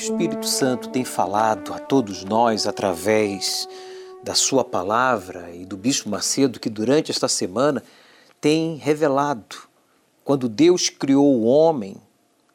Espírito 0.00 0.46
Santo 0.46 0.88
tem 0.88 1.04
falado 1.04 1.74
a 1.74 1.78
todos 1.78 2.24
nós 2.24 2.66
através 2.66 3.68
da 4.24 4.34
Sua 4.34 4.64
palavra 4.64 5.54
e 5.54 5.66
do 5.66 5.76
Bispo 5.76 6.08
Macedo, 6.08 6.58
que 6.58 6.70
durante 6.70 7.10
esta 7.10 7.28
semana 7.28 7.82
tem 8.40 8.76
revelado 8.76 9.56
quando 10.24 10.48
Deus 10.48 10.88
criou 10.88 11.36
o 11.36 11.44
homem, 11.44 11.98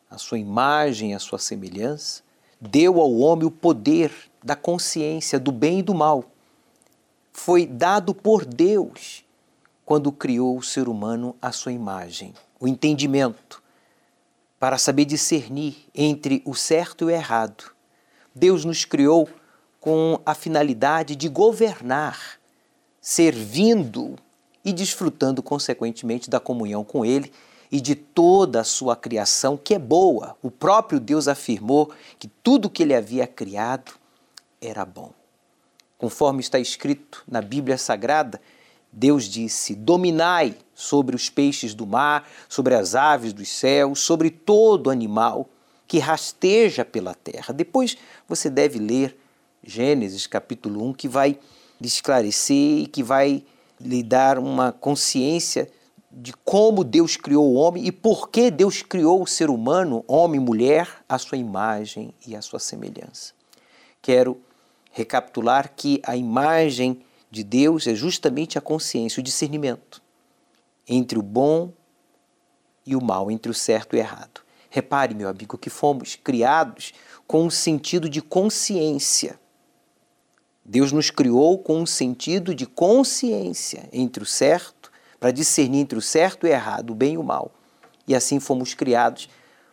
a 0.10 0.18
sua 0.18 0.40
imagem, 0.40 1.14
a 1.14 1.20
sua 1.20 1.38
semelhança, 1.38 2.24
deu 2.60 3.00
ao 3.00 3.14
homem 3.14 3.46
o 3.46 3.52
poder 3.52 4.12
da 4.44 4.56
consciência 4.56 5.40
do 5.40 5.52
bem 5.52 5.80
e 5.80 5.84
do 5.84 5.94
mal. 5.94 6.26
Foi 7.32 7.68
dado 7.68 8.16
por 8.16 8.44
Deus 8.44 9.24
quando 9.86 10.12
criou 10.12 10.58
o 10.58 10.64
ser 10.64 10.90
humano 10.90 11.36
à 11.40 11.52
sua 11.52 11.72
imagem, 11.72 12.34
o 12.60 12.68
entendimento 12.68 13.62
para 14.66 14.80
saber 14.80 15.06
discernir 15.06 15.76
entre 15.94 16.42
o 16.44 16.56
certo 16.56 17.04
e 17.04 17.06
o 17.06 17.10
errado. 17.12 17.66
Deus 18.34 18.66
nos 18.66 18.84
criou 18.84 19.30
com 19.80 20.20
a 20.26 20.34
finalidade 20.34 21.16
de 21.16 21.30
governar, 21.30 22.40
servindo 23.00 24.16
e 24.64 24.74
desfrutando, 24.74 25.44
consequentemente, 25.44 26.32
da 26.32 26.40
comunhão 26.40 26.84
com 26.84 27.06
Ele 27.06 27.32
e 27.72 27.80
de 27.80 27.94
toda 27.94 28.62
a 28.62 28.64
sua 28.64 28.96
criação, 28.96 29.56
que 29.56 29.76
é 29.76 29.78
boa. 29.78 30.36
O 30.42 30.50
próprio 30.50 31.00
Deus 31.00 31.28
afirmou 31.28 31.92
que 32.18 32.28
tudo 32.28 32.68
que 32.68 32.82
ele 32.82 32.96
havia 32.96 33.28
criado 33.28 33.92
era 34.60 34.84
bom. 34.84 35.12
Conforme 35.96 36.40
está 36.40 36.58
escrito 36.58 37.24
na 37.28 37.40
Bíblia 37.40 37.78
Sagrada, 37.78 38.42
Deus 38.92 39.26
disse: 39.26 39.76
Dominai 39.76 40.58
sobre 40.76 41.16
os 41.16 41.30
peixes 41.30 41.74
do 41.74 41.88
mar, 41.88 42.28
sobre 42.50 42.76
as 42.76 42.94
aves 42.94 43.32
dos 43.32 43.48
céus, 43.48 44.02
sobre 44.02 44.30
todo 44.30 44.92
animal 44.92 45.50
que 45.88 45.98
rasteja 45.98 46.84
pela 46.84 47.16
terra. 47.16 47.54
Depois 47.54 47.98
você 48.28 48.50
deve 48.50 48.78
ler 48.78 49.18
Gênesis 49.64 50.28
capítulo 50.28 50.86
1, 50.90 50.94
que 50.94 51.08
vai 51.08 51.40
lhe 51.80 51.88
esclarecer 51.88 52.80
e 52.80 52.88
que 52.88 53.02
vai 53.02 53.44
lhe 53.80 54.04
dar 54.04 54.38
uma 54.38 54.72
consciência 54.72 55.70
de 56.12 56.34
como 56.46 56.84
Deus 56.84 57.18
criou 57.18 57.46
o 57.46 57.56
homem 57.56 57.86
e 57.86 57.92
por 57.92 58.30
que 58.30 58.50
Deus 58.50 58.82
criou 58.82 59.22
o 59.22 59.28
ser 59.28 59.50
humano, 59.50 60.04
homem 60.08 60.40
e 60.40 60.44
mulher, 60.44 60.88
à 61.10 61.18
sua 61.18 61.38
imagem 61.38 62.14
e 62.26 62.36
à 62.36 62.42
sua 62.42 62.60
semelhança. 62.60 63.34
Quero 64.02 64.40
recapitular 64.92 65.74
que 65.76 66.00
a 66.06 66.16
imagem 66.16 67.02
de 67.30 67.44
Deus 67.44 67.86
é 67.86 67.94
justamente 67.94 68.58
a 68.58 68.62
consciência, 68.62 69.20
o 69.20 69.24
discernimento 69.24 70.05
entre 70.88 71.18
o 71.18 71.22
bom 71.22 71.72
e 72.86 72.96
o 72.96 73.04
mal, 73.04 73.32
entre 73.32 73.52
o 73.52 73.54
certo 73.54 73.96
e 73.96 74.00
o 74.00 74.00
errado. 74.00 74.42
Repare, 74.70 75.16
meu 75.16 75.30
amigo, 75.30 75.58
que 75.58 75.70
fomos 75.70 76.16
criados 76.16 76.94
com 77.26 77.44
um 77.44 77.50
sentido 77.50 78.10
de 78.10 78.22
consciência. 78.22 79.40
Deus 80.64 80.92
nos 80.92 81.10
criou 81.10 81.58
com 81.58 81.80
um 81.80 81.86
sentido 81.86 82.54
de 82.54 82.66
consciência 82.66 83.88
entre 83.94 84.24
o 84.24 84.26
certo, 84.26 84.92
para 85.20 85.32
discernir 85.32 85.80
entre 85.80 85.98
o 85.98 86.02
certo 86.02 86.46
e 86.46 86.50
o 86.50 86.54
errado, 86.54 86.92
o 86.92 86.96
bem 86.96 87.14
e 87.14 87.18
o 87.18 87.24
mal. 87.24 87.52
E 88.08 88.14
assim 88.14 88.40
fomos 88.40 88.74
criados 88.74 89.30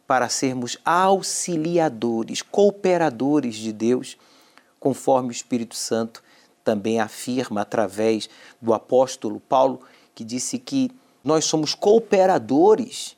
para 0.07 0.29
sermos 0.29 0.79
auxiliadores, 0.85 2.43
cooperadores 2.43 3.57
de 3.57 3.73
Deus, 3.73 4.17
conforme 4.79 5.29
o 5.29 5.33
Espírito 5.33 5.75
Santo 5.75 6.23
também 6.63 7.01
afirma 7.01 7.63
através 7.63 8.29
do 8.61 8.73
apóstolo 8.73 9.41
Paulo, 9.41 9.81
que 10.15 10.23
disse 10.23 10.59
que 10.59 10.91
nós 11.23 11.45
somos 11.45 11.75
cooperadores 11.75 13.17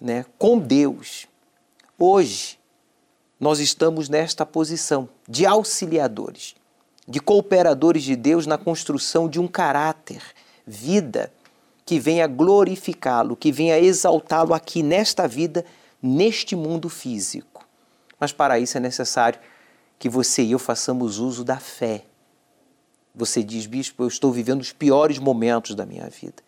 né, 0.00 0.24
com 0.38 0.58
Deus. 0.58 1.26
Hoje, 1.98 2.58
nós 3.38 3.58
estamos 3.60 4.08
nesta 4.08 4.46
posição 4.46 5.08
de 5.28 5.44
auxiliadores, 5.44 6.54
de 7.06 7.20
cooperadores 7.20 8.02
de 8.02 8.16
Deus 8.16 8.46
na 8.46 8.56
construção 8.56 9.28
de 9.28 9.40
um 9.40 9.48
caráter, 9.48 10.22
vida, 10.66 11.32
que 11.84 11.98
venha 11.98 12.26
glorificá-lo, 12.26 13.36
que 13.36 13.50
venha 13.50 13.78
exaltá-lo 13.78 14.54
aqui 14.54 14.82
nesta 14.82 15.26
vida, 15.26 15.64
neste 16.00 16.54
mundo 16.54 16.88
físico. 16.88 17.66
Mas 18.18 18.32
para 18.32 18.58
isso 18.58 18.76
é 18.76 18.80
necessário 18.80 19.40
que 19.98 20.08
você 20.08 20.42
e 20.42 20.52
eu 20.52 20.58
façamos 20.58 21.18
uso 21.18 21.44
da 21.44 21.58
fé 21.58 22.04
você 23.14 23.42
diz, 23.42 23.66
bispo, 23.66 24.02
eu 24.02 24.08
estou 24.08 24.32
vivendo 24.32 24.60
os 24.60 24.72
piores 24.72 25.18
momentos 25.18 25.74
da 25.74 25.84
minha 25.84 26.08
vida. 26.08 26.42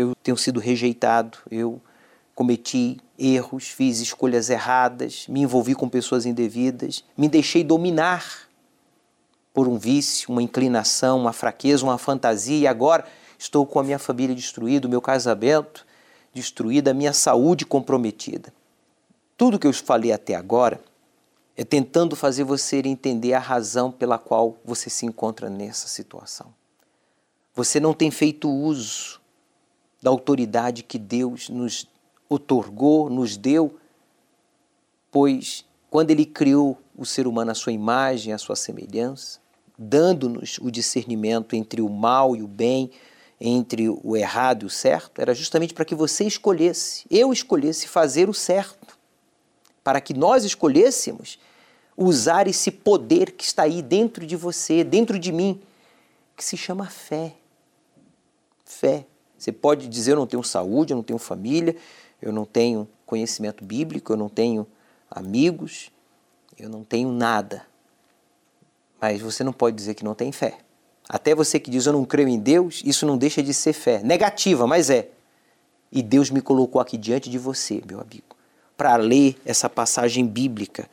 Eu 0.00 0.14
tenho 0.22 0.36
sido 0.36 0.58
rejeitado, 0.58 1.36
eu 1.50 1.80
cometi 2.34 2.98
erros, 3.18 3.68
fiz 3.68 4.00
escolhas 4.00 4.48
erradas, 4.48 5.26
me 5.28 5.42
envolvi 5.42 5.74
com 5.74 5.90
pessoas 5.90 6.24
indevidas, 6.24 7.04
me 7.14 7.28
deixei 7.28 7.62
dominar 7.62 8.48
por 9.52 9.68
um 9.68 9.76
vício, 9.76 10.30
uma 10.30 10.42
inclinação, 10.42 11.18
uma 11.18 11.34
fraqueza, 11.34 11.84
uma 11.84 11.98
fantasia 11.98 12.56
e 12.56 12.66
agora 12.66 13.04
estou 13.38 13.66
com 13.66 13.78
a 13.78 13.82
minha 13.82 13.98
família 13.98 14.34
destruída, 14.34 14.86
o 14.86 14.90
meu 14.90 15.02
casamento 15.02 15.86
destruído, 16.32 16.88
a 16.88 16.94
minha 16.94 17.12
saúde 17.12 17.66
comprometida. 17.66 18.54
Tudo 19.36 19.58
que 19.58 19.66
eu 19.66 19.72
falei 19.74 20.10
até 20.10 20.34
agora 20.34 20.80
é 21.54 21.62
tentando 21.64 22.16
fazer 22.16 22.44
você 22.44 22.78
entender 22.78 23.34
a 23.34 23.38
razão 23.38 23.92
pela 23.92 24.16
qual 24.16 24.56
você 24.64 24.88
se 24.88 25.04
encontra 25.04 25.50
nessa 25.50 25.88
situação. 25.88 26.54
Você 27.54 27.78
não 27.78 27.92
tem 27.92 28.10
feito 28.10 28.48
uso 28.48 29.19
da 30.02 30.10
autoridade 30.10 30.82
que 30.82 30.98
Deus 30.98 31.48
nos 31.48 31.88
otorgou, 32.28 33.10
nos 33.10 33.36
deu, 33.36 33.76
pois 35.10 35.64
quando 35.90 36.10
Ele 36.10 36.24
criou 36.24 36.78
o 36.96 37.04
ser 37.04 37.26
humano 37.26 37.50
à 37.50 37.54
sua 37.54 37.72
imagem, 37.72 38.32
à 38.32 38.38
sua 38.38 38.54
semelhança, 38.54 39.40
dando-nos 39.76 40.58
o 40.58 40.70
discernimento 40.70 41.56
entre 41.56 41.82
o 41.82 41.88
mal 41.88 42.36
e 42.36 42.42
o 42.42 42.46
bem, 42.48 42.90
entre 43.40 43.88
o 43.88 44.16
errado 44.16 44.62
e 44.62 44.66
o 44.66 44.70
certo, 44.70 45.20
era 45.20 45.34
justamente 45.34 45.72
para 45.72 45.84
que 45.84 45.94
você 45.94 46.24
escolhesse, 46.24 47.06
eu 47.10 47.32
escolhesse 47.32 47.88
fazer 47.88 48.28
o 48.28 48.34
certo, 48.34 48.98
para 49.82 50.00
que 50.00 50.12
nós 50.12 50.44
escolhêssemos 50.44 51.38
usar 51.96 52.46
esse 52.46 52.70
poder 52.70 53.32
que 53.32 53.44
está 53.44 53.62
aí 53.62 53.82
dentro 53.82 54.26
de 54.26 54.36
você, 54.36 54.84
dentro 54.84 55.18
de 55.18 55.32
mim, 55.32 55.60
que 56.36 56.44
se 56.44 56.56
chama 56.56 56.86
fé. 56.86 57.34
Fé. 58.64 59.06
Você 59.40 59.50
pode 59.50 59.88
dizer: 59.88 60.12
eu 60.12 60.16
não 60.16 60.26
tenho 60.26 60.42
saúde, 60.42 60.92
eu 60.92 60.96
não 60.96 61.02
tenho 61.02 61.18
família, 61.18 61.74
eu 62.20 62.30
não 62.30 62.44
tenho 62.44 62.86
conhecimento 63.06 63.64
bíblico, 63.64 64.12
eu 64.12 64.16
não 64.16 64.28
tenho 64.28 64.66
amigos, 65.10 65.90
eu 66.58 66.68
não 66.68 66.84
tenho 66.84 67.10
nada. 67.10 67.66
Mas 69.00 69.22
você 69.22 69.42
não 69.42 69.52
pode 69.52 69.74
dizer 69.74 69.94
que 69.94 70.04
não 70.04 70.14
tem 70.14 70.30
fé. 70.30 70.58
Até 71.08 71.34
você 71.34 71.58
que 71.58 71.70
diz 71.70 71.86
eu 71.86 71.92
não 71.94 72.04
creio 72.04 72.28
em 72.28 72.38
Deus, 72.38 72.82
isso 72.84 73.06
não 73.06 73.16
deixa 73.16 73.42
de 73.42 73.54
ser 73.54 73.72
fé. 73.72 74.02
Negativa, 74.02 74.66
mas 74.66 74.90
é. 74.90 75.08
E 75.90 76.02
Deus 76.02 76.30
me 76.30 76.42
colocou 76.42 76.80
aqui 76.80 76.98
diante 76.98 77.30
de 77.30 77.38
você, 77.38 77.82
meu 77.88 77.98
amigo, 77.98 78.36
para 78.76 78.94
ler 78.96 79.40
essa 79.44 79.68
passagem 79.68 80.26
bíblica 80.26 80.88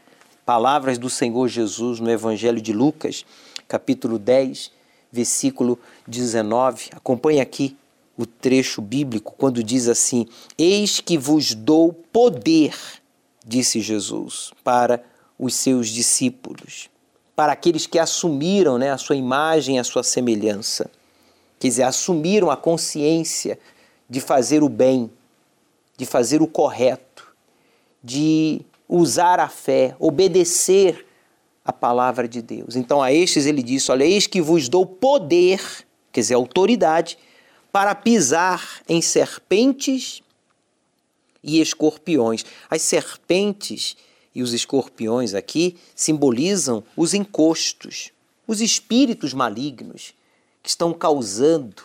palavras 0.47 0.97
do 0.97 1.09
Senhor 1.09 1.45
Jesus 1.49 1.99
no 1.99 2.09
Evangelho 2.09 2.61
de 2.61 2.71
Lucas, 2.71 3.25
capítulo 3.67 4.17
10, 4.17 4.71
versículo 5.11 5.77
19. 6.07 6.91
Acompanhe 6.93 7.41
aqui 7.41 7.75
o 8.17 8.25
trecho 8.25 8.81
bíblico 8.81 9.35
quando 9.37 9.63
diz 9.63 9.87
assim: 9.87 10.25
Eis 10.57 10.99
que 10.99 11.17
vos 11.17 11.53
dou 11.53 11.93
poder, 11.93 12.75
disse 13.45 13.79
Jesus, 13.79 14.51
para 14.63 15.03
os 15.37 15.53
seus 15.53 15.89
discípulos, 15.89 16.89
para 17.35 17.51
aqueles 17.51 17.85
que 17.85 17.99
assumiram 17.99 18.77
né, 18.77 18.91
a 18.91 18.97
sua 18.97 19.15
imagem, 19.15 19.79
a 19.79 19.83
sua 19.83 20.01
semelhança. 20.01 20.89
Quer 21.59 21.67
dizer, 21.67 21.83
assumiram 21.83 22.49
a 22.49 22.57
consciência 22.57 23.59
de 24.09 24.19
fazer 24.19 24.63
o 24.63 24.69
bem, 24.69 25.11
de 25.95 26.05
fazer 26.05 26.41
o 26.41 26.47
correto, 26.47 27.27
de 28.03 28.61
usar 28.89 29.39
a 29.39 29.47
fé, 29.47 29.95
obedecer 29.99 31.05
a 31.63 31.73
palavra 31.73 32.27
de 32.27 32.41
Deus. 32.41 32.75
Então 32.75 33.01
a 33.01 33.11
estes 33.11 33.45
ele 33.45 33.61
disse: 33.61 33.91
Olha, 33.91 34.05
eis 34.05 34.25
que 34.25 34.41
vos 34.41 34.69
dou 34.69 34.85
poder, 34.85 35.61
quer 36.11 36.21
dizer, 36.21 36.35
autoridade, 36.35 37.17
para 37.77 37.93
pisar 37.93 38.81
em 38.89 39.03
serpentes 39.03 40.23
e 41.43 41.61
escorpiões. 41.61 42.43
As 42.67 42.81
serpentes 42.81 43.95
e 44.33 44.41
os 44.41 44.51
escorpiões 44.51 45.35
aqui 45.35 45.77
simbolizam 45.95 46.83
os 46.95 47.13
encostos, 47.13 48.11
os 48.47 48.61
espíritos 48.61 49.31
malignos 49.31 50.15
que 50.63 50.69
estão 50.69 50.91
causando 50.91 51.83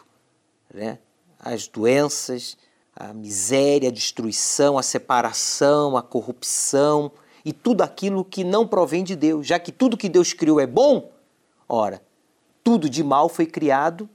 né, 0.72 0.98
as 1.38 1.68
doenças, 1.68 2.56
a 2.96 3.12
miséria, 3.12 3.90
a 3.90 3.92
destruição, 3.92 4.78
a 4.78 4.82
separação, 4.82 5.94
a 5.94 6.02
corrupção 6.02 7.12
e 7.44 7.52
tudo 7.52 7.82
aquilo 7.82 8.24
que 8.24 8.44
não 8.44 8.66
provém 8.66 9.04
de 9.04 9.14
Deus, 9.14 9.46
já 9.46 9.58
que 9.58 9.70
tudo 9.70 9.98
que 9.98 10.08
Deus 10.08 10.32
criou 10.32 10.58
é 10.58 10.66
bom, 10.66 11.12
ora, 11.68 12.02
tudo 12.64 12.88
de 12.88 13.04
mal 13.04 13.28
foi 13.28 13.44
criado 13.44 14.08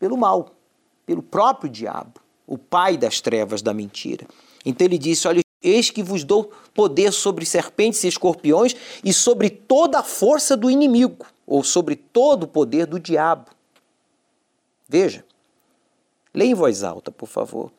pelo 0.00 0.16
mal, 0.16 0.56
pelo 1.06 1.22
próprio 1.22 1.70
diabo, 1.70 2.20
o 2.46 2.56
pai 2.58 2.96
das 2.96 3.20
trevas 3.20 3.62
da 3.62 3.74
mentira. 3.74 4.26
Então 4.64 4.84
ele 4.84 4.98
disse: 4.98 5.26
Olha, 5.26 5.42
eis 5.62 5.90
que 5.90 6.02
vos 6.02 6.24
dou 6.24 6.52
poder 6.74 7.12
sobre 7.12 7.44
serpentes 7.44 8.04
e 8.04 8.08
escorpiões 8.08 8.74
e 9.04 9.12
sobre 9.12 9.50
toda 9.50 10.00
a 10.00 10.02
força 10.02 10.56
do 10.56 10.70
inimigo, 10.70 11.26
ou 11.46 11.64
sobre 11.64 11.96
todo 11.96 12.44
o 12.44 12.48
poder 12.48 12.86
do 12.86 12.98
diabo. 12.98 13.50
Veja, 14.88 15.24
leia 16.34 16.50
em 16.50 16.54
voz 16.54 16.82
alta, 16.82 17.10
por 17.10 17.28
favor 17.28 17.70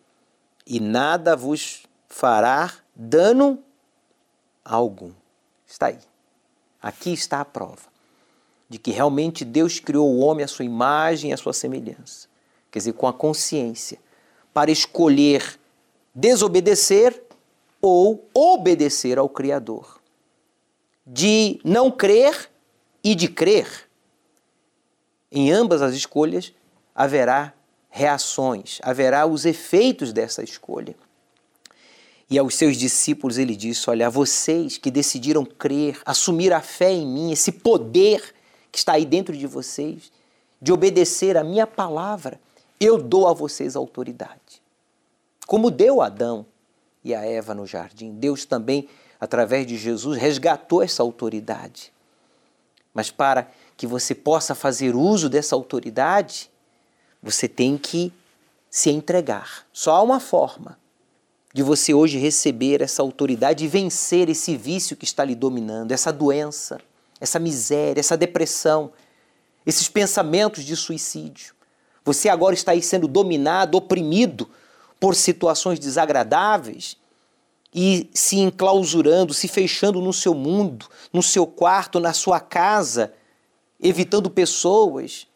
e 0.66 0.80
nada 0.80 1.36
vos 1.36 1.84
fará 2.08 2.72
dano 2.96 3.60
algum. 4.64 5.12
Está 5.68 5.88
aí. 5.88 6.00
Aqui 6.82 7.12
está 7.12 7.42
a 7.42 7.46
prova 7.46 7.92
de 8.70 8.80
que 8.80 8.92
realmente 8.92 9.44
Deus 9.44 9.80
criou 9.80 10.10
o 10.10 10.20
homem 10.20 10.46
à 10.46 10.48
sua 10.48 10.64
imagem 10.66 11.32
e 11.32 11.34
à 11.34 11.38
sua 11.38 11.54
semelhança. 11.54 12.30
Quer 12.72 12.80
dizer, 12.80 12.94
com 12.94 13.08
a 13.08 13.14
consciência, 13.14 14.00
para 14.54 14.72
escolher 14.72 15.60
desobedecer 16.16 17.22
ou 17.82 18.30
obedecer 18.34 19.18
ao 19.18 19.28
Criador. 19.28 20.00
De 21.06 21.60
não 21.64 21.92
crer 21.92 22.50
e 23.04 23.14
de 23.14 23.28
crer. 23.28 23.68
Em 25.32 25.52
ambas 25.52 25.82
as 25.82 25.94
escolhas 25.94 26.54
haverá 26.96 27.54
reações, 27.90 28.80
haverá 28.84 29.26
os 29.26 29.46
efeitos 29.46 30.14
dessa 30.14 30.44
escolha. 30.44 30.96
E 32.30 32.38
aos 32.38 32.56
seus 32.56 32.78
discípulos 32.78 33.38
ele 33.38 33.56
disse: 33.56 33.90
Olha, 33.90 34.10
vocês 34.10 34.78
que 34.78 34.90
decidiram 34.90 35.44
crer, 35.44 36.00
assumir 36.06 36.54
a 36.54 36.62
fé 36.62 36.92
em 36.94 37.06
mim, 37.06 37.32
esse 37.32 37.52
poder 37.52 38.34
que 38.72 38.78
está 38.78 38.94
aí 38.94 39.06
dentro 39.06 39.36
de 39.36 39.46
vocês, 39.46 40.12
de 40.62 40.72
obedecer 40.72 41.36
a 41.36 41.44
minha 41.44 41.68
palavra, 41.68 42.40
eu 42.82 42.98
dou 42.98 43.28
a 43.28 43.34
vocês 43.34 43.76
autoridade. 43.76 44.62
Como 45.46 45.70
deu 45.70 46.02
a 46.02 46.08
Adão 46.08 46.46
e 47.04 47.14
a 47.14 47.24
Eva 47.24 47.54
no 47.54 47.68
jardim, 47.68 48.12
Deus 48.16 48.44
também, 48.44 48.90
através 49.20 49.68
de 49.68 49.78
Jesus, 49.78 50.18
resgatou 50.18 50.82
essa 50.82 51.04
autoridade. 51.04 51.94
Mas 52.92 53.12
para 53.12 53.52
que 53.78 53.86
você 53.86 54.16
possa 54.16 54.56
fazer 54.56 54.96
uso 54.96 55.30
dessa 55.30 55.54
autoridade, 55.56 56.50
você 57.22 57.48
tem 57.48 57.78
que 57.78 58.12
se 58.68 58.90
entregar. 58.90 59.68
Só 59.72 59.96
há 59.96 60.02
uma 60.02 60.20
forma 60.20 60.80
de 61.54 61.62
você 61.62 61.94
hoje 61.94 62.18
receber 62.18 62.82
essa 62.82 63.04
autoridade 63.04 63.64
e 63.64 63.68
vencer 63.68 64.28
esse 64.28 64.58
vício 64.58 64.98
que 64.98 65.06
está 65.06 65.24
lhe 65.24 65.36
dominando, 65.36 65.92
essa 65.92 66.12
doença, 66.12 66.80
essa 67.20 67.38
miséria, 67.38 68.00
essa 68.00 68.18
depressão, 68.18 68.92
esses 69.66 69.88
pensamentos 69.88 70.64
de 70.64 70.76
suicídio. 70.76 71.54
Você 72.04 72.30
agora 72.30 72.54
está 72.54 72.72
aí 72.72 72.82
sendo 72.82 73.08
dominado, 73.08 73.78
oprimido 73.78 74.50
por 75.00 75.16
situações 75.16 75.80
desagradáveis 75.80 76.98
e 77.74 78.10
se 78.14 78.38
enclausurando, 78.38 79.34
se 79.34 79.48
fechando 79.48 80.02
no 80.02 80.12
seu 80.12 80.34
mundo, 80.34 80.88
no 81.14 81.24
seu 81.24 81.48
quarto, 81.48 82.00
na 82.00 82.14
sua 82.14 82.40
casa, 82.40 83.14
evitando 83.80 84.30
pessoas, 84.30 85.28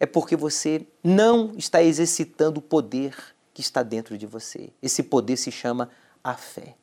é 0.00 0.06
porque 0.06 0.36
você 0.36 0.86
não 1.02 1.54
está 1.56 1.82
exercitando 1.82 2.58
o 2.58 2.62
poder 2.62 3.16
que 3.52 3.60
está 3.60 3.82
dentro 3.82 4.16
de 4.16 4.26
você. 4.26 4.70
Esse 4.80 5.02
poder 5.02 5.36
se 5.36 5.50
chama 5.50 5.90
a 6.22 6.34
fé. 6.34 6.76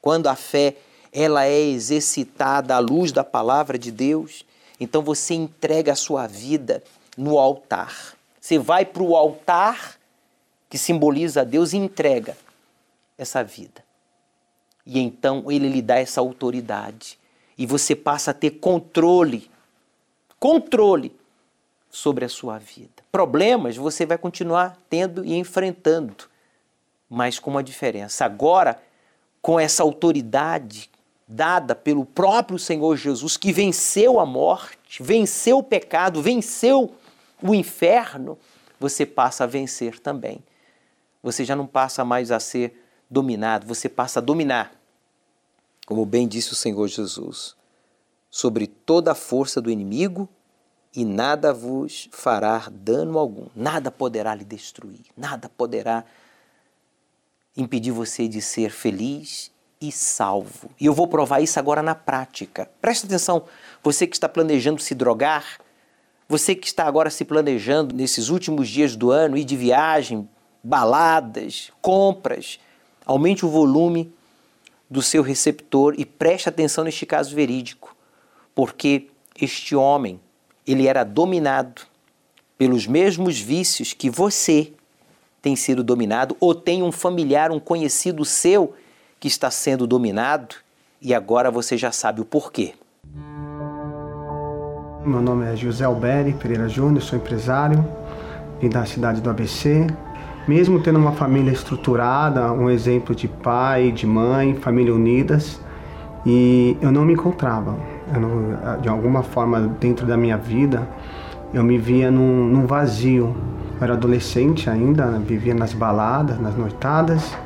Quando 0.00 0.28
a 0.28 0.36
fé 0.36 0.76
ela 1.12 1.44
é 1.44 1.60
exercitada 1.60 2.74
à 2.74 2.78
luz 2.78 3.12
da 3.12 3.24
palavra 3.24 3.78
de 3.78 3.90
Deus, 3.90 4.44
então 4.78 5.02
você 5.02 5.34
entrega 5.34 5.92
a 5.92 5.96
sua 5.96 6.26
vida 6.26 6.82
no 7.16 7.38
altar. 7.38 8.16
Você 8.40 8.58
vai 8.58 8.84
para 8.84 9.02
o 9.02 9.16
altar 9.16 9.98
que 10.68 10.78
simboliza 10.78 11.42
a 11.42 11.44
Deus 11.44 11.72
e 11.72 11.76
entrega 11.76 12.36
essa 13.16 13.42
vida. 13.42 13.84
E 14.84 14.98
então 14.98 15.50
ele 15.50 15.68
lhe 15.68 15.80
dá 15.80 15.98
essa 15.98 16.20
autoridade. 16.20 17.18
E 17.56 17.66
você 17.66 17.94
passa 17.94 18.32
a 18.32 18.34
ter 18.34 18.50
controle 18.50 19.50
controle 20.44 21.10
sobre 21.90 22.22
a 22.22 22.28
sua 22.28 22.58
vida. 22.58 23.02
Problemas 23.10 23.78
você 23.78 24.04
vai 24.04 24.18
continuar 24.18 24.76
tendo 24.90 25.24
e 25.24 25.34
enfrentando, 25.34 26.28
mas 27.08 27.38
com 27.38 27.50
uma 27.50 27.62
diferença. 27.62 28.26
Agora, 28.26 28.78
com 29.40 29.58
essa 29.58 29.82
autoridade 29.82 30.90
dada 31.26 31.74
pelo 31.74 32.04
próprio 32.04 32.58
Senhor 32.58 32.94
Jesus, 32.94 33.38
que 33.38 33.52
venceu 33.52 34.20
a 34.20 34.26
morte, 34.26 35.02
venceu 35.02 35.56
o 35.60 35.62
pecado, 35.62 36.20
venceu 36.20 36.94
o 37.46 37.54
inferno, 37.54 38.38
você 38.80 39.04
passa 39.04 39.44
a 39.44 39.46
vencer 39.46 40.00
também. 40.00 40.42
Você 41.22 41.44
já 41.44 41.54
não 41.54 41.66
passa 41.66 42.04
mais 42.04 42.30
a 42.30 42.40
ser 42.40 42.82
dominado, 43.10 43.66
você 43.66 43.86
passa 43.86 44.18
a 44.18 44.22
dominar. 44.22 44.72
Como 45.86 46.06
bem 46.06 46.26
disse 46.26 46.52
o 46.52 46.56
Senhor 46.56 46.88
Jesus, 46.88 47.54
sobre 48.30 48.66
toda 48.66 49.12
a 49.12 49.14
força 49.14 49.60
do 49.60 49.70
inimigo 49.70 50.26
e 50.96 51.04
nada 51.04 51.52
vos 51.52 52.08
fará 52.12 52.70
dano 52.72 53.18
algum, 53.18 53.46
nada 53.54 53.90
poderá 53.90 54.34
lhe 54.34 54.44
destruir, 54.44 55.04
nada 55.14 55.50
poderá 55.50 56.04
impedir 57.54 57.90
você 57.90 58.26
de 58.26 58.40
ser 58.40 58.70
feliz 58.70 59.52
e 59.80 59.92
salvo. 59.92 60.70
E 60.80 60.86
eu 60.86 60.94
vou 60.94 61.06
provar 61.06 61.40
isso 61.40 61.58
agora 61.58 61.82
na 61.82 61.94
prática. 61.94 62.70
Presta 62.80 63.06
atenção, 63.06 63.44
você 63.82 64.06
que 64.06 64.16
está 64.16 64.28
planejando 64.28 64.80
se 64.80 64.94
drogar, 64.94 65.58
você 66.28 66.54
que 66.54 66.66
está 66.66 66.84
agora 66.84 67.10
se 67.10 67.24
planejando 67.24 67.94
nesses 67.94 68.28
últimos 68.28 68.68
dias 68.68 68.96
do 68.96 69.10
ano 69.10 69.36
ir 69.36 69.44
de 69.44 69.56
viagem, 69.56 70.28
baladas, 70.62 71.70
compras, 71.82 72.58
aumente 73.04 73.44
o 73.44 73.48
volume 73.50 74.12
do 74.88 75.02
seu 75.02 75.22
receptor 75.22 75.94
e 75.98 76.04
preste 76.04 76.48
atenção 76.48 76.84
neste 76.84 77.04
caso 77.04 77.34
verídico, 77.34 77.94
porque 78.54 79.08
este 79.38 79.76
homem 79.76 80.20
ele 80.66 80.86
era 80.86 81.04
dominado 81.04 81.82
pelos 82.56 82.86
mesmos 82.86 83.38
vícios 83.38 83.92
que 83.92 84.08
você 84.08 84.72
tem 85.42 85.54
sido 85.56 85.84
dominado 85.84 86.36
ou 86.40 86.54
tem 86.54 86.82
um 86.82 86.90
familiar, 86.90 87.50
um 87.50 87.60
conhecido 87.60 88.24
seu 88.24 88.74
que 89.20 89.28
está 89.28 89.50
sendo 89.50 89.86
dominado 89.86 90.56
e 91.02 91.12
agora 91.12 91.50
você 91.50 91.76
já 91.76 91.92
sabe 91.92 92.22
o 92.22 92.24
porquê. 92.24 92.74
Meu 95.06 95.20
nome 95.20 95.44
é 95.44 95.54
José 95.54 95.84
Alberi 95.84 96.32
Pereira 96.32 96.66
Júnior, 96.66 97.02
sou 97.02 97.18
empresário, 97.18 97.84
vim 98.58 98.70
da 98.70 98.86
cidade 98.86 99.20
do 99.20 99.28
ABC. 99.28 99.86
Mesmo 100.48 100.80
tendo 100.80 100.98
uma 100.98 101.12
família 101.12 101.52
estruturada, 101.52 102.50
um 102.50 102.70
exemplo 102.70 103.14
de 103.14 103.28
pai, 103.28 103.92
de 103.92 104.06
mãe, 104.06 104.54
família 104.54 104.94
unidas, 104.94 105.60
e 106.24 106.78
eu 106.80 106.90
não 106.90 107.04
me 107.04 107.12
encontrava 107.12 107.76
não, 108.18 108.80
de 108.80 108.88
alguma 108.88 109.22
forma 109.22 109.60
dentro 109.78 110.06
da 110.06 110.16
minha 110.16 110.38
vida, 110.38 110.88
eu 111.52 111.62
me 111.62 111.76
via 111.76 112.10
num, 112.10 112.46
num 112.46 112.66
vazio. 112.66 113.36
Eu 113.76 113.84
era 113.84 113.92
adolescente 113.92 114.70
ainda, 114.70 115.04
vivia 115.18 115.54
nas 115.54 115.74
baladas, 115.74 116.40
nas 116.40 116.56
noitadas, 116.56 117.36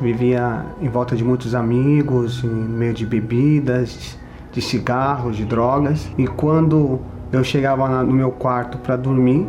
vivia 0.00 0.64
em 0.80 0.88
volta 0.88 1.16
de 1.16 1.24
muitos 1.24 1.56
amigos, 1.56 2.44
em 2.44 2.48
meio 2.48 2.94
de 2.94 3.04
bebidas, 3.04 4.16
de 4.52 4.60
cigarros, 4.60 5.36
de 5.36 5.44
drogas. 5.44 6.10
E 6.18 6.26
quando 6.26 7.00
eu 7.32 7.44
chegava 7.44 8.02
no 8.02 8.12
meu 8.12 8.30
quarto 8.30 8.78
para 8.78 8.96
dormir, 8.96 9.46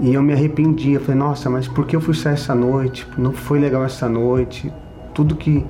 e 0.00 0.12
eu 0.12 0.22
me 0.22 0.32
arrependia, 0.32 1.00
falei, 1.00 1.18
nossa, 1.18 1.48
mas 1.48 1.66
por 1.66 1.86
que 1.86 1.96
eu 1.96 2.00
fui 2.00 2.14
sair 2.14 2.34
essa 2.34 2.54
noite? 2.54 3.06
Não 3.16 3.32
foi 3.32 3.58
legal 3.58 3.84
essa 3.84 4.08
noite. 4.08 4.70
Tudo 5.14 5.34
que 5.34 5.64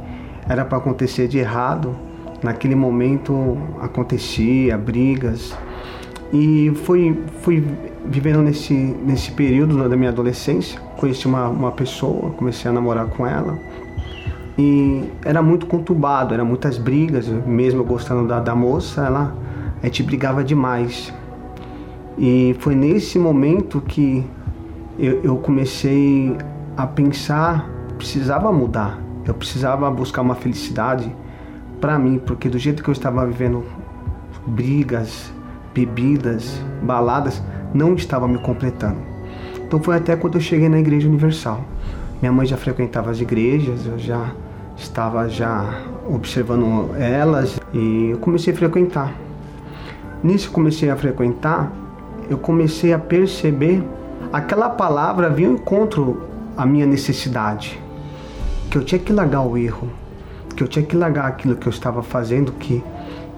era 0.49 0.65
para 0.65 0.79
acontecer 0.79 1.29
de 1.29 1.39
errado 1.39 1.95
naquele 2.43 2.75
momento 2.75 3.57
acontecia, 3.81 4.77
brigas. 4.77 5.57
E 6.33 6.73
fui, 6.85 7.23
fui 7.43 7.65
vivendo 8.05 8.43
nesse, 8.43 8.75
nesse 8.75 9.31
período 9.31 9.89
da 9.89 9.97
minha 9.97 10.11
adolescência, 10.11 10.81
conheci 10.97 11.27
uma, 11.27 11.49
uma 11.49 11.73
pessoa, 11.73 12.31
comecei 12.31 12.71
a 12.71 12.75
namorar 12.75 13.07
com 13.07 13.27
ela. 13.27 13.59
E 14.59 15.05
era 15.25 15.43
muito 15.43 15.67
conturbado, 15.67 16.33
eram 16.33 16.47
muitas 16.47 16.79
brigas, 16.79 17.29
mesmo 17.29 17.85
gostando 17.85 18.27
da, 18.27 18.41
da 18.41 18.55
moça, 18.55 19.05
ela, 19.05 19.37
a 19.83 19.87
gente 19.87 20.03
brigava 20.03 20.43
demais. 20.43 21.13
E 22.19 22.57
foi 22.61 22.75
nesse 22.75 23.19
momento 23.19 23.81
que 23.83 24.25
eu, 24.99 25.21
eu 25.23 25.37
comecei 25.37 26.35
a 26.75 26.87
pensar, 26.87 27.69
precisava 27.99 28.51
mudar, 28.51 28.99
eu 29.27 29.35
precisava 29.35 29.91
buscar 29.91 30.23
uma 30.23 30.35
felicidade 30.35 31.15
para 31.81 31.99
mim, 31.99 32.19
porque 32.19 32.49
do 32.49 32.59
jeito 32.59 32.83
que 32.83 32.89
eu 32.89 32.93
estava 32.93 33.27
vivendo 33.27 33.63
brigas, 34.47 35.31
bebidas, 35.75 36.59
baladas, 36.83 37.43
não 37.75 37.95
estava 37.95 38.27
me 38.27 38.39
completando. 38.39 38.99
Então 39.67 39.83
foi 39.83 39.97
até 39.97 40.17
quando 40.17 40.37
eu 40.37 40.41
cheguei 40.41 40.69
na 40.69 40.79
Igreja 40.79 41.07
Universal. 41.07 41.63
Minha 42.23 42.33
mãe 42.33 42.47
já 42.47 42.57
frequentava 42.57 43.11
as 43.11 43.21
igrejas, 43.21 43.85
eu 43.85 43.99
já 43.99 44.33
estava 44.77 45.29
já 45.29 45.81
observando 46.09 46.95
elas 46.97 47.59
e 47.73 48.11
eu 48.11 48.19
comecei 48.19 48.53
a 48.53 48.57
frequentar. 48.57 49.15
Nisso 50.23 50.51
comecei 50.51 50.91
a 50.91 50.97
frequentar, 50.97 51.73
eu 52.29 52.39
comecei 52.39 52.93
a 52.93 52.99
perceber 52.99 53.83
aquela 54.33 54.69
palavra 54.69 55.31
vinha 55.31 55.49
ao 55.49 55.55
encontro 55.55 56.23
à 56.57 56.67
minha 56.67 56.87
necessidade, 56.87 57.81
que 58.71 58.79
eu 58.79 58.85
tinha 58.85 58.99
que 58.99 59.13
largar 59.13 59.43
o 59.43 59.57
erro, 59.57 59.89
que 60.55 60.63
eu 60.63 60.69
tinha 60.69 60.85
que 60.85 60.97
largar 60.97 61.27
aquilo 61.27 61.57
que 61.57 61.67
eu 61.67 61.71
estava 61.71 62.03
fazendo 62.03 62.53
que 62.53 62.83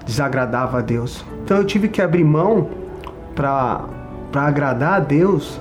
desagradava 0.05 0.79
a 0.79 0.81
Deus. 0.81 1.23
Então 1.43 1.57
eu 1.57 1.65
tive 1.65 1.87
que 1.87 2.01
abrir 2.01 2.23
mão 2.23 2.69
para 3.35 3.85
agradar 4.33 4.93
a 4.93 4.99
Deus 4.99 5.59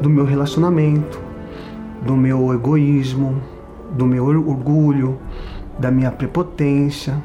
do 0.00 0.08
meu 0.08 0.24
relacionamento, 0.24 1.20
do 2.02 2.16
meu 2.16 2.54
egoísmo, 2.54 3.40
do 3.90 4.06
meu 4.06 4.24
orgulho, 4.26 5.18
da 5.78 5.90
minha 5.90 6.10
prepotência. 6.10 7.22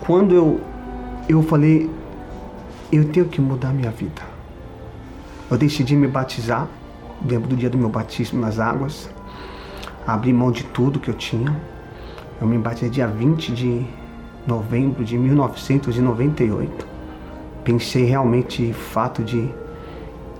Quando 0.00 0.34
eu, 0.34 0.60
eu 1.28 1.42
falei, 1.42 1.90
eu 2.90 3.08
tenho 3.08 3.26
que 3.26 3.40
mudar 3.40 3.72
minha 3.72 3.90
vida. 3.90 4.22
Eu 5.50 5.56
decidi 5.56 5.94
me 5.94 6.08
batizar, 6.08 6.66
lembro 7.24 7.48
do 7.48 7.56
dia 7.56 7.70
do 7.70 7.78
meu 7.78 7.88
batismo 7.88 8.40
nas 8.40 8.58
águas, 8.58 9.08
abri 10.06 10.32
mão 10.32 10.50
de 10.50 10.64
tudo 10.64 10.98
que 10.98 11.08
eu 11.08 11.14
tinha. 11.14 11.54
Eu 12.40 12.46
me 12.46 12.58
batizei 12.58 12.90
dia 12.90 13.06
20 13.06 13.52
de 13.52 13.86
novembro 14.46 15.04
de 15.04 15.16
1998. 15.16 16.86
Pensei 17.64 18.04
realmente 18.04 18.72
fato 18.72 19.22
de 19.22 19.48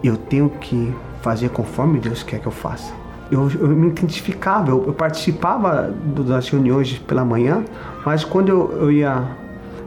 eu 0.03 0.17
tenho 0.17 0.49
que 0.49 0.95
fazer 1.23 1.49
conforme 1.51 1.99
Deus 1.99 2.23
quer 2.23 2.39
que 2.39 2.47
eu 2.47 2.53
faça 2.53 3.06
eu, 3.31 3.51
eu 3.51 3.69
me 3.69 3.89
identificava, 3.89 4.71
eu, 4.71 4.85
eu 4.87 4.93
participava 4.93 5.93
do, 6.15 6.23
das 6.23 6.49
reuniões 6.49 6.99
pela 6.99 7.25
manhã, 7.25 7.65
mas 8.05 8.25
quando 8.25 8.49
eu, 8.49 8.73
eu 8.73 8.91
ia 8.91 9.25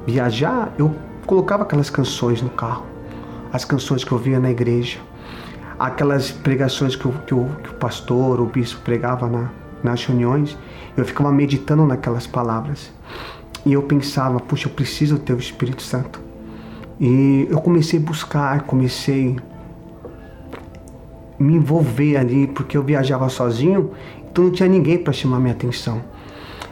viajar, 0.06 0.74
eu 0.78 0.94
colocava 1.26 1.64
aquelas 1.64 1.90
canções 1.90 2.42
no 2.42 2.50
carro, 2.50 2.86
as 3.54 3.64
canções 3.64 4.04
que 4.04 4.12
eu 4.12 4.18
via 4.18 4.40
na 4.40 4.52
igreja, 4.52 5.00
aquelas 5.78 6.32
pregações 6.32 6.96
que, 6.96 7.10
que, 7.26 7.34
o, 7.34 7.46
que 7.64 7.70
o 7.70 7.74
pastor, 7.76 8.42
o 8.42 8.46
bispo 8.46 8.82
pregava 8.82 9.28
na, 9.28 9.50
nas 9.84 10.04
reuniões, 10.04 10.58
eu 10.98 11.06
ficava 11.06 11.32
meditando 11.32 11.86
naquelas 11.86 12.28
palavras. 12.28 12.92
E 13.66 13.74
eu 13.74 13.84
pensava, 13.84 14.40
puxa, 14.40 14.68
eu 14.68 14.74
preciso 14.74 15.18
ter 15.18 15.34
o 15.34 15.38
Espírito 15.38 15.82
Santo. 15.82 16.22
E 17.00 17.48
eu 17.50 17.62
comecei 17.62 18.00
a 18.00 18.02
buscar, 18.02 18.62
comecei 18.64 19.38
me 21.40 21.56
envolver 21.56 22.18
ali, 22.18 22.48
porque 22.48 22.76
eu 22.76 22.84
viajava 22.84 23.30
sozinho, 23.30 23.92
então 24.30 24.44
não 24.44 24.52
tinha 24.52 24.68
ninguém 24.68 24.98
para 24.98 25.14
chamar 25.14 25.40
minha 25.40 25.54
atenção. 25.54 26.02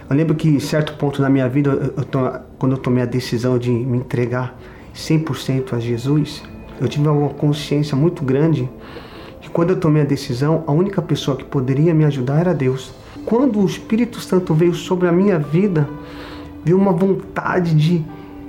Eu 0.09 0.15
lembro 0.15 0.35
que 0.35 0.59
certo 0.59 0.93
ponto 0.93 1.21
na 1.21 1.29
minha 1.29 1.49
vida, 1.49 1.69
eu, 1.69 1.93
eu, 1.97 2.41
quando 2.57 2.73
eu 2.73 2.77
tomei 2.77 3.03
a 3.03 3.05
decisão 3.05 3.57
de 3.57 3.71
me 3.71 3.97
entregar 3.97 4.57
100% 4.95 5.73
a 5.73 5.79
Jesus, 5.79 6.43
eu 6.79 6.87
tive 6.87 7.07
uma 7.07 7.29
consciência 7.29 7.95
muito 7.95 8.23
grande 8.23 8.69
que 9.41 9.49
quando 9.49 9.71
eu 9.71 9.79
tomei 9.79 10.01
a 10.01 10.05
decisão, 10.05 10.63
a 10.67 10.71
única 10.71 11.01
pessoa 11.01 11.35
que 11.35 11.43
poderia 11.43 11.93
me 11.93 12.05
ajudar 12.05 12.39
era 12.39 12.53
Deus. 12.53 12.91
Quando 13.25 13.59
o 13.59 13.65
Espírito 13.65 14.19
Santo 14.19 14.53
veio 14.53 14.73
sobre 14.73 15.07
a 15.07 15.11
minha 15.11 15.39
vida, 15.39 15.89
veio 16.63 16.77
uma 16.77 16.91
vontade 16.91 17.75
de, 17.75 18.05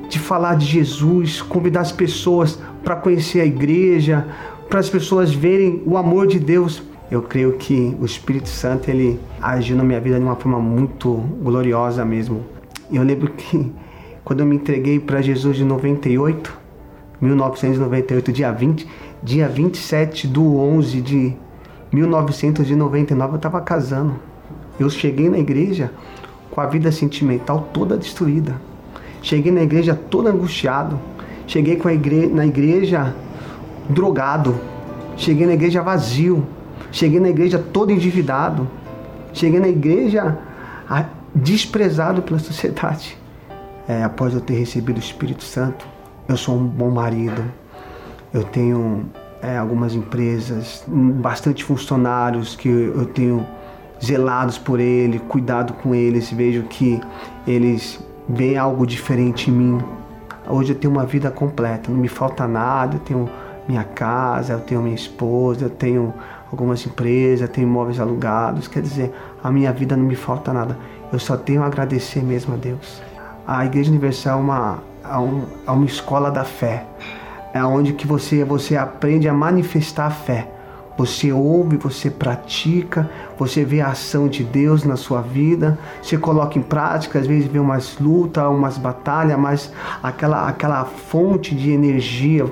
de 0.08 0.18
falar 0.18 0.56
de 0.56 0.66
Jesus, 0.66 1.42
convidar 1.42 1.80
as 1.80 1.92
pessoas 1.92 2.58
para 2.84 2.96
conhecer 2.96 3.40
a 3.40 3.46
igreja, 3.46 4.26
para 4.68 4.80
as 4.80 4.90
pessoas 4.90 5.32
verem 5.32 5.82
o 5.86 5.96
amor 5.96 6.26
de 6.26 6.38
Deus. 6.38 6.82
Eu 7.10 7.22
creio 7.22 7.54
que 7.54 7.96
o 7.98 8.04
Espírito 8.04 8.48
Santo 8.48 8.90
ele 8.90 9.18
agiu 9.40 9.74
na 9.76 9.82
minha 9.82 9.98
vida 9.98 10.18
de 10.18 10.24
uma 10.24 10.36
forma 10.36 10.58
muito 10.58 11.14
gloriosa 11.42 12.04
mesmo. 12.04 12.44
Eu 12.92 13.02
lembro 13.02 13.30
que 13.30 13.72
quando 14.22 14.40
eu 14.40 14.46
me 14.46 14.56
entreguei 14.56 15.00
para 15.00 15.22
Jesus 15.22 15.56
de 15.56 15.64
98, 15.64 16.52
1998, 17.20 18.30
dia 18.30 18.52
20, 18.52 18.86
dia 19.22 19.48
27 19.48 20.26
do 20.26 20.58
11 20.58 21.00
de 21.00 21.36
1999, 21.90 23.32
eu 23.32 23.36
estava 23.36 23.60
casando. 23.62 24.16
Eu 24.78 24.90
cheguei 24.90 25.30
na 25.30 25.38
igreja 25.38 25.90
com 26.50 26.60
a 26.60 26.66
vida 26.66 26.92
sentimental 26.92 27.70
toda 27.72 27.96
destruída. 27.96 28.60
Cheguei 29.22 29.50
na 29.50 29.62
igreja 29.62 29.94
todo 29.94 30.28
angustiado. 30.28 31.00
Cheguei 31.46 31.80
igre 31.94 32.26
na 32.26 32.46
igreja 32.46 33.14
drogado. 33.88 34.58
Cheguei 35.16 35.46
na 35.46 35.54
igreja 35.54 35.82
vazio. 35.82 36.46
Cheguei 36.90 37.20
na 37.20 37.28
igreja 37.28 37.58
todo 37.58 37.92
endividado. 37.92 38.68
Cheguei 39.32 39.60
na 39.60 39.68
igreja 39.68 40.38
desprezado 41.34 42.22
pela 42.22 42.38
sociedade. 42.40 43.16
É, 43.86 44.02
após 44.02 44.34
eu 44.34 44.40
ter 44.40 44.54
recebido 44.54 44.96
o 44.96 45.00
Espírito 45.00 45.42
Santo, 45.42 45.86
eu 46.28 46.36
sou 46.36 46.56
um 46.56 46.66
bom 46.66 46.90
marido. 46.90 47.42
Eu 48.32 48.44
tenho 48.44 49.06
é, 49.42 49.56
algumas 49.56 49.94
empresas, 49.94 50.84
bastante 50.86 51.64
funcionários 51.64 52.54
que 52.54 52.68
eu 52.68 53.06
tenho 53.06 53.46
zelados 54.04 54.58
por 54.58 54.78
ele, 54.78 55.18
cuidado 55.18 55.72
com 55.74 55.94
eles, 55.94 56.30
vejo 56.30 56.62
que 56.64 57.00
eles 57.46 57.98
veem 58.28 58.56
algo 58.56 58.86
diferente 58.86 59.50
em 59.50 59.54
mim. 59.54 59.78
Hoje 60.48 60.72
eu 60.72 60.76
tenho 60.76 60.92
uma 60.92 61.04
vida 61.04 61.30
completa, 61.30 61.90
não 61.90 61.98
me 61.98 62.08
falta 62.08 62.46
nada, 62.46 62.96
eu 62.96 63.00
tenho 63.00 63.28
minha 63.68 63.84
casa, 63.84 64.54
eu 64.54 64.60
tenho 64.60 64.80
minha 64.80 64.94
esposa, 64.94 65.66
eu 65.66 65.70
tenho 65.70 66.14
algumas 66.50 66.84
empresas, 66.86 67.48
tenho 67.50 67.68
imóveis 67.68 68.00
alugados. 68.00 68.66
Quer 68.66 68.80
dizer, 68.80 69.12
a 69.44 69.50
minha 69.50 69.70
vida 69.72 69.94
não 69.94 70.04
me 70.04 70.16
falta 70.16 70.52
nada. 70.52 70.76
Eu 71.12 71.18
só 71.18 71.36
tenho 71.36 71.62
a 71.62 71.66
agradecer 71.66 72.22
mesmo 72.22 72.54
a 72.54 72.56
Deus. 72.56 73.02
A 73.46 73.64
Igreja 73.66 73.90
Universal 73.90 74.38
é 74.38 74.42
uma, 74.42 74.78
é 75.66 75.70
uma 75.70 75.84
escola 75.84 76.30
da 76.30 76.44
fé. 76.44 76.84
É 77.52 77.62
onde 77.62 77.92
que 77.92 78.06
você, 78.06 78.44
você 78.44 78.76
aprende 78.76 79.28
a 79.28 79.34
manifestar 79.34 80.06
a 80.06 80.10
fé. 80.10 80.48
Você 80.96 81.30
ouve, 81.30 81.76
você 81.76 82.10
pratica, 82.10 83.08
você 83.38 83.64
vê 83.64 83.80
a 83.80 83.88
ação 83.88 84.26
de 84.26 84.42
Deus 84.42 84.82
na 84.82 84.96
sua 84.96 85.20
vida, 85.22 85.78
você 86.02 86.18
coloca 86.18 86.58
em 86.58 86.62
prática, 86.62 87.20
às 87.20 87.26
vezes 87.26 87.46
vê 87.46 87.60
umas 87.60 87.98
lutas, 88.00 88.44
umas 88.44 88.76
batalhas, 88.76 89.38
mas 89.38 89.72
aquela, 90.02 90.48
aquela 90.48 90.84
fonte 90.84 91.54
de 91.54 91.70
energia 91.70 92.46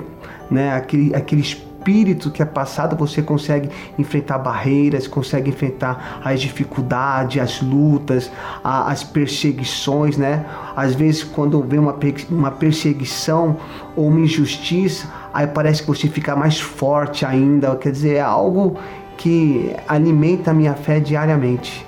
né? 0.49 0.73
Aquele, 0.73 1.15
aquele 1.15 1.41
espírito 1.41 2.29
que 2.31 2.41
é 2.41 2.45
passado, 2.45 2.95
você 2.97 3.21
consegue 3.21 3.69
enfrentar 3.97 4.37
barreiras, 4.37 5.07
consegue 5.07 5.49
enfrentar 5.49 6.21
as 6.23 6.41
dificuldades, 6.41 7.41
as 7.41 7.61
lutas, 7.61 8.29
a, 8.63 8.91
as 8.91 9.03
perseguições, 9.03 10.17
né? 10.17 10.45
Às 10.75 10.93
vezes, 10.95 11.23
quando 11.23 11.61
vem 11.63 11.79
uma, 11.79 11.97
uma 12.29 12.51
perseguição 12.51 13.57
ou 13.95 14.07
uma 14.07 14.19
injustiça, 14.19 15.07
aí 15.33 15.47
parece 15.47 15.81
que 15.81 15.87
você 15.87 16.07
fica 16.07 16.35
mais 16.35 16.59
forte 16.59 17.25
ainda. 17.25 17.75
Quer 17.75 17.91
dizer, 17.91 18.15
é 18.15 18.21
algo 18.21 18.77
que 19.17 19.75
alimenta 19.87 20.51
a 20.51 20.53
minha 20.53 20.73
fé 20.73 20.99
diariamente. 20.99 21.85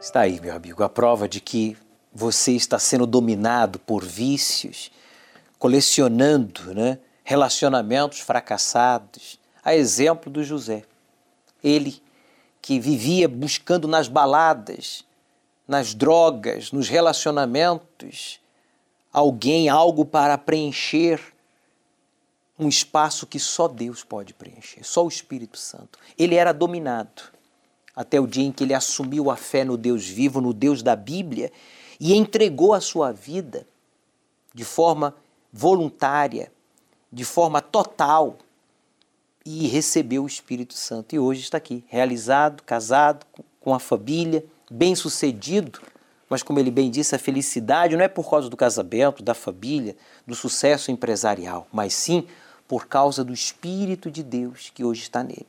Está 0.00 0.20
aí, 0.22 0.40
meu 0.40 0.54
amigo, 0.54 0.82
a 0.82 0.88
prova 0.88 1.28
de 1.28 1.40
que 1.40 1.76
você 2.14 2.52
está 2.52 2.78
sendo 2.78 3.06
dominado 3.06 3.78
por 3.78 4.04
vícios, 4.04 4.90
colecionando 5.58 6.74
né, 6.74 6.98
relacionamentos 7.24 8.20
fracassados, 8.20 9.38
a 9.64 9.74
exemplo 9.74 10.30
do 10.30 10.44
José. 10.44 10.84
Ele 11.62 12.02
que 12.60 12.78
vivia 12.78 13.28
buscando 13.28 13.88
nas 13.88 14.08
baladas, 14.08 15.04
nas 15.66 15.94
drogas, 15.94 16.70
nos 16.70 16.88
relacionamentos, 16.88 18.40
alguém, 19.12 19.68
algo 19.68 20.04
para 20.04 20.36
preencher 20.36 21.20
um 22.58 22.68
espaço 22.68 23.26
que 23.26 23.40
só 23.40 23.66
Deus 23.66 24.04
pode 24.04 24.34
preencher, 24.34 24.84
só 24.84 25.04
o 25.04 25.08
Espírito 25.08 25.58
Santo. 25.58 25.98
Ele 26.18 26.34
era 26.34 26.52
dominado 26.52 27.22
até 27.94 28.20
o 28.20 28.26
dia 28.26 28.44
em 28.44 28.52
que 28.52 28.64
ele 28.64 28.74
assumiu 28.74 29.30
a 29.30 29.36
fé 29.36 29.64
no 29.64 29.76
Deus 29.76 30.06
vivo, 30.06 30.40
no 30.40 30.52
Deus 30.52 30.82
da 30.82 30.94
Bíblia, 30.94 31.52
e 32.02 32.16
entregou 32.16 32.74
a 32.74 32.80
sua 32.80 33.12
vida 33.12 33.64
de 34.52 34.64
forma 34.64 35.14
voluntária, 35.52 36.50
de 37.12 37.24
forma 37.24 37.60
total, 37.60 38.38
e 39.46 39.68
recebeu 39.68 40.24
o 40.24 40.26
Espírito 40.26 40.74
Santo. 40.74 41.14
E 41.14 41.20
hoje 41.20 41.42
está 41.42 41.58
aqui, 41.58 41.84
realizado, 41.86 42.64
casado, 42.64 43.24
com 43.60 43.72
a 43.72 43.78
família, 43.78 44.44
bem-sucedido. 44.68 45.80
Mas, 46.28 46.42
como 46.42 46.58
ele 46.58 46.72
bem 46.72 46.90
disse, 46.90 47.14
a 47.14 47.20
felicidade 47.20 47.96
não 47.96 48.04
é 48.04 48.08
por 48.08 48.28
causa 48.28 48.48
do 48.48 48.56
casamento, 48.56 49.22
da 49.22 49.32
família, 49.32 49.96
do 50.26 50.34
sucesso 50.34 50.90
empresarial, 50.90 51.68
mas 51.72 51.94
sim 51.94 52.26
por 52.66 52.88
causa 52.88 53.22
do 53.22 53.32
Espírito 53.32 54.10
de 54.10 54.24
Deus 54.24 54.72
que 54.74 54.82
hoje 54.82 55.02
está 55.02 55.22
nele. 55.22 55.46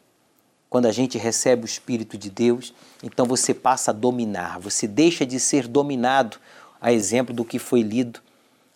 Quando 0.73 0.87
a 0.87 0.91
gente 0.91 1.19
recebe 1.19 1.65
o 1.65 1.67
Espírito 1.67 2.17
de 2.17 2.31
Deus, 2.31 2.73
então 3.03 3.27
você 3.27 3.53
passa 3.53 3.91
a 3.91 3.93
dominar, 3.93 4.57
você 4.59 4.87
deixa 4.87 5.23
de 5.23 5.39
ser 5.39 5.67
dominado, 5.67 6.37
a 6.81 6.91
exemplo 6.91 7.31
do 7.31 7.45
que 7.45 7.59
foi 7.59 7.83
lido 7.83 8.19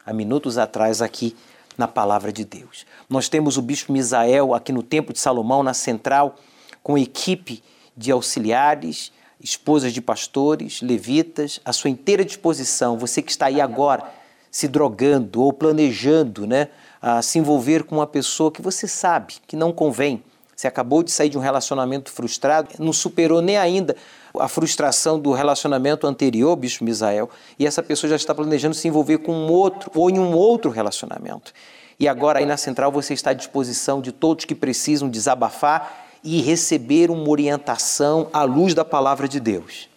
há 0.05 0.13
minutos 0.13 0.59
atrás 0.59 1.01
aqui 1.01 1.35
na 1.75 1.87
palavra 1.87 2.31
de 2.31 2.45
Deus. 2.45 2.85
Nós 3.09 3.27
temos 3.29 3.57
o 3.57 3.63
bispo 3.63 3.91
Misael 3.91 4.53
aqui 4.53 4.71
no 4.71 4.83
Templo 4.83 5.11
de 5.11 5.17
Salomão, 5.17 5.63
na 5.63 5.73
central, 5.73 6.35
com 6.83 6.99
equipe 6.99 7.63
de 7.97 8.11
auxiliares, 8.11 9.11
esposas 9.41 9.91
de 9.91 9.99
pastores, 9.99 10.83
levitas, 10.83 11.59
à 11.65 11.73
sua 11.73 11.89
inteira 11.89 12.23
disposição. 12.23 12.95
Você 12.99 13.23
que 13.23 13.31
está 13.31 13.47
aí 13.47 13.59
agora 13.59 14.03
se 14.51 14.67
drogando 14.67 15.41
ou 15.41 15.51
planejando 15.51 16.45
né, 16.45 16.67
a 17.01 17.23
se 17.23 17.39
envolver 17.39 17.85
com 17.85 17.95
uma 17.95 18.05
pessoa 18.05 18.51
que 18.51 18.61
você 18.61 18.87
sabe 18.87 19.37
que 19.47 19.55
não 19.55 19.73
convém. 19.73 20.23
Você 20.57 20.67
acabou 20.67 21.03
de 21.03 21.11
sair 21.11 21.29
de 21.29 21.37
um 21.37 21.41
relacionamento 21.41 22.11
frustrado, 22.11 22.69
não 22.79 22.91
superou 22.91 23.43
nem 23.43 23.57
ainda 23.57 23.95
a 24.39 24.47
frustração 24.47 25.19
do 25.19 25.31
relacionamento 25.31 26.07
anterior, 26.07 26.55
bicho 26.55 26.83
Misael, 26.83 27.29
e 27.59 27.67
essa 27.67 27.83
pessoa 27.83 28.09
já 28.09 28.15
está 28.15 28.33
planejando 28.33 28.73
se 28.73 28.87
envolver 28.87 29.19
com 29.19 29.33
um 29.33 29.51
outro 29.51 29.91
ou 29.93 30.09
em 30.09 30.17
um 30.17 30.33
outro 30.33 30.71
relacionamento. 30.71 31.53
E 31.99 32.07
agora 32.07 32.39
aí 32.39 32.45
na 32.47 32.57
central 32.57 32.91
você 32.91 33.13
está 33.13 33.29
à 33.29 33.33
disposição 33.33 34.01
de 34.01 34.11
todos 34.11 34.45
que 34.45 34.55
precisam 34.55 35.07
desabafar 35.07 36.07
e 36.23 36.41
receber 36.41 37.11
uma 37.11 37.29
orientação 37.29 38.27
à 38.33 38.41
luz 38.41 38.73
da 38.73 38.83
palavra 38.83 39.27
de 39.27 39.39
Deus. 39.39 39.87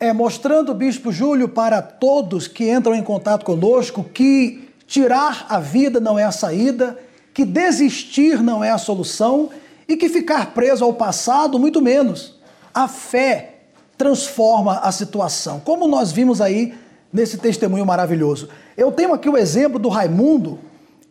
É 0.00 0.12
mostrando, 0.12 0.74
Bispo 0.74 1.12
Júlio, 1.12 1.48
para 1.48 1.80
todos 1.80 2.48
que 2.48 2.68
entram 2.68 2.96
em 2.96 3.02
contato 3.04 3.44
conosco 3.44 4.02
que 4.02 4.68
tirar 4.88 5.46
a 5.48 5.60
vida 5.60 6.00
não 6.00 6.18
é 6.18 6.24
a 6.24 6.32
saída, 6.32 6.98
que 7.32 7.44
desistir 7.44 8.42
não 8.42 8.64
é 8.64 8.70
a 8.70 8.78
solução 8.78 9.50
e 9.88 9.96
que 9.96 10.08
ficar 10.08 10.54
preso 10.54 10.84
ao 10.84 10.94
passado, 10.94 11.58
muito 11.58 11.80
menos. 11.80 12.34
A 12.72 12.88
fé 12.88 13.54
transforma 13.96 14.78
a 14.78 14.90
situação, 14.90 15.60
como 15.60 15.86
nós 15.86 16.10
vimos 16.10 16.40
aí 16.40 16.74
nesse 17.12 17.38
testemunho 17.38 17.86
maravilhoso. 17.86 18.48
Eu 18.76 18.90
tenho 18.90 19.14
aqui 19.14 19.28
o 19.28 19.36
exemplo 19.36 19.78
do 19.78 19.88
Raimundo, 19.88 20.58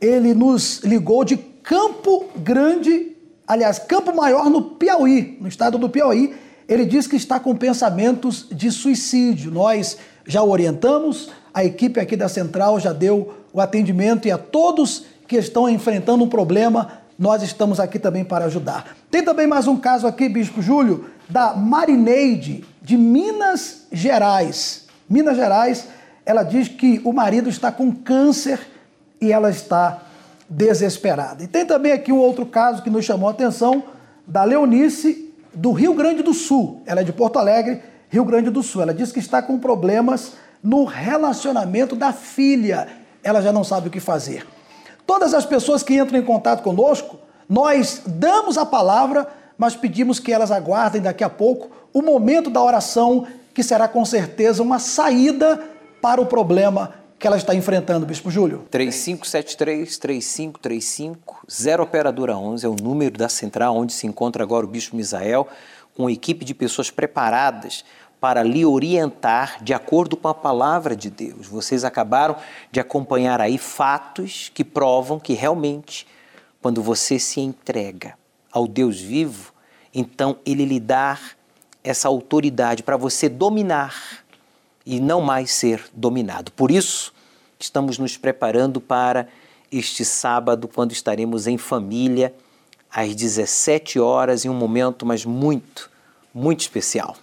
ele 0.02 0.34
nos 0.34 0.80
ligou 0.80 1.24
de 1.24 1.38
Campo 1.38 2.26
Grande, 2.36 3.16
aliás, 3.48 3.80
Campo 3.80 4.14
Maior 4.14 4.50
no 4.50 4.62
Piauí, 4.62 5.38
no 5.40 5.48
estado 5.48 5.78
do 5.78 5.90
Piauí. 5.90 6.36
Ele 6.68 6.86
diz 6.86 7.08
que 7.08 7.16
está 7.16 7.40
com 7.40 7.56
pensamentos 7.56 8.48
de 8.52 8.70
suicídio. 8.70 9.50
Nós 9.50 9.98
já 10.26 10.44
o 10.44 10.50
orientamos, 10.50 11.30
a 11.54 11.64
equipe 11.64 12.00
aqui 12.00 12.18
da 12.18 12.28
Central 12.28 12.80
já 12.80 12.92
deu 12.92 13.34
o 13.54 13.62
atendimento 13.62 14.28
e 14.28 14.32
a 14.32 14.38
todos 14.38 15.06
que 15.28 15.38
estão 15.38 15.70
enfrentando 15.70 16.24
um 16.24 16.30
problema, 16.30 17.03
nós 17.18 17.44
estamos 17.44 17.80
aqui 17.80 18.00
também 18.00 18.24
para 18.24 18.46
ajudar. 18.46 18.96
Tem 19.10 19.24
também 19.24 19.48
mais 19.48 19.68
um 19.68 19.78
caso 19.78 20.08
aqui, 20.08 20.28
Bispo 20.28 20.62
Júlio, 20.62 21.10
da 21.30 21.56
Marineide, 21.56 22.66
de 22.82 22.98
Minas 22.98 23.88
Gerais. 23.92 24.88
Minas 25.10 25.38
Gerais, 25.38 25.88
ela 26.26 26.44
diz 26.44 26.68
que 26.68 27.02
o 27.04 27.14
marido 27.14 27.50
está 27.50 27.72
com 27.72 27.94
câncer 27.94 28.60
e 29.22 29.32
ela 29.32 29.50
está 29.50 30.02
desesperada. 30.50 31.44
E 31.44 31.48
tem 31.48 31.66
também 31.66 31.92
aqui 31.92 32.12
um 32.12 32.18
outro 32.18 32.46
caso 32.46 32.82
que 32.82 32.90
nos 32.90 33.06
chamou 33.06 33.28
a 33.28 33.32
atenção, 33.32 33.84
da 34.26 34.44
Leonice, 34.44 35.34
do 35.54 35.72
Rio 35.72 35.94
Grande 35.94 36.24
do 36.24 36.34
Sul. 36.34 36.82
Ela 36.86 37.02
é 37.02 37.04
de 37.04 37.14
Porto 37.14 37.38
Alegre, 37.38 37.82
Rio 38.10 38.26
Grande 38.26 38.50
do 38.50 38.64
Sul. 38.64 38.82
Ela 38.82 38.94
diz 38.94 39.12
que 39.12 39.20
está 39.20 39.42
com 39.42 39.60
problemas 39.60 40.34
no 40.64 40.86
relacionamento 40.86 41.96
da 41.96 42.14
filha. 42.14 42.88
Ela 43.24 43.42
já 43.42 43.52
não 43.52 43.64
sabe 43.64 43.88
o 43.88 43.92
que 43.92 44.00
fazer. 44.00 44.46
Todas 45.06 45.34
as 45.34 45.46
pessoas 45.46 45.84
que 45.84 45.96
entram 45.96 46.20
em 46.20 46.24
contato 46.24 46.64
conosco, 46.64 47.20
nós 47.48 48.02
damos 48.06 48.58
a 48.58 48.66
palavra, 48.66 49.28
mas 49.58 49.76
pedimos 49.76 50.20
que 50.20 50.32
elas 50.32 50.52
aguardem 50.52 51.02
daqui 51.02 51.24
a 51.24 51.30
pouco 51.30 51.70
o 51.94 52.02
momento 52.02 52.50
da 52.50 52.64
oração, 52.64 53.28
que 53.54 53.62
será 53.62 53.88
com 53.88 54.04
certeza 54.04 54.64
uma 54.64 54.80
saída 54.80 55.62
para 56.02 56.20
o 56.20 56.26
problema 56.26 56.96
que 57.20 57.28
ela 57.28 57.38
está 57.38 57.54
enfrentando, 57.56 58.06
Bispo 58.06 58.30
Júlio? 58.30 58.68
3573-3535, 58.70 61.16
0 61.50 61.84
Operadora 61.84 62.36
11 62.36 62.66
é 62.66 62.70
o 62.70 62.76
número 62.76 63.18
da 63.18 63.30
central 63.30 63.78
onde 63.78 63.94
se 63.94 64.06
encontra 64.06 64.44
agora 64.44 64.66
o 64.66 64.70
Bispo 64.70 64.98
Misael, 64.98 65.48
com 65.96 66.04
uma 66.04 66.12
equipe 66.12 66.44
de 66.44 66.54
pessoas 66.54 66.92
preparadas 66.92 67.86
para 68.24 68.42
lhe 68.42 68.66
orientar 68.66 69.62
de 69.62 69.74
acordo 69.74 70.16
com 70.16 70.30
a 70.30 70.34
palavra 70.34 70.96
de 70.96 71.10
Deus. 71.10 71.46
Vocês 71.46 71.84
acabaram 71.84 72.38
de 72.72 72.80
acompanhar 72.80 73.42
aí 73.42 73.58
fatos 73.58 74.50
que 74.54 74.64
provam 74.64 75.20
que 75.20 75.34
realmente, 75.34 76.08
quando 76.62 76.82
você 76.82 77.20
se 77.20 77.42
entrega 77.42 78.18
ao 78.50 78.66
Deus 78.66 78.98
vivo, 78.98 79.52
então 79.94 80.38
ele 80.46 80.64
lhe 80.64 80.80
dá 80.80 81.20
essa 81.84 82.08
autoridade 82.08 82.82
para 82.82 82.96
você 82.96 83.28
dominar 83.28 84.24
e 84.86 85.02
não 85.02 85.20
mais 85.20 85.52
ser 85.52 85.84
dominado. 85.94 86.50
Por 86.54 86.72
isso, 86.72 87.14
estamos 87.60 87.98
nos 87.98 88.16
preparando 88.16 88.80
para 88.80 89.28
este 89.70 90.06
sábado, 90.06 90.70
quando 90.70 90.94
estaremos 90.94 91.46
em 91.46 91.58
família, 91.58 92.34
às 92.90 93.14
17 93.14 94.00
horas, 94.00 94.46
em 94.46 94.50
um 94.50 94.54
momento, 94.54 95.06
mas 95.06 95.26
muito, 95.26 95.92
muito 96.34 96.62
especial. 96.62 97.18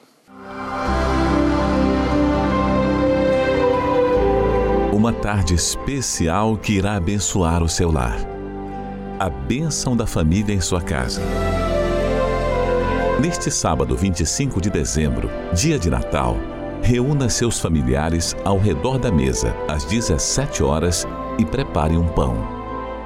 Uma 4.92 5.12
tarde 5.12 5.54
especial 5.54 6.56
que 6.56 6.74
irá 6.74 6.96
abençoar 6.96 7.62
o 7.62 7.68
seu 7.68 7.90
lar. 7.90 8.18
A 9.18 9.30
bênção 9.30 9.96
da 9.96 10.06
família 10.06 10.54
em 10.54 10.60
sua 10.60 10.80
casa. 10.80 11.22
Neste 13.20 13.50
sábado 13.50 13.96
25 13.96 14.60
de 14.60 14.70
dezembro, 14.70 15.30
dia 15.52 15.78
de 15.78 15.90
Natal, 15.90 16.36
reúna 16.82 17.28
seus 17.28 17.58
familiares 17.58 18.36
ao 18.44 18.58
redor 18.58 18.98
da 18.98 19.10
mesa 19.10 19.54
às 19.68 19.84
17 19.84 20.62
horas 20.62 21.06
e 21.38 21.44
prepare 21.44 21.96
um 21.96 22.06
pão. 22.06 22.36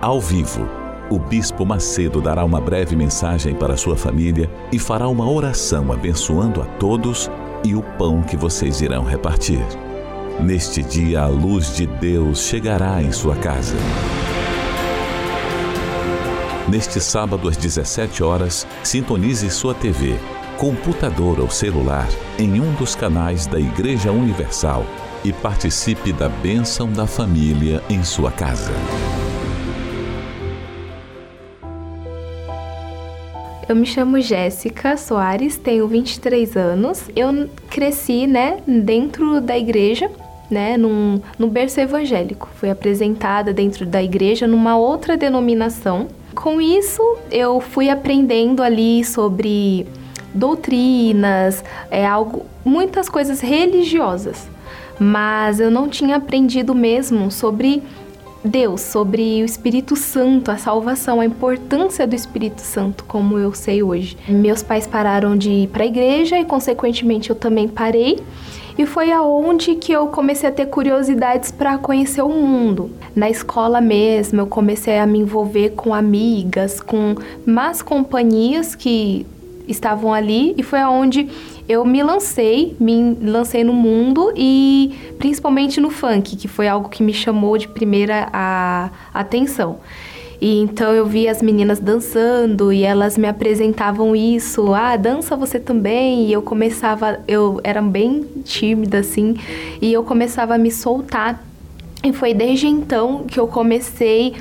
Ao 0.01 0.21
vivo, 0.21 0.69
o 1.11 1.19
Bispo 1.19 1.67
Macedo 1.67 2.21
dará 2.21 2.45
uma 2.45 2.61
breve 2.61 2.97
mensagem 2.97 3.55
para 3.55 3.77
sua 3.77 3.97
família 3.97 4.51
e 4.73 4.79
fará 4.79 5.09
uma 5.09 5.31
oração 5.31 5.93
abençoando 5.93 6.63
a 6.63 6.65
todos 6.65 7.31
e 7.63 7.75
o 7.75 7.83
pão 7.83 8.23
que 8.23 8.37
vocês 8.37 8.81
irão 8.81 9.05
repartir. 9.05 9.65
Neste 10.41 10.83
dia, 10.83 11.23
a 11.23 11.27
luz 11.27 11.77
de 11.77 11.87
Deus 11.87 12.41
chegará 12.41 13.03
em 13.03 13.13
sua 13.13 13.37
casa. 13.37 13.77
Neste 16.69 17.01
sábado, 17.01 17.49
às 17.49 17.57
17 17.57 18.23
horas, 18.23 18.67
sintonize 18.83 19.49
sua 19.51 19.75
TV, 19.75 20.19
computador 20.57 21.39
ou 21.39 21.51
celular 21.51 22.09
em 22.39 22.61
um 22.61 22.73
dos 22.75 22.95
canais 22.95 23.47
da 23.47 23.61
Igreja 23.61 24.11
Universal 24.11 24.85
e 25.23 25.33
participe 25.33 26.13
da 26.13 26.29
bênção 26.29 26.91
da 26.91 27.07
família 27.07 27.83
em 27.89 28.03
sua 28.03 28.33
casa. 28.33 28.73
Eu 33.67 33.75
me 33.75 33.87
chamo 33.87 34.21
Jéssica 34.21 34.95
Soares, 34.97 35.57
tenho 35.57 35.89
23 35.89 36.55
anos. 36.55 37.05
Eu 37.17 37.49
cresci, 37.71 38.27
né, 38.27 38.59
dentro 38.67 39.41
da 39.41 39.57
igreja 39.57 40.11
né, 40.51 40.77
num, 40.77 41.21
num 41.39 41.49
berço 41.49 41.81
evangélico. 41.81 42.49
Fui 42.57 42.71
apresentada 42.71 43.55
dentro 43.55 43.87
da 43.87 44.03
igreja 44.03 44.47
numa 44.47 44.77
outra 44.77 45.17
denominação. 45.17 46.09
Com 46.35 46.61
isso, 46.61 47.03
eu 47.31 47.59
fui 47.59 47.89
aprendendo 47.89 48.63
ali 48.63 49.03
sobre 49.03 49.87
doutrinas, 50.35 51.65
é 51.91 52.05
algo, 52.05 52.45
muitas 52.65 53.09
coisas 53.09 53.41
religiosas. 53.41 54.47
Mas 54.99 55.59
eu 55.59 55.71
não 55.71 55.89
tinha 55.89 56.17
aprendido 56.17 56.75
mesmo 56.75 57.31
sobre 57.31 57.83
Deus, 58.45 58.83
sobre 58.83 59.43
o 59.43 59.45
Espírito 59.45 59.97
Santo, 59.97 60.51
a 60.51 60.59
salvação, 60.59 61.19
a 61.21 61.25
importância 61.25 62.07
do 62.07 62.15
Espírito 62.15 62.61
Santo, 62.61 63.03
como 63.05 63.39
eu 63.39 63.55
sei 63.55 63.83
hoje. 63.83 64.19
Meus 64.29 64.63
pais 64.63 64.87
pararam 64.87 65.37
de 65.37 65.51
ir 65.51 65.69
para 65.69 65.83
a 65.83 65.87
igreja 65.87 66.39
e, 66.39 66.45
consequentemente, 66.45 67.31
eu 67.31 67.37
também 67.37 67.67
parei 67.67 68.19
e 68.77 68.85
foi 68.85 69.13
aonde 69.13 69.77
que 69.77 69.93
eu 69.93 70.09
comecei 70.09 70.49
a 70.49 70.53
ter 70.53 70.67
curiosidades 70.67 71.51
para 71.51 71.79
conhecer 71.79 72.23
o 72.23 72.29
mundo. 72.29 72.91
Na 73.15 73.31
escola 73.31 73.81
mesmo, 73.81 74.41
eu 74.41 74.47
comecei 74.47 74.99
a 74.99 75.07
me 75.07 75.21
envolver 75.21 75.71
com 75.71 75.95
amigas, 75.95 76.81
com 76.81 77.15
más 77.47 77.81
companhias 77.81 78.75
que 78.75 79.25
estavam 79.67 80.13
ali 80.13 80.55
e 80.59 80.63
foi 80.63 80.81
aonde 80.81 81.29
eu 81.69 81.85
me 81.85 82.03
lancei, 82.03 82.77
me 82.79 83.17
lancei 83.21 83.65
no 83.65 83.73
mundo 83.73 84.33
e 84.37 84.95
principalmente 85.19 85.81
no 85.81 85.91
funk, 85.91 86.37
que 86.37 86.49
foi 86.49 86.69
algo 86.69 86.89
que 86.89 87.03
me 87.03 87.13
chamou 87.13 87.57
de 87.57 87.69
primeira 87.69 88.29
a 88.33 88.91
atenção. 89.13 89.79
E 90.41 90.59
então 90.59 90.93
eu 90.93 91.07
vi 91.07 91.27
as 91.27 91.41
meninas 91.41 91.81
dançando 91.81 92.71
e 92.71 92.83
elas 92.83 93.17
me 93.17 93.27
apresentavam 93.27 94.15
isso, 94.15 94.75
ah, 94.75 94.95
dança 94.95 95.35
você 95.35 95.59
também. 95.59 96.27
E 96.27 96.33
eu 96.33 96.43
começava, 96.43 97.21
eu 97.27 97.61
era 97.65 97.81
bem 97.81 98.25
tímida 98.45 98.99
assim, 98.99 99.37
e 99.81 99.91
eu 99.91 100.05
começava 100.05 100.57
a 100.57 100.59
me 100.59 100.71
soltar. 100.71 101.43
E 102.03 102.13
foi 102.13 102.35
desde 102.35 102.67
então 102.67 103.25
que 103.25 103.41
eu 103.41 103.49
comecei 103.49 104.35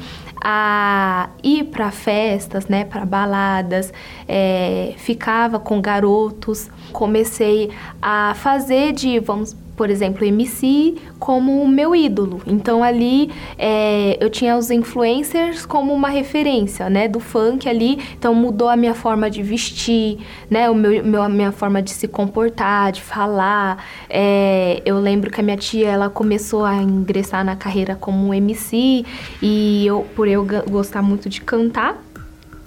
a 0.43 1.29
ir 1.41 1.63
para 1.65 1.89
festas, 1.89 2.67
né, 2.67 2.83
para 2.83 3.05
baladas, 3.05 3.93
é, 4.27 4.93
ficava 4.97 5.57
com 5.57 5.81
garotos. 5.81 6.69
Comecei 6.91 7.71
a 8.01 8.33
fazer 8.35 8.91
de, 8.91 9.19
vamos 9.19 9.55
por 9.75 9.89
exemplo, 9.89 10.25
MC 10.25 10.95
como 11.19 11.61
o 11.61 11.67
meu 11.67 11.95
ídolo. 11.95 12.41
Então 12.45 12.83
ali 12.83 13.31
é, 13.57 14.17
eu 14.19 14.29
tinha 14.29 14.55
os 14.57 14.69
influencers 14.69 15.65
como 15.65 15.93
uma 15.93 16.09
referência, 16.09 16.89
né, 16.89 17.07
do 17.07 17.19
funk 17.19 17.67
ali. 17.67 17.99
Então 18.17 18.33
mudou 18.33 18.69
a 18.69 18.75
minha 18.75 18.93
forma 18.93 19.29
de 19.29 19.41
vestir, 19.41 20.17
né, 20.49 20.69
o 20.69 20.75
meu, 20.75 21.03
meu 21.03 21.21
a 21.21 21.29
minha 21.29 21.51
forma 21.51 21.81
de 21.81 21.91
se 21.91 22.07
comportar, 22.07 22.91
de 22.91 23.01
falar. 23.01 23.83
É, 24.09 24.81
eu 24.85 24.99
lembro 24.99 25.31
que 25.31 25.39
a 25.39 25.43
minha 25.43 25.57
tia 25.57 25.89
ela 25.89 26.09
começou 26.09 26.65
a 26.65 26.75
ingressar 26.75 27.43
na 27.43 27.55
carreira 27.55 27.95
como 27.95 28.33
MC 28.33 29.05
e 29.41 29.85
eu 29.85 30.05
por 30.15 30.27
eu 30.27 30.45
gostar 30.69 31.01
muito 31.01 31.29
de 31.29 31.41
cantar 31.41 31.97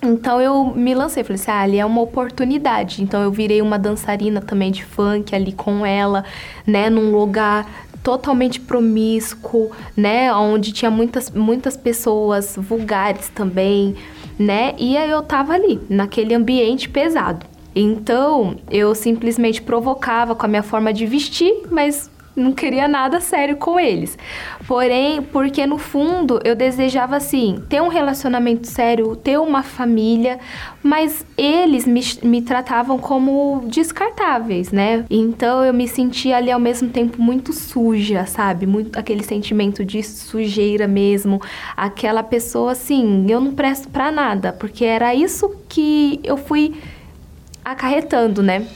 então 0.02 0.40
eu 0.40 0.64
me 0.74 0.94
lancei, 0.94 1.24
falei 1.24 1.40
assim, 1.40 1.50
ah, 1.50 1.60
ali 1.60 1.78
é 1.78 1.84
uma 1.84 2.00
oportunidade. 2.00 3.02
Então 3.02 3.22
eu 3.22 3.30
virei 3.30 3.62
uma 3.62 3.78
dançarina 3.78 4.40
também 4.40 4.70
de 4.70 4.84
funk 4.84 5.34
ali 5.34 5.52
com 5.52 5.84
ela, 5.84 6.24
né, 6.66 6.90
num 6.90 7.10
lugar 7.10 7.66
totalmente 8.02 8.60
promíscuo, 8.60 9.70
né, 9.96 10.32
onde 10.32 10.72
tinha 10.72 10.90
muitas 10.90 11.30
muitas 11.30 11.76
pessoas 11.76 12.54
vulgares 12.56 13.28
também, 13.30 13.96
né? 14.38 14.74
E 14.78 14.96
aí 14.96 15.10
eu 15.10 15.22
tava 15.22 15.54
ali, 15.54 15.80
naquele 15.88 16.34
ambiente 16.34 16.88
pesado. 16.88 17.44
Então, 17.74 18.56
eu 18.70 18.94
simplesmente 18.94 19.60
provocava 19.60 20.34
com 20.34 20.46
a 20.46 20.48
minha 20.48 20.62
forma 20.62 20.94
de 20.94 21.04
vestir, 21.04 21.64
mas 21.70 22.10
não 22.36 22.52
queria 22.52 22.86
nada 22.86 23.18
sério 23.20 23.56
com 23.56 23.80
eles. 23.80 24.18
Porém, 24.66 25.22
porque 25.22 25.66
no 25.66 25.78
fundo 25.78 26.38
eu 26.44 26.54
desejava 26.54 27.16
assim, 27.16 27.62
ter 27.68 27.80
um 27.80 27.88
relacionamento 27.88 28.66
sério, 28.66 29.16
ter 29.16 29.38
uma 29.38 29.62
família, 29.62 30.38
mas 30.82 31.24
eles 31.36 31.86
me, 31.86 32.02
me 32.22 32.42
tratavam 32.42 32.98
como 32.98 33.64
descartáveis, 33.66 34.70
né? 34.70 35.04
Então 35.08 35.64
eu 35.64 35.72
me 35.72 35.88
sentia 35.88 36.36
ali 36.36 36.50
ao 36.50 36.60
mesmo 36.60 36.90
tempo 36.90 37.22
muito 37.22 37.52
suja, 37.52 38.26
sabe? 38.26 38.66
Muito 38.66 38.98
aquele 38.98 39.22
sentimento 39.22 39.84
de 39.84 40.02
sujeira 40.02 40.86
mesmo, 40.86 41.40
aquela 41.76 42.22
pessoa 42.22 42.72
assim, 42.72 43.26
eu 43.28 43.40
não 43.40 43.54
presto 43.54 43.88
para 43.88 44.12
nada, 44.12 44.52
porque 44.52 44.84
era 44.84 45.14
isso 45.14 45.56
que 45.68 46.20
eu 46.22 46.36
fui 46.36 46.74
acarretando, 47.64 48.42
né? 48.42 48.66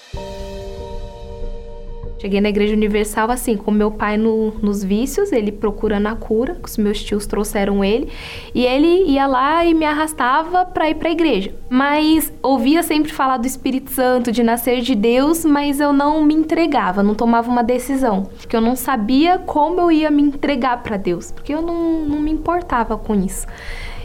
Cheguei 2.21 2.39
na 2.39 2.51
Igreja 2.51 2.75
Universal 2.75 3.31
assim, 3.31 3.57
com 3.57 3.71
meu 3.71 3.91
pai 3.91 4.19
no, 4.19 4.51
nos 4.61 4.85
vícios, 4.85 5.33
ele 5.33 5.51
procurando 5.51 6.07
a 6.07 6.15
cura, 6.15 6.59
os 6.63 6.77
meus 6.77 7.03
tios 7.03 7.25
trouxeram 7.25 7.83
ele, 7.83 8.09
e 8.55 8.67
ele 8.67 9.05
ia 9.11 9.27
lá 9.27 9.65
e 9.65 9.73
me 9.73 9.87
arrastava 9.87 10.67
para 10.67 10.91
ir 10.91 10.97
para 10.97 11.09
a 11.09 11.13
igreja. 11.13 11.55
Mas 11.71 12.31
ouvia 12.43 12.83
sempre 12.83 13.11
falar 13.11 13.39
do 13.39 13.47
Espírito 13.47 13.91
Santo, 13.91 14.31
de 14.31 14.43
nascer 14.43 14.83
de 14.83 14.95
Deus, 14.95 15.47
mas 15.47 15.81
eu 15.81 15.95
não 15.95 16.23
me 16.23 16.35
entregava, 16.35 17.03
não 17.03 17.15
tomava 17.15 17.51
uma 17.51 17.65
decisão, 17.65 18.25
porque 18.37 18.55
eu 18.55 18.61
não 18.61 18.77
sabia 18.77 19.39
como 19.39 19.81
eu 19.81 19.91
ia 19.91 20.11
me 20.11 20.21
entregar 20.23 20.83
para 20.83 20.99
Deus, 20.99 21.33
porque 21.33 21.55
eu 21.55 21.63
não, 21.63 22.05
não 22.05 22.21
me 22.21 22.31
importava 22.31 22.99
com 22.99 23.15
isso. 23.15 23.47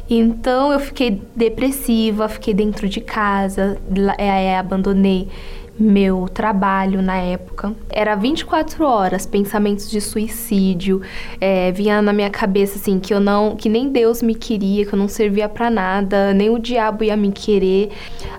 Então 0.09 0.71
eu 0.71 0.79
fiquei 0.79 1.21
depressiva, 1.35 2.29
fiquei 2.29 2.53
dentro 2.53 2.87
de 2.87 3.01
casa, 3.01 3.77
é, 4.17 4.45
é, 4.45 4.57
abandonei 4.57 5.27
meu 5.77 6.27
trabalho 6.29 7.01
na 7.01 7.17
época. 7.17 7.73
Era 7.89 8.15
24 8.15 8.85
horas, 8.85 9.25
pensamentos 9.25 9.89
de 9.89 9.99
suicídio, 9.99 11.01
é, 11.39 11.71
vinha 11.71 12.01
na 12.01 12.13
minha 12.13 12.29
cabeça 12.29 12.77
assim 12.77 12.99
que 12.99 13.13
eu 13.13 13.19
não, 13.19 13.55
que 13.55 13.67
nem 13.67 13.89
Deus 13.89 14.21
me 14.21 14.33
queria, 14.33 14.85
que 14.85 14.93
eu 14.93 14.99
não 14.99 15.07
servia 15.07 15.49
para 15.49 15.69
nada, 15.69 16.33
nem 16.33 16.49
o 16.49 16.57
diabo 16.57 17.03
ia 17.03 17.17
me 17.17 17.31
querer, 17.31 17.91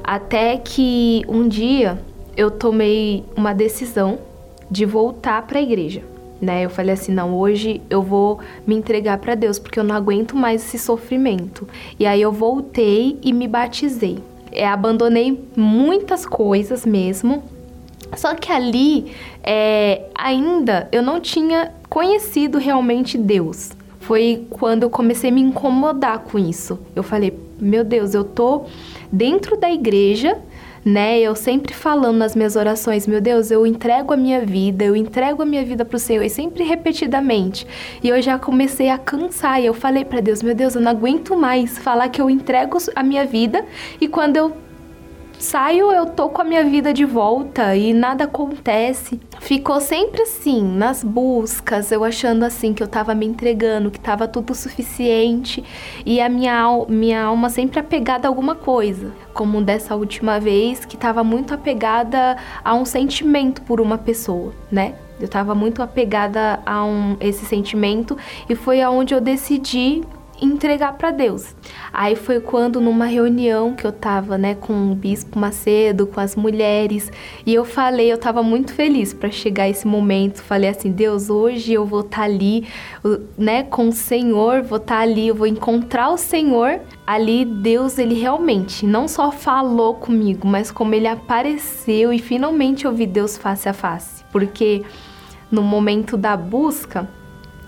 até 0.03 0.57
que 0.57 1.25
um 1.29 1.47
dia 1.47 1.99
eu 2.37 2.51
tomei 2.51 3.25
uma 3.37 3.53
decisão 3.53 4.19
de 4.71 4.85
voltar 4.85 5.43
para 5.47 5.59
a 5.59 5.63
igreja. 5.63 6.03
Né? 6.41 6.67
Eu 6.67 6.71
falei 6.71 6.93
assim, 6.93 7.13
não, 7.13 7.35
hoje 7.35 7.81
eu 7.89 8.03
vou 8.03 8.41
me 8.67 8.75
entregar 8.75 9.17
para 9.19 9.35
Deus 9.35 9.59
porque 9.59 9.81
eu 9.81 9.85
não 9.85 9.95
aguento 9.95 10.37
mais 10.37 10.63
esse 10.63 10.79
sofrimento. 10.79 11.67
E 11.99 12.05
aí 12.05 12.21
eu 12.21 12.31
voltei 12.31 13.19
e 13.23 13.33
me 13.33 13.49
batizei 13.49 14.19
é, 14.57 14.67
abandonei 14.67 15.39
muitas 15.57 16.27
coisas 16.27 16.85
mesmo. 16.85 17.45
Só 18.17 18.35
que 18.35 18.51
ali, 18.51 19.13
é, 19.43 20.05
ainda 20.15 20.89
eu 20.91 21.03
não 21.03 21.21
tinha 21.21 21.73
conhecido 21.89 22.59
realmente 22.59 23.19
Deus. 23.19 23.71
Foi 24.01 24.47
quando 24.51 24.85
eu 24.85 24.91
comecei 24.91 25.31
a 25.31 25.33
me 25.33 25.41
incomodar 25.41 26.21
com 26.21 26.39
isso. 26.39 26.79
Eu 26.95 27.03
falei, 27.03 27.37
meu 27.61 27.85
Deus, 27.85 28.15
eu 28.15 28.23
tô 28.23 28.65
dentro 29.11 29.57
da 29.57 29.71
igreja, 29.71 30.39
né? 30.87 31.19
Eu 31.19 31.35
sempre 31.35 31.75
falando 31.75 32.19
nas 32.19 32.37
minhas 32.37 32.55
orações, 32.55 33.09
meu 33.09 33.21
Deus, 33.21 33.51
eu 33.51 33.67
entrego 33.67 34.15
a 34.15 34.17
minha 34.17 34.47
vida, 34.47 34.85
eu 34.85 34.95
entrego 34.95 35.43
a 35.43 35.45
minha 35.45 35.65
vida 35.65 35.85
para 35.85 35.97
o 35.97 35.99
Senhor, 35.99 36.23
e 36.23 36.31
sempre 36.31 36.63
repetidamente. 36.63 37.67
E 38.01 38.09
eu 38.09 38.23
já 38.23 38.39
comecei 38.39 38.89
a 38.89 38.97
cansar, 38.97 39.61
e 39.61 39.67
eu 39.67 39.75
falei 39.75 40.05
para 40.05 40.21
Deus, 40.21 40.45
meu 40.45 40.55
Deus, 40.55 40.77
eu 40.77 40.81
não 40.81 40.93
aguento 40.93 41.37
mais 41.37 41.77
falar 41.77 42.09
que 42.09 42.23
eu 42.23 42.31
entrego 42.31 42.79
a 42.95 43.03
minha 43.03 43.27
vida 43.27 43.65
e 44.01 44.07
quando 44.07 44.37
eu 44.37 44.66
saio, 45.39 45.93
eu 45.93 46.07
tô 46.07 46.29
com 46.29 46.43
a 46.43 46.45
minha 46.45 46.65
vida 46.65 46.93
de 46.93 47.05
volta 47.05 47.77
e 47.77 47.93
nada 47.93 48.25
acontece. 48.25 49.21
Ficou 49.41 49.81
sempre 49.81 50.23
assim, 50.23 50.63
nas 50.63 51.05
buscas, 51.05 51.93
eu 51.93 52.03
achando 52.05 52.45
assim 52.45 52.73
que 52.73 52.83
eu 52.83 52.89
tava 52.89 53.15
me 53.15 53.27
entregando, 53.27 53.91
que 53.91 54.01
tava 54.01 54.27
tudo 54.27 54.55
suficiente 54.55 55.63
e 56.05 56.21
a 56.21 56.29
minha, 56.29 56.67
minha 56.89 57.23
alma 57.23 57.49
sempre 57.51 57.79
apegada 57.79 58.27
a 58.27 58.31
alguma 58.31 58.55
coisa. 58.55 59.13
Como 59.33 59.63
dessa 59.63 59.95
última 59.95 60.41
vez, 60.41 60.85
que 60.85 60.97
tava 60.97 61.23
muito 61.23 61.53
apegada 61.53 62.37
a 62.65 62.75
um 62.75 62.85
sentimento 62.85 63.63
por 63.63 63.81
uma 63.81 63.99
pessoa, 63.99 64.53
né? 64.71 64.95
Eu 65.19 65.29
tava 65.29 65.55
muito 65.55 65.83
apegada 65.83 66.61
a 66.67 66.85
um, 66.85 67.17
esse 67.21 67.47
sentimento 67.47 68.17
e 68.49 68.55
foi 68.55 68.83
aonde 68.83 69.15
eu 69.15 69.21
decidi 69.21 70.03
entregar 70.41 70.93
para 70.95 71.11
Deus. 71.11 71.55
Aí 71.93 72.15
foi 72.15 72.41
quando 72.41 72.81
numa 72.81 73.07
reunião 73.07 73.75
que 73.75 73.87
eu 73.87 73.93
tava, 73.93 74.37
né, 74.37 74.55
com 74.55 74.93
o 74.93 74.95
bispo 74.95 75.39
Macedo, 75.39 76.07
com 76.07 76.21
as 76.21 76.37
mulheres, 76.37 77.11
e 77.45 77.55
eu 77.55 77.65
falei, 77.65 78.13
eu 78.13 78.19
tava 78.19 78.43
muito 78.43 78.73
feliz 78.73 79.15
para 79.15 79.31
chegar 79.31 79.69
esse 79.69 79.87
momento. 79.87 80.43
Falei 80.43 80.71
assim: 80.71 80.91
"Deus, 80.91 81.31
hoje 81.31 81.73
eu 81.73 81.85
vou 81.85 82.01
estar 82.01 82.19
tá 82.19 82.23
ali, 82.25 82.67
né, 83.37 83.63
com 83.63 83.89
o 83.89 83.93
Senhor, 83.93 84.63
vou 84.63 84.79
estar 84.79 84.97
tá 84.97 85.01
ali, 85.01 85.29
eu 85.29 85.35
vou 85.35 85.47
encontrar 85.47 86.11
o 86.11 86.17
Senhor". 86.17 86.81
Ali 87.07 87.45
Deus, 87.45 87.99
ele 87.99 88.15
realmente 88.15 88.85
não 88.87 89.07
só 89.07 89.31
falou 89.31 89.95
comigo, 89.95 90.47
mas 90.47 90.71
como 90.71 90.95
ele 90.95 91.07
apareceu 91.07 92.13
e 92.13 92.19
finalmente 92.19 92.85
eu 92.85 92.93
vi 92.93 93.07
Deus 93.07 93.37
face 93.37 93.69
a 93.69 93.73
face. 93.73 94.25
Porque 94.33 94.83
no 95.51 95.63
momento 95.63 96.17
da 96.17 96.37
busca, 96.37 97.09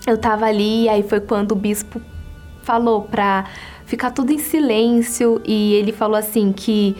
eu 0.05 0.17
tava 0.17 0.45
ali, 0.45 0.83
e 0.83 0.89
aí 0.89 1.03
foi 1.03 1.19
quando 1.19 1.53
o 1.53 1.55
bispo 1.55 2.01
falou 2.69 3.01
para 3.01 3.45
ficar 3.87 4.11
tudo 4.11 4.31
em 4.31 4.37
silêncio 4.37 5.41
e 5.43 5.73
ele 5.73 5.91
falou 5.91 6.15
assim 6.15 6.53
que 6.53 6.95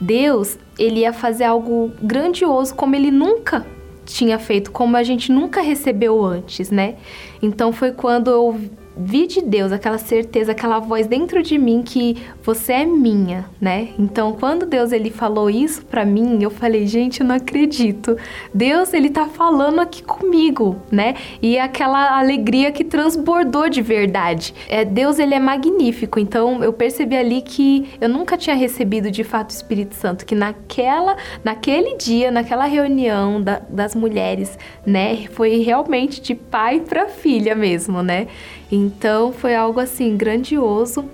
Deus, 0.00 0.58
ele 0.76 1.02
ia 1.02 1.12
fazer 1.12 1.44
algo 1.44 1.92
grandioso 2.02 2.74
como 2.74 2.96
ele 2.96 3.12
nunca 3.12 3.64
tinha 4.04 4.36
feito, 4.36 4.72
como 4.72 4.96
a 4.96 5.04
gente 5.04 5.30
nunca 5.30 5.60
recebeu 5.60 6.24
antes, 6.24 6.72
né? 6.72 6.96
Então 7.40 7.72
foi 7.72 7.92
quando 7.92 8.28
eu 8.32 8.60
vi 8.96 9.26
de 9.26 9.40
Deus 9.40 9.72
aquela 9.72 9.98
certeza, 9.98 10.52
aquela 10.52 10.78
voz 10.78 11.06
dentro 11.06 11.42
de 11.42 11.58
mim 11.58 11.82
que 11.82 12.16
você 12.42 12.72
é 12.72 12.84
minha, 12.84 13.46
né? 13.60 13.88
Então, 13.98 14.32
quando 14.38 14.66
Deus 14.66 14.92
ele 14.92 15.10
falou 15.10 15.48
isso 15.48 15.84
para 15.84 16.04
mim, 16.04 16.42
eu 16.42 16.50
falei, 16.50 16.86
gente, 16.86 17.20
eu 17.20 17.26
não 17.26 17.36
acredito. 17.36 18.16
Deus, 18.52 18.92
ele 18.92 19.10
tá 19.10 19.26
falando 19.26 19.80
aqui 19.80 20.02
comigo, 20.02 20.76
né? 20.90 21.14
E 21.40 21.58
aquela 21.58 22.18
alegria 22.18 22.70
que 22.70 22.84
transbordou 22.84 23.68
de 23.68 23.80
verdade. 23.80 24.54
É, 24.68 24.84
Deus, 24.84 25.18
ele 25.18 25.34
é 25.34 25.40
magnífico. 25.40 26.18
Então, 26.18 26.62
eu 26.62 26.72
percebi 26.72 27.16
ali 27.16 27.42
que 27.42 27.88
eu 28.00 28.08
nunca 28.08 28.36
tinha 28.36 28.56
recebido 28.56 29.10
de 29.10 29.24
fato 29.24 29.50
o 29.50 29.54
Espírito 29.54 29.94
Santo, 29.94 30.26
que 30.26 30.34
naquela, 30.34 31.16
naquele 31.42 31.96
dia, 31.96 32.30
naquela 32.30 32.64
reunião 32.64 33.40
da, 33.40 33.60
das 33.68 33.94
mulheres, 33.94 34.58
né, 34.84 35.26
foi 35.32 35.58
realmente 35.58 36.20
de 36.20 36.34
pai 36.34 36.80
para 36.80 37.08
filha 37.08 37.54
mesmo, 37.54 38.02
né? 38.02 38.26
Então 38.74 39.34
foi 39.34 39.54
algo 39.54 39.78
assim 39.78 40.16
grandioso 40.16 41.04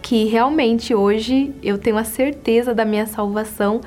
que 0.00 0.24
realmente 0.26 0.94
hoje 0.94 1.52
eu 1.60 1.78
tenho 1.78 1.98
a 1.98 2.04
certeza 2.04 2.72
da 2.72 2.84
minha 2.84 3.06
salvação 3.06 3.80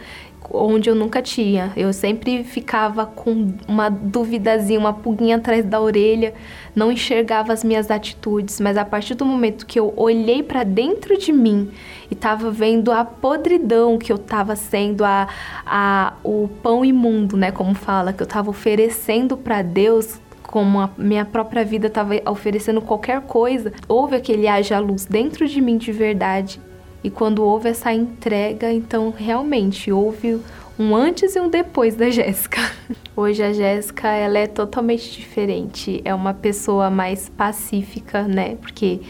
onde 0.52 0.90
eu 0.90 0.96
nunca 0.96 1.22
tinha. 1.22 1.72
Eu 1.78 1.94
sempre 1.94 2.44
ficava 2.44 3.06
com 3.06 3.54
uma 3.66 3.88
duvidazinha, 3.88 4.80
uma 4.80 4.92
pulguinha 4.92 5.38
atrás 5.38 5.64
da 5.64 5.80
orelha, 5.80 6.34
não 6.76 6.92
enxergava 6.92 7.54
as 7.54 7.64
minhas 7.64 7.90
atitudes, 7.90 8.60
mas 8.60 8.76
a 8.76 8.84
partir 8.84 9.16
do 9.16 9.24
momento 9.24 9.66
que 9.66 9.80
eu 9.80 9.94
olhei 9.96 10.44
para 10.44 10.64
dentro 10.64 11.18
de 11.18 11.32
mim 11.32 11.72
e 12.10 12.14
estava 12.14 12.52
vendo 12.52 12.92
a 12.92 13.06
podridão 13.06 13.98
que 13.98 14.12
eu 14.12 14.18
estava 14.18 14.58
sendo, 14.58 15.06
a, 15.06 15.30
a, 15.66 16.14
o 16.22 16.50
pão 16.62 16.84
imundo, 16.84 17.38
né, 17.38 17.52
como 17.52 17.74
fala, 17.74 18.12
que 18.12 18.22
eu 18.22 18.28
estava 18.28 18.50
oferecendo 18.50 19.38
para 19.38 19.62
Deus, 19.62 20.20
como 20.50 20.80
a 20.80 20.90
minha 20.98 21.24
própria 21.24 21.64
vida 21.64 21.86
estava 21.86 22.16
oferecendo 22.26 22.82
qualquer 22.82 23.22
coisa, 23.22 23.72
houve 23.88 24.16
aquele 24.16 24.48
haja 24.48 24.80
luz 24.80 25.06
dentro 25.06 25.48
de 25.48 25.62
mim 25.62 25.78
de 25.78 25.92
verdade. 25.92 26.60
E 27.04 27.10
quando 27.12 27.44
houve 27.44 27.70
essa 27.70 27.94
entrega, 27.94 28.74
então 28.74 29.14
realmente 29.16 29.92
houve 29.92 30.42
um 30.80 30.96
antes 30.96 31.36
e 31.36 31.40
um 31.40 31.48
depois 31.48 31.96
da 31.96 32.10
Jéssica. 32.10 32.60
Hoje 33.16 33.44
a 33.44 33.54
Jéssica, 33.54 34.08
ela 34.08 34.40
é 34.40 34.48
totalmente 34.48 35.12
diferente. 35.12 36.02
É 36.04 36.16
uma 36.16 36.34
pessoa 36.34 36.90
mais 36.90 37.30
pacífica, 37.30 38.24
né? 38.24 38.56
Porque 38.56 39.02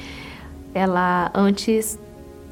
ela 0.74 1.32
antes 1.34 1.98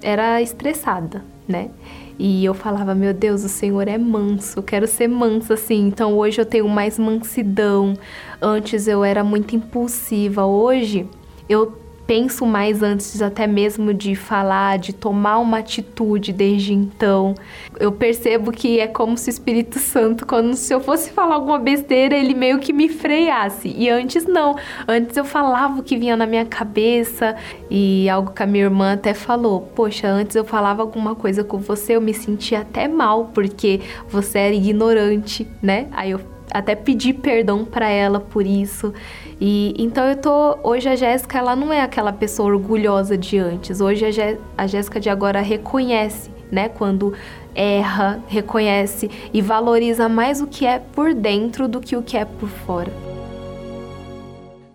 era 0.02 0.42
estressada, 0.42 1.26
né? 1.46 1.72
E 2.20 2.44
eu 2.44 2.54
falava, 2.54 2.96
meu 2.96 3.14
Deus, 3.14 3.44
o 3.44 3.50
Senhor 3.50 3.88
é 3.88 3.98
manso, 3.98 4.64
quero 4.64 4.88
ser 4.88 5.08
mansa 5.08 5.54
assim. 5.54 5.88
Então 5.88 6.18
hoje 6.18 6.42
eu 6.42 6.46
tenho 6.46 6.68
mais 6.68 6.98
mansidão. 6.98 7.94
Antes 8.42 8.88
eu 8.88 9.04
era 9.04 9.24
muito 9.24 9.56
impulsiva. 9.56 10.46
Hoje 10.46 11.08
eu 11.48 11.78
penso 12.08 12.46
mais 12.46 12.82
antes 12.82 13.22
até 13.22 13.46
mesmo 13.46 13.94
de 13.94 14.16
falar, 14.16 14.80
de 14.80 14.94
tomar 14.94 15.40
uma 15.40 15.60
atitude 15.60 16.32
desde 16.32 16.74
então. 16.74 17.36
Eu 17.78 17.92
percebo 17.92 18.52
que 18.52 18.80
é 18.80 18.88
como 18.88 19.18
se 19.18 19.30
o 19.30 19.32
Espírito 19.32 19.78
Santo, 19.78 20.26
quando 20.26 20.56
se 20.56 20.74
eu 20.74 20.80
fosse 20.80 21.12
falar 21.12 21.36
alguma 21.36 21.60
besteira, 21.60 22.16
ele 22.16 22.34
meio 22.34 22.60
que 22.60 22.72
me 22.72 22.88
freasse. 22.88 23.68
E 23.78 23.90
antes 23.90 24.26
não. 24.26 24.56
Antes 24.88 25.18
eu 25.18 25.26
falava 25.26 25.82
o 25.82 25.84
que 25.84 25.98
vinha 25.98 26.16
na 26.16 26.26
minha 26.26 26.46
cabeça 26.46 27.36
e 27.70 28.10
algo 28.10 28.32
que 28.32 28.42
a 28.42 28.48
minha 28.48 28.64
irmã 28.64 28.94
até 28.94 29.14
falou: 29.14 29.62
"Poxa, 29.76 30.08
antes 30.08 30.36
eu 30.36 30.46
falava 30.46 30.82
alguma 30.82 31.14
coisa 31.14 31.44
com 31.44 31.58
você, 31.58 31.98
eu 31.98 32.02
me 32.02 32.14
sentia 32.14 32.62
até 32.62 32.88
mal 32.88 33.32
porque 33.34 33.82
você 34.08 34.40
era 34.40 34.56
ignorante, 34.56 35.46
né?" 35.62 35.88
Aí 35.92 36.12
eu 36.12 36.22
até 36.52 36.76
pedi 36.76 37.14
perdão 37.14 37.66
para 37.66 37.90
ela 37.90 38.20
por 38.20 38.46
isso. 38.46 38.94
E 39.40 39.76
então 39.78 40.04
eu 40.04 40.20
tô 40.20 40.58
hoje 40.64 40.90
a 40.90 40.96
Jéssica 40.96 41.38
ela 41.38 41.56
não 41.56 41.72
é 41.72 41.82
aquela 41.82 42.12
pessoa 42.12 42.50
orgulhosa 42.50 43.16
de 43.16 43.38
antes. 43.38 43.80
Hoje 43.80 44.06
a, 44.06 44.12
Jé, 44.12 44.40
a 44.58 44.66
Jéssica 44.66 45.00
de 45.00 45.12
agora 45.12 45.42
reconhece, 45.42 46.32
né, 46.52 46.68
quando 46.68 47.16
erra, 47.54 48.24
reconhece 48.28 49.10
e 49.32 49.40
valoriza 49.40 50.10
mais 50.10 50.42
o 50.42 50.48
que 50.48 50.66
é 50.66 50.80
por 50.80 51.14
dentro 51.14 51.68
do 51.68 51.80
que 51.80 51.96
o 51.96 52.02
que 52.02 52.18
é 52.18 52.26
por 52.26 52.50
fora. 52.50 52.92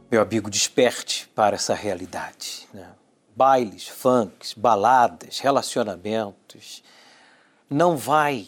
Meu 0.09 0.23
amigo, 0.23 0.49
desperte 0.49 1.29
para 1.35 1.57
essa 1.57 1.75
realidade. 1.75 2.69
Né? 2.73 2.87
Bailes, 3.35 3.89
funks, 3.89 4.55
baladas, 4.55 5.41
relacionamentos. 5.41 6.85
Não 7.69 7.97
vai 7.97 8.47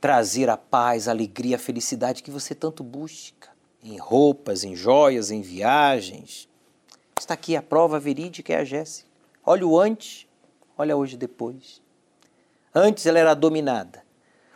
trazer 0.00 0.48
a 0.50 0.56
paz, 0.56 1.08
a 1.08 1.10
alegria, 1.10 1.56
a 1.56 1.58
felicidade 1.58 2.22
que 2.22 2.30
você 2.30 2.54
tanto 2.54 2.84
busca 2.84 3.47
em 3.82 3.96
roupas, 3.96 4.64
em 4.64 4.74
joias, 4.74 5.30
em 5.30 5.40
viagens. 5.40 6.48
Está 7.18 7.34
aqui 7.34 7.56
a 7.56 7.62
prova 7.62 7.98
verídica, 7.98 8.52
é 8.52 8.56
a 8.56 8.64
Jéssica. 8.64 9.08
Olha 9.44 9.66
o 9.66 9.78
antes, 9.78 10.26
olha 10.76 10.96
hoje 10.96 11.16
depois. 11.16 11.80
Antes 12.74 13.06
ela 13.06 13.18
era 13.18 13.34
dominada, 13.34 14.04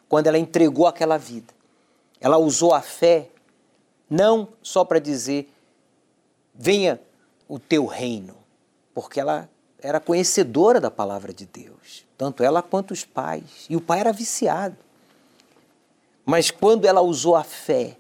quando 0.09 0.27
ela 0.27 0.39
entregou 0.39 0.87
aquela 0.87 1.17
vida. 1.17 1.53
Ela 2.21 2.39
usou 2.39 2.73
a 2.73 2.81
fé 2.81 3.29
não 4.09 4.49
só 4.63 4.85
para 4.85 4.99
dizer 4.99 5.53
venha 6.55 7.01
o 7.49 7.59
teu 7.59 7.87
reino, 7.87 8.37
porque 8.95 9.19
ela 9.19 9.49
era 9.81 9.99
conhecedora 9.99 10.81
da 10.81 10.91
palavra 10.91 11.33
de 11.33 11.47
Deus, 11.47 12.07
tanto 12.17 12.45
ela 12.45 12.63
quanto 12.63 12.93
os 12.93 13.05
pais. 13.05 13.67
E 13.69 13.75
o 13.75 13.81
pai 13.81 14.01
era 14.01 14.13
viciado. 14.13 14.77
Mas 16.25 16.51
quando 16.51 16.85
ela 16.85 17.01
usou 17.01 17.35
a 17.35 17.43
fé 17.43 17.97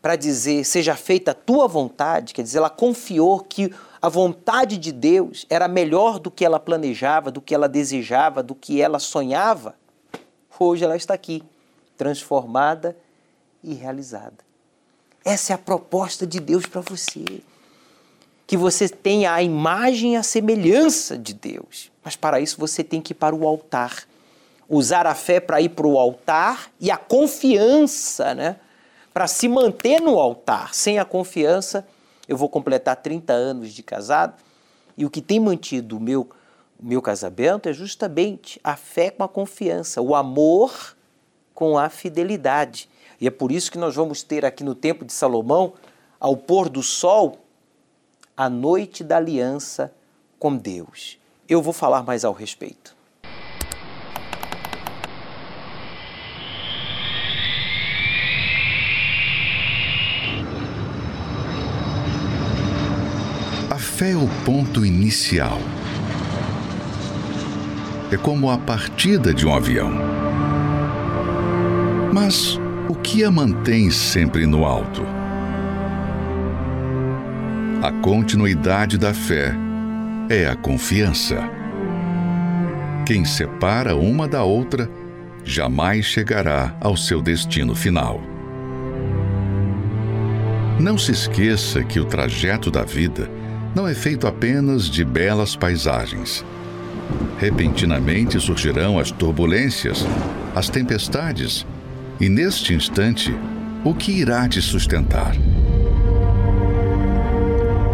para 0.00 0.16
dizer 0.16 0.64
seja 0.64 0.94
feita 0.94 1.32
a 1.32 1.34
tua 1.34 1.66
vontade, 1.66 2.32
quer 2.32 2.42
dizer, 2.42 2.58
ela 2.58 2.70
confiou 2.70 3.40
que 3.40 3.72
a 4.00 4.08
vontade 4.08 4.78
de 4.78 4.92
Deus 4.92 5.44
era 5.50 5.66
melhor 5.66 6.18
do 6.18 6.30
que 6.30 6.44
ela 6.44 6.60
planejava, 6.60 7.30
do 7.30 7.40
que 7.40 7.54
ela 7.54 7.68
desejava, 7.68 8.42
do 8.42 8.54
que 8.54 8.80
ela 8.80 8.98
sonhava, 8.98 9.74
hoje 10.58 10.84
ela 10.84 10.96
está 10.96 11.14
aqui, 11.14 11.42
transformada 11.96 12.96
e 13.62 13.74
realizada. 13.74 14.38
Essa 15.24 15.52
é 15.52 15.54
a 15.54 15.58
proposta 15.58 16.26
de 16.26 16.40
Deus 16.40 16.66
para 16.66 16.80
você. 16.80 17.24
Que 18.46 18.56
você 18.56 18.88
tenha 18.88 19.32
a 19.34 19.42
imagem 19.42 20.14
e 20.14 20.16
a 20.16 20.22
semelhança 20.22 21.18
de 21.18 21.34
Deus. 21.34 21.92
Mas 22.02 22.16
para 22.16 22.40
isso 22.40 22.58
você 22.58 22.82
tem 22.82 23.00
que 23.00 23.12
ir 23.12 23.16
para 23.16 23.34
o 23.34 23.46
altar 23.46 24.06
usar 24.68 25.06
a 25.06 25.14
fé 25.14 25.40
para 25.40 25.60
ir 25.60 25.70
para 25.70 25.86
o 25.86 25.98
altar 25.98 26.70
e 26.78 26.90
a 26.90 26.96
confiança, 26.96 28.34
né? 28.34 28.56
Para 29.18 29.26
se 29.26 29.48
manter 29.48 30.00
no 30.00 30.20
altar. 30.20 30.72
Sem 30.72 31.00
a 31.00 31.04
confiança, 31.04 31.84
eu 32.28 32.36
vou 32.36 32.48
completar 32.48 32.94
30 32.94 33.32
anos 33.32 33.72
de 33.72 33.82
casado 33.82 34.40
e 34.96 35.04
o 35.04 35.10
que 35.10 35.20
tem 35.20 35.40
mantido 35.40 35.96
o 35.96 36.00
meu, 36.00 36.30
meu 36.78 37.02
casamento 37.02 37.68
é 37.68 37.72
justamente 37.72 38.60
a 38.62 38.76
fé 38.76 39.10
com 39.10 39.24
a 39.24 39.28
confiança, 39.28 40.00
o 40.00 40.14
amor 40.14 40.96
com 41.52 41.76
a 41.76 41.88
fidelidade. 41.88 42.88
E 43.20 43.26
é 43.26 43.30
por 43.32 43.50
isso 43.50 43.72
que 43.72 43.76
nós 43.76 43.96
vamos 43.96 44.22
ter 44.22 44.44
aqui 44.44 44.62
no 44.62 44.72
Templo 44.72 45.04
de 45.04 45.12
Salomão, 45.12 45.72
ao 46.20 46.36
pôr 46.36 46.68
do 46.68 46.80
sol, 46.80 47.40
a 48.36 48.48
noite 48.48 49.02
da 49.02 49.16
aliança 49.16 49.92
com 50.38 50.54
Deus. 50.56 51.18
Eu 51.48 51.60
vou 51.60 51.72
falar 51.72 52.04
mais 52.04 52.24
ao 52.24 52.32
respeito. 52.32 52.97
Fé 63.98 64.12
é 64.12 64.16
o 64.16 64.28
ponto 64.44 64.86
inicial. 64.86 65.58
É 68.12 68.16
como 68.16 68.48
a 68.48 68.56
partida 68.56 69.34
de 69.34 69.44
um 69.44 69.52
avião. 69.52 69.90
Mas 72.14 72.60
o 72.88 72.94
que 72.94 73.24
a 73.24 73.30
mantém 73.32 73.90
sempre 73.90 74.46
no 74.46 74.64
alto? 74.64 75.02
A 77.82 77.90
continuidade 78.00 78.96
da 78.96 79.12
fé 79.12 79.52
é 80.30 80.46
a 80.46 80.54
confiança. 80.54 81.42
Quem 83.04 83.24
separa 83.24 83.96
uma 83.96 84.28
da 84.28 84.44
outra 84.44 84.88
jamais 85.42 86.04
chegará 86.04 86.76
ao 86.80 86.96
seu 86.96 87.20
destino 87.20 87.74
final. 87.74 88.20
Não 90.78 90.96
se 90.96 91.10
esqueça 91.10 91.82
que 91.82 91.98
o 91.98 92.04
trajeto 92.04 92.70
da 92.70 92.84
vida 92.84 93.37
não 93.74 93.86
é 93.86 93.94
feito 93.94 94.26
apenas 94.26 94.88
de 94.88 95.04
belas 95.04 95.54
paisagens. 95.56 96.44
Repentinamente 97.38 98.40
surgirão 98.40 98.98
as 98.98 99.10
turbulências, 99.10 100.04
as 100.54 100.68
tempestades, 100.68 101.66
e 102.20 102.28
neste 102.28 102.74
instante, 102.74 103.34
o 103.84 103.94
que 103.94 104.10
irá 104.12 104.48
te 104.48 104.60
sustentar? 104.60 105.34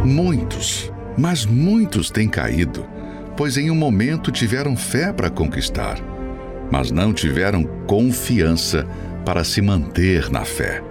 Muitos, 0.04 0.90
mas 1.16 1.44
muitos 1.44 2.10
têm 2.10 2.28
caído, 2.28 2.87
pois 3.37 3.56
em 3.56 3.70
um 3.70 3.74
momento 3.74 4.32
tiveram 4.32 4.76
fé 4.76 5.12
para 5.12 5.30
conquistar, 5.30 5.98
mas 6.70 6.90
não 6.90 7.12
tiveram 7.12 7.64
confiança 7.87 8.87
para 9.24 9.44
se 9.44 9.60
manter 9.60 10.30
na 10.30 10.44
fé. 10.44 10.82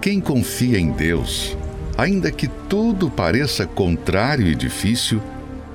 Quem 0.00 0.20
confia 0.20 0.78
em 0.78 0.90
Deus 0.90 1.56
ainda 1.96 2.30
que 2.30 2.48
tudo 2.68 3.10
pareça 3.10 3.66
contrário 3.66 4.46
e 4.46 4.54
difícil, 4.54 5.20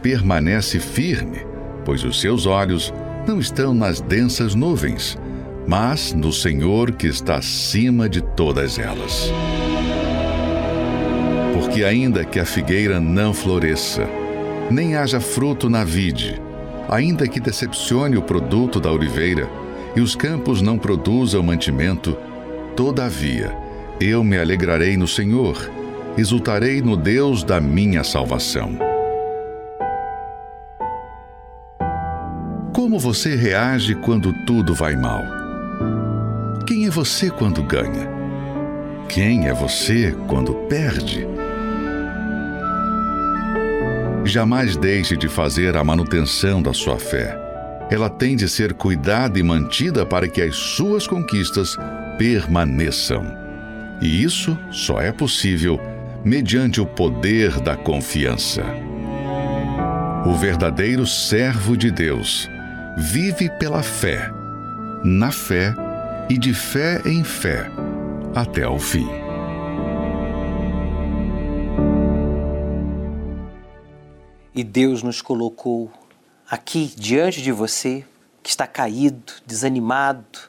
permanece 0.01 0.79
firme, 0.79 1.45
pois 1.85 2.03
os 2.03 2.19
seus 2.19 2.45
olhos 2.45 2.93
não 3.27 3.39
estão 3.39 3.73
nas 3.73 4.01
densas 4.01 4.55
nuvens, 4.55 5.17
mas 5.67 6.13
no 6.13 6.31
Senhor 6.31 6.91
que 6.91 7.07
está 7.07 7.37
acima 7.37 8.09
de 8.09 8.21
todas 8.21 8.77
elas. 8.77 9.31
Porque, 11.53 11.83
ainda 11.83 12.25
que 12.25 12.39
a 12.39 12.45
figueira 12.45 12.99
não 12.99 13.33
floresça, 13.33 14.07
nem 14.71 14.95
haja 14.95 15.19
fruto 15.19 15.69
na 15.69 15.83
vide, 15.83 16.41
ainda 16.89 17.27
que 17.27 17.39
decepcione 17.39 18.17
o 18.17 18.21
produto 18.21 18.79
da 18.79 18.91
oliveira 18.91 19.49
e 19.95 20.01
os 20.01 20.15
campos 20.15 20.61
não 20.61 20.77
produzam 20.77 21.43
mantimento, 21.43 22.17
todavia 22.75 23.55
eu 23.99 24.23
me 24.23 24.37
alegrarei 24.39 24.95
no 24.95 25.07
Senhor 25.07 25.78
exultarei 26.17 26.81
no 26.81 26.97
Deus 26.97 27.43
da 27.43 27.59
minha 27.61 28.03
salvação. 28.03 28.77
Como 32.73 32.99
você 32.99 33.35
reage 33.35 33.95
quando 33.95 34.33
tudo 34.45 34.73
vai 34.73 34.95
mal? 34.95 35.23
Quem 36.65 36.85
é 36.85 36.89
você 36.89 37.29
quando 37.29 37.63
ganha? 37.63 38.07
Quem 39.07 39.47
é 39.47 39.53
você 39.53 40.15
quando 40.27 40.53
perde? 40.67 41.27
Jamais 44.23 44.77
deixe 44.77 45.17
de 45.17 45.27
fazer 45.27 45.75
a 45.75 45.83
manutenção 45.83 46.61
da 46.61 46.73
sua 46.73 46.99
fé. 46.99 47.37
Ela 47.89 48.09
tem 48.09 48.35
de 48.35 48.47
ser 48.47 48.73
cuidada 48.73 49.39
e 49.39 49.43
mantida 49.43 50.05
para 50.05 50.27
que 50.27 50.41
as 50.41 50.55
suas 50.55 51.07
conquistas 51.07 51.75
permaneçam. 52.17 53.25
E 53.99 54.23
isso 54.23 54.57
só 54.71 55.01
é 55.01 55.11
possível 55.11 55.79
mediante 56.29 56.79
o 56.79 56.85
poder 56.85 57.59
da 57.59 57.75
confiança. 57.75 58.63
O 60.27 60.35
verdadeiro 60.35 61.07
servo 61.07 61.75
de 61.75 61.89
Deus 61.89 62.47
vive 62.95 63.49
pela 63.57 63.81
fé, 63.81 64.29
na 65.03 65.31
fé 65.31 65.73
e 66.29 66.37
de 66.37 66.53
fé 66.53 67.01
em 67.03 67.23
fé, 67.23 67.65
até 68.35 68.67
o 68.67 68.77
fim. 68.77 69.07
E 74.53 74.63
Deus 74.63 75.01
nos 75.01 75.23
colocou 75.23 75.91
aqui 76.47 76.93
diante 76.95 77.41
de 77.41 77.51
você, 77.51 78.05
que 78.43 78.51
está 78.51 78.67
caído, 78.67 79.33
desanimado, 79.47 80.48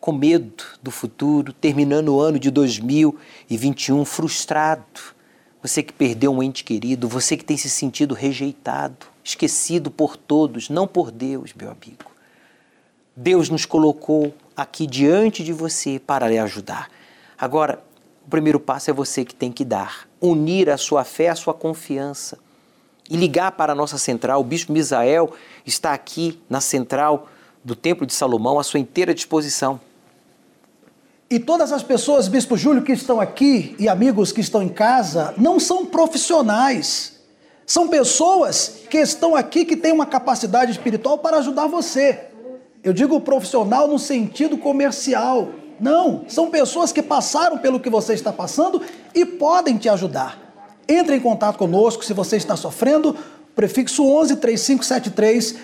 com 0.00 0.12
medo 0.12 0.64
do 0.82 0.90
futuro, 0.90 1.52
terminando 1.52 2.14
o 2.14 2.20
ano 2.20 2.38
de 2.38 2.50
2021 2.50 4.04
frustrado. 4.04 4.84
Você 5.62 5.82
que 5.82 5.92
perdeu 5.92 6.32
um 6.32 6.42
ente 6.42 6.62
querido, 6.62 7.08
você 7.08 7.36
que 7.36 7.44
tem 7.44 7.56
se 7.56 7.68
sentido 7.68 8.14
rejeitado, 8.14 9.06
esquecido 9.24 9.90
por 9.90 10.16
todos, 10.16 10.68
não 10.68 10.86
por 10.86 11.10
Deus, 11.10 11.52
meu 11.52 11.70
amigo. 11.70 12.10
Deus 13.16 13.48
nos 13.48 13.66
colocou 13.66 14.32
aqui 14.56 14.86
diante 14.86 15.42
de 15.42 15.52
você 15.52 15.98
para 15.98 16.28
lhe 16.28 16.38
ajudar. 16.38 16.88
Agora, 17.36 17.82
o 18.24 18.30
primeiro 18.30 18.60
passo 18.60 18.90
é 18.90 18.92
você 18.92 19.24
que 19.24 19.34
tem 19.34 19.50
que 19.50 19.64
dar, 19.64 20.08
unir 20.20 20.70
a 20.70 20.76
sua 20.76 21.02
fé, 21.02 21.28
a 21.28 21.34
sua 21.34 21.54
confiança 21.54 22.38
e 23.10 23.16
ligar 23.16 23.52
para 23.52 23.72
a 23.72 23.74
nossa 23.74 23.98
central. 23.98 24.40
O 24.40 24.44
bispo 24.44 24.72
Misael 24.72 25.32
está 25.66 25.92
aqui 25.92 26.40
na 26.48 26.60
central 26.60 27.28
do 27.64 27.74
Templo 27.74 28.06
de 28.06 28.14
Salomão 28.14 28.58
à 28.58 28.62
sua 28.62 28.78
inteira 28.78 29.14
disposição. 29.14 29.80
E 31.30 31.38
todas 31.38 31.72
as 31.72 31.82
pessoas, 31.82 32.26
Bispo 32.26 32.56
Júlio, 32.56 32.82
que 32.82 32.92
estão 32.92 33.20
aqui 33.20 33.76
e 33.78 33.86
amigos 33.86 34.32
que 34.32 34.40
estão 34.40 34.62
em 34.62 34.68
casa, 34.68 35.34
não 35.36 35.60
são 35.60 35.84
profissionais. 35.84 37.18
São 37.66 37.86
pessoas 37.86 38.80
que 38.88 38.96
estão 38.96 39.36
aqui 39.36 39.66
que 39.66 39.76
têm 39.76 39.92
uma 39.92 40.06
capacidade 40.06 40.72
espiritual 40.72 41.18
para 41.18 41.36
ajudar 41.36 41.66
você. 41.66 42.18
Eu 42.82 42.94
digo 42.94 43.20
profissional 43.20 43.86
no 43.86 43.98
sentido 43.98 44.56
comercial. 44.56 45.50
Não, 45.78 46.24
são 46.28 46.48
pessoas 46.48 46.92
que 46.92 47.02
passaram 47.02 47.58
pelo 47.58 47.78
que 47.78 47.90
você 47.90 48.14
está 48.14 48.32
passando 48.32 48.80
e 49.14 49.26
podem 49.26 49.76
te 49.76 49.86
ajudar. 49.90 50.38
Entre 50.88 51.14
em 51.14 51.20
contato 51.20 51.58
conosco 51.58 52.02
se 52.02 52.14
você 52.14 52.38
está 52.38 52.56
sofrendo. 52.56 53.14
Prefixo 53.54 54.02
11 54.02 54.36
3573 54.36 55.56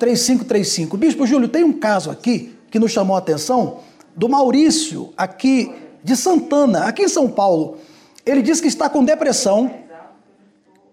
3535. 0.00 0.96
Bispo 0.96 1.24
Júlio, 1.28 1.46
tem 1.46 1.62
um 1.62 1.72
caso 1.72 2.10
aqui 2.10 2.56
que 2.68 2.80
nos 2.80 2.90
chamou 2.90 3.14
a 3.14 3.20
atenção 3.20 3.78
do 4.14 4.28
Maurício, 4.28 5.12
aqui 5.16 5.74
de 6.02 6.16
Santana, 6.16 6.84
aqui 6.84 7.02
em 7.02 7.08
São 7.08 7.28
Paulo. 7.30 7.78
Ele 8.24 8.42
diz 8.42 8.60
que 8.60 8.68
está 8.68 8.88
com 8.88 9.04
depressão, 9.04 9.70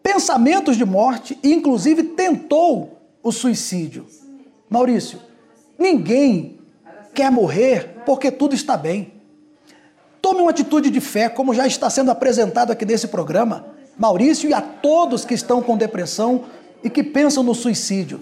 pensamentos 0.01 0.77
de 0.77 0.85
morte 0.85 1.37
e, 1.43 1.53
inclusive, 1.53 2.03
tentou 2.03 2.97
o 3.21 3.31
suicídio. 3.31 4.05
Maurício, 4.69 5.19
ninguém 5.77 6.59
quer 7.13 7.31
morrer 7.31 8.01
porque 8.05 8.31
tudo 8.31 8.55
está 8.55 8.77
bem. 8.77 9.13
Tome 10.21 10.41
uma 10.41 10.51
atitude 10.51 10.89
de 10.89 10.99
fé, 10.99 11.29
como 11.29 11.53
já 11.53 11.65
está 11.65 11.89
sendo 11.89 12.11
apresentado 12.11 12.71
aqui 12.71 12.85
nesse 12.85 13.07
programa. 13.07 13.67
Maurício 13.97 14.49
e 14.49 14.53
a 14.53 14.61
todos 14.61 15.25
que 15.25 15.33
estão 15.33 15.61
com 15.61 15.77
depressão 15.77 16.45
e 16.83 16.89
que 16.89 17.03
pensam 17.03 17.43
no 17.43 17.53
suicídio. 17.53 18.21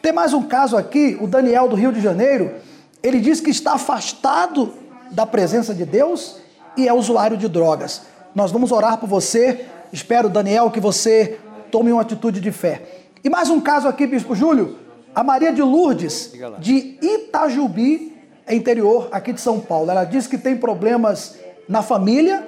Tem 0.00 0.12
mais 0.12 0.32
um 0.32 0.42
caso 0.42 0.76
aqui, 0.76 1.18
o 1.20 1.26
Daniel 1.26 1.68
do 1.68 1.76
Rio 1.76 1.92
de 1.92 2.00
Janeiro 2.00 2.54
ele 3.02 3.20
diz 3.20 3.40
que 3.40 3.50
está 3.50 3.74
afastado 3.74 4.74
da 5.10 5.24
presença 5.24 5.74
de 5.74 5.84
Deus 5.84 6.36
e 6.76 6.88
é 6.88 6.92
usuário 6.92 7.36
de 7.36 7.48
drogas. 7.48 8.02
Nós 8.34 8.50
vamos 8.50 8.72
orar 8.72 8.98
por 8.98 9.08
você. 9.08 9.66
Espero, 9.92 10.28
Daniel, 10.28 10.70
que 10.70 10.80
você 10.80 11.38
tome 11.70 11.92
uma 11.92 12.02
atitude 12.02 12.40
de 12.40 12.52
fé. 12.52 12.82
E 13.22 13.30
mais 13.30 13.50
um 13.50 13.60
caso 13.60 13.88
aqui, 13.88 14.06
Bispo 14.06 14.34
Júlio. 14.34 14.78
A 15.14 15.24
Maria 15.24 15.52
de 15.52 15.62
Lourdes, 15.62 16.32
de 16.58 16.98
Itajubi, 17.02 18.16
interior 18.48 19.08
aqui 19.10 19.32
de 19.32 19.40
São 19.40 19.58
Paulo. 19.58 19.90
Ela 19.90 20.04
diz 20.04 20.26
que 20.26 20.38
tem 20.38 20.56
problemas 20.56 21.36
na 21.68 21.82
família, 21.82 22.46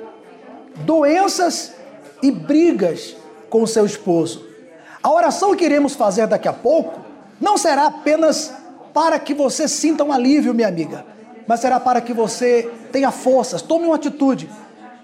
doenças 0.84 1.74
e 2.22 2.30
brigas 2.30 3.16
com 3.48 3.62
o 3.62 3.66
seu 3.66 3.84
esposo. 3.84 4.46
A 5.02 5.10
oração 5.10 5.56
que 5.56 5.64
iremos 5.64 5.94
fazer 5.94 6.26
daqui 6.26 6.46
a 6.46 6.52
pouco 6.52 7.00
não 7.40 7.56
será 7.56 7.86
apenas 7.86 8.52
para 8.92 9.18
que 9.18 9.34
você 9.34 9.68
sinta 9.68 10.04
um 10.04 10.12
alívio, 10.12 10.54
minha 10.54 10.68
amiga, 10.68 11.04
mas 11.46 11.60
será 11.60 11.80
para 11.80 12.00
que 12.00 12.12
você 12.12 12.70
tenha 12.92 13.10
forças, 13.10 13.62
tome 13.62 13.86
uma 13.86 13.96
atitude 13.96 14.48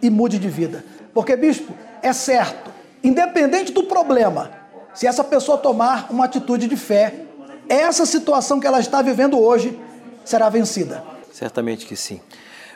e 0.02 0.10
mude 0.10 0.38
de 0.38 0.48
vida. 0.48 0.84
Porque, 1.12 1.36
bispo, 1.36 1.72
é 2.02 2.12
certo, 2.12 2.70
independente 3.02 3.72
do 3.72 3.84
problema, 3.84 4.50
se 4.94 5.06
essa 5.06 5.24
pessoa 5.24 5.58
tomar 5.58 6.06
uma 6.10 6.24
atitude 6.24 6.66
de 6.66 6.76
fé, 6.76 7.26
essa 7.68 8.06
situação 8.06 8.60
que 8.60 8.66
ela 8.66 8.80
está 8.80 9.02
vivendo 9.02 9.38
hoje 9.38 9.78
será 10.24 10.48
vencida. 10.48 11.02
Certamente 11.32 11.86
que 11.86 11.96
sim. 11.96 12.20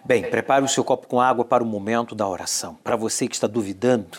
Bem, 0.04 0.22
prepare 0.22 0.64
o 0.64 0.68
seu 0.68 0.82
copo 0.82 1.06
com 1.06 1.20
água 1.20 1.44
para 1.44 1.62
o 1.62 1.66
momento 1.66 2.14
da 2.14 2.26
oração. 2.26 2.78
Para 2.82 2.96
você 2.96 3.28
que 3.28 3.34
está 3.34 3.46
duvidando 3.46 4.18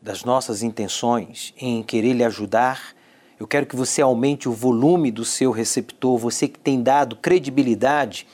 das 0.00 0.24
nossas 0.24 0.62
intenções 0.62 1.54
em 1.58 1.82
querer 1.82 2.12
lhe 2.12 2.24
ajudar, 2.24 2.93
eu 3.38 3.46
quero 3.46 3.66
que 3.66 3.74
você 3.74 4.00
aumente 4.00 4.48
o 4.48 4.52
volume 4.52 5.10
do 5.10 5.24
seu 5.24 5.50
receptor, 5.50 6.16
você 6.16 6.46
que 6.46 6.58
tem 6.58 6.82
dado 6.82 7.16
credibilidade 7.16 8.26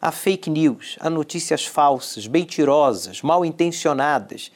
a 0.00 0.10
fake 0.10 0.48
news, 0.48 0.96
a 1.00 1.10
notícias 1.10 1.66
falsas, 1.66 2.26
mentirosas, 2.26 3.22
mal 3.22 3.44
intencionadas 3.44 4.50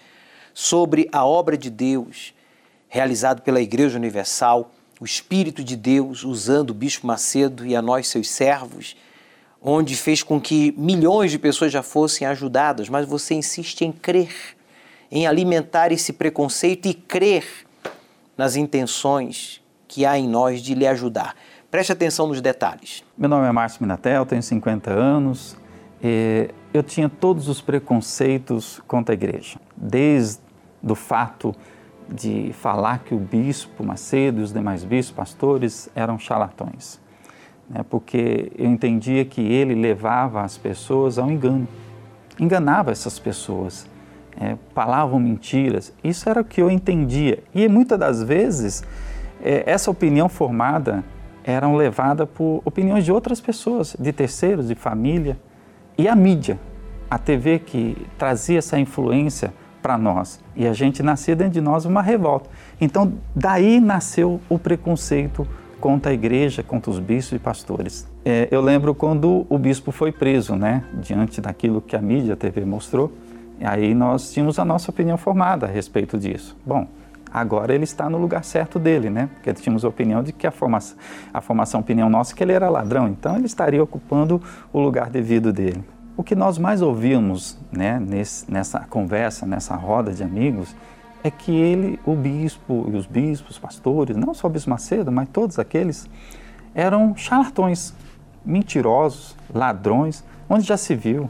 sobre 0.55 1.09
a 1.13 1.25
obra 1.25 1.57
de 1.57 1.71
Deus 1.71 2.35
realizado 2.89 3.43
pela 3.43 3.61
Igreja 3.61 3.99
Universal, 3.99 4.73
o 4.99 5.05
Espírito 5.05 5.63
de 5.63 5.77
Deus 5.77 6.25
usando 6.25 6.71
o 6.71 6.75
Bispo 6.75 7.07
Macedo 7.07 7.65
e 7.65 7.77
a 7.77 7.81
nós, 7.81 8.09
seus 8.09 8.29
servos, 8.29 8.97
onde 9.63 9.95
fez 9.97 10.23
com 10.23 10.41
que 10.41 10.75
milhões 10.77 11.31
de 11.31 11.39
pessoas 11.39 11.73
já 11.73 11.83
fossem 11.83 12.27
ajudadas, 12.27 12.89
mas 12.89 13.07
você 13.07 13.35
insiste 13.35 13.83
em 13.83 13.93
crer, 13.93 14.35
em 15.11 15.27
alimentar 15.27 15.93
esse 15.93 16.13
preconceito 16.13 16.87
e 16.87 16.95
crer 16.95 17.45
nas 18.37 18.57
intenções 18.57 19.60
que 19.91 20.07
há 20.07 20.17
em 20.17 20.29
nós 20.29 20.63
de 20.63 20.73
lhe 20.73 20.87
ajudar. 20.87 21.35
Preste 21.69 21.91
atenção 21.91 22.29
nos 22.29 22.41
detalhes. 22.41 23.03
Meu 23.19 23.29
nome 23.29 23.45
é 23.49 23.51
Márcio 23.51 23.83
Minatel, 23.83 24.25
tenho 24.25 24.41
50 24.41 24.89
anos. 24.89 25.57
eu 26.73 26.83
tinha 26.85 27.09
todos 27.09 27.49
os 27.49 27.61
preconceitos 27.61 28.81
contra 28.87 29.13
a 29.13 29.17
igreja, 29.17 29.59
desde 29.77 30.39
o 30.81 30.95
fato 30.95 31.53
de 32.09 32.53
falar 32.53 33.01
que 33.01 33.13
o 33.13 33.19
bispo 33.19 33.85
Macedo 33.85 34.41
e 34.41 34.45
os 34.45 34.53
demais 34.53 34.85
bispos, 34.85 35.17
pastores, 35.17 35.89
eram 35.93 36.21
charlatões. 36.21 37.01
Né? 37.69 37.85
Porque 37.91 38.53
eu 38.57 38.67
entendia 38.71 39.25
que 39.25 39.41
ele 39.41 39.75
levava 39.75 40.43
as 40.43 40.57
pessoas 40.57 41.19
ao 41.19 41.29
engano, 41.29 41.67
enganava 42.39 42.93
essas 42.93 43.19
pessoas, 43.19 43.89
é, 44.41 44.57
falavam 44.73 45.19
mentiras. 45.19 45.93
Isso 46.03 46.29
era 46.29 46.41
o 46.41 46.45
que 46.45 46.63
eu 46.63 46.71
entendia. 46.71 47.43
E 47.53 47.69
muitas 47.69 47.99
das 47.99 48.23
vezes 48.23 48.85
essa 49.43 49.91
opinião 49.91 50.29
formada 50.29 51.05
eram 51.45 51.75
levada 51.77 52.27
por 52.27 52.63
opiniões 52.65 53.05
de 53.05 53.13
outras 53.13 53.41
pessoas, 53.41 53.97
de 53.99 54.13
terceiros, 54.13 54.69
de 54.69 54.75
família 54.75 55.39
e 55.97 56.09
a 56.09 56.15
mídia, 56.15 56.59
a 57.11 57.19
TV 57.19 57.59
que 57.59 57.97
trazia 58.19 58.59
essa 58.59 58.79
influência 58.79 59.53
para 59.83 59.97
nós 59.97 60.41
e 60.55 60.67
a 60.67 60.73
gente 60.73 61.03
nascia 61.03 61.35
dentro 61.35 61.55
de 61.55 61.61
nós 61.61 61.85
uma 61.85 62.03
revolta. 62.03 62.49
Então 62.81 63.15
daí 63.35 63.81
nasceu 63.81 64.41
o 64.49 64.59
preconceito 64.59 65.47
contra 65.81 66.13
a 66.13 66.15
igreja, 66.15 66.63
contra 66.63 66.91
os 66.91 66.99
bispos 66.99 67.37
e 67.37 67.39
pastores. 67.39 68.07
É, 68.25 68.49
eu 68.51 68.61
lembro 68.61 68.95
quando 68.95 69.47
o 69.49 69.59
bispo 69.59 69.91
foi 69.91 70.13
preso, 70.13 70.55
né, 70.55 70.85
diante 70.95 71.41
daquilo 71.41 71.81
que 71.81 71.97
a 71.97 72.03
mídia, 72.03 72.35
a 72.35 72.37
TV 72.37 72.67
mostrou, 72.67 73.11
aí 73.63 73.95
nós 73.95 74.31
tínhamos 74.31 74.59
a 74.59 74.65
nossa 74.65 74.91
opinião 74.91 75.17
formada 75.17 75.67
a 75.67 75.69
respeito 75.69 76.19
disso. 76.19 76.57
Bom, 76.65 76.87
agora 77.33 77.75
ele 77.75 77.85
está 77.85 78.09
no 78.11 78.19
lugar 78.19 78.45
certo 78.45 78.79
dele, 78.79 79.11
né? 79.11 79.29
Porque 79.35 79.53
tínhamos 79.55 79.85
a 79.85 79.89
opinião 79.89 80.23
de 80.23 80.33
que 80.33 80.47
a 80.47 80.51
formação, 80.51 80.97
a 81.33 81.41
formação 81.41 81.81
opinião 81.81 82.09
nossa 82.11 82.33
é 82.33 82.37
que 82.37 82.43
ele 82.43 82.53
era 82.53 82.69
ladrão, 82.69 83.09
então 83.09 83.37
ele 83.37 83.47
estaria 83.47 83.83
ocupando 83.83 84.43
o 84.73 84.81
lugar 84.81 85.11
devido 85.11 85.53
dele. 85.53 85.85
O 86.17 86.23
que 86.23 86.35
nós 86.35 86.59
mais 86.59 86.83
ouvimos 86.83 87.57
né, 87.73 87.99
nesse, 87.99 88.51
nessa 88.51 88.81
conversa, 88.81 89.47
nessa 89.47 89.75
roda 89.75 90.13
de 90.13 90.23
amigos, 90.23 90.75
é 91.23 91.31
que 91.31 91.53
ele, 91.53 92.01
o 92.05 92.15
bispo 92.15 92.89
e 92.93 92.97
os 92.97 93.07
bispos, 93.07 93.59
pastores, 93.59 94.17
não 94.17 94.35
só 94.35 94.47
o 94.47 94.51
bispo 94.51 94.71
Macedo, 94.71 95.13
mas 95.13 95.29
todos 95.29 95.59
aqueles, 95.59 96.09
eram 96.75 97.15
charlatões, 97.17 97.95
mentirosos, 98.45 99.37
ladrões, 99.53 100.25
onde 100.49 100.67
já 100.67 100.77
se 100.77 100.95
viu 100.95 101.29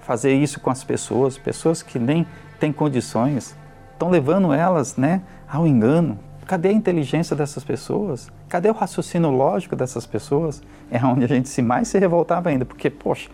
fazer 0.00 0.32
isso 0.32 0.60
com 0.60 0.70
as 0.70 0.82
pessoas, 0.82 1.36
pessoas 1.36 1.82
que 1.82 1.98
nem 1.98 2.26
têm 2.58 2.72
condições 2.72 3.54
estão 3.98 4.08
levando 4.08 4.52
elas 4.52 4.96
né, 4.96 5.20
ao 5.50 5.66
engano. 5.66 6.18
Cadê 6.46 6.68
a 6.68 6.72
inteligência 6.72 7.36
dessas 7.36 7.64
pessoas? 7.64 8.30
Cadê 8.48 8.70
o 8.70 8.72
raciocínio 8.72 9.28
lógico 9.28 9.76
dessas 9.76 10.06
pessoas? 10.06 10.62
É 10.90 11.04
onde 11.04 11.24
a 11.24 11.28
gente 11.28 11.48
se 11.48 11.60
mais 11.60 11.88
se 11.88 11.98
revoltava 11.98 12.48
ainda, 12.48 12.64
porque, 12.64 12.88
poxa, 12.88 13.28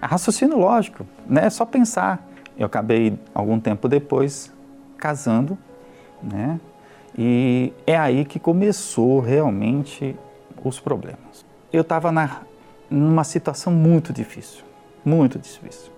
é 0.00 0.06
raciocínio 0.06 0.58
lógico, 0.58 1.04
né? 1.26 1.46
É 1.46 1.50
só 1.50 1.66
pensar. 1.66 2.26
Eu 2.56 2.66
acabei, 2.66 3.18
algum 3.34 3.58
tempo 3.60 3.88
depois, 3.88 4.50
casando, 4.96 5.58
né? 6.22 6.58
E 7.18 7.72
é 7.86 7.96
aí 7.96 8.24
que 8.24 8.38
começou 8.38 9.20
realmente 9.20 10.16
os 10.64 10.80
problemas. 10.80 11.44
Eu 11.72 11.82
estava 11.82 12.10
numa 12.88 13.24
situação 13.24 13.72
muito 13.72 14.12
difícil, 14.12 14.64
muito 15.04 15.38
difícil. 15.38 15.93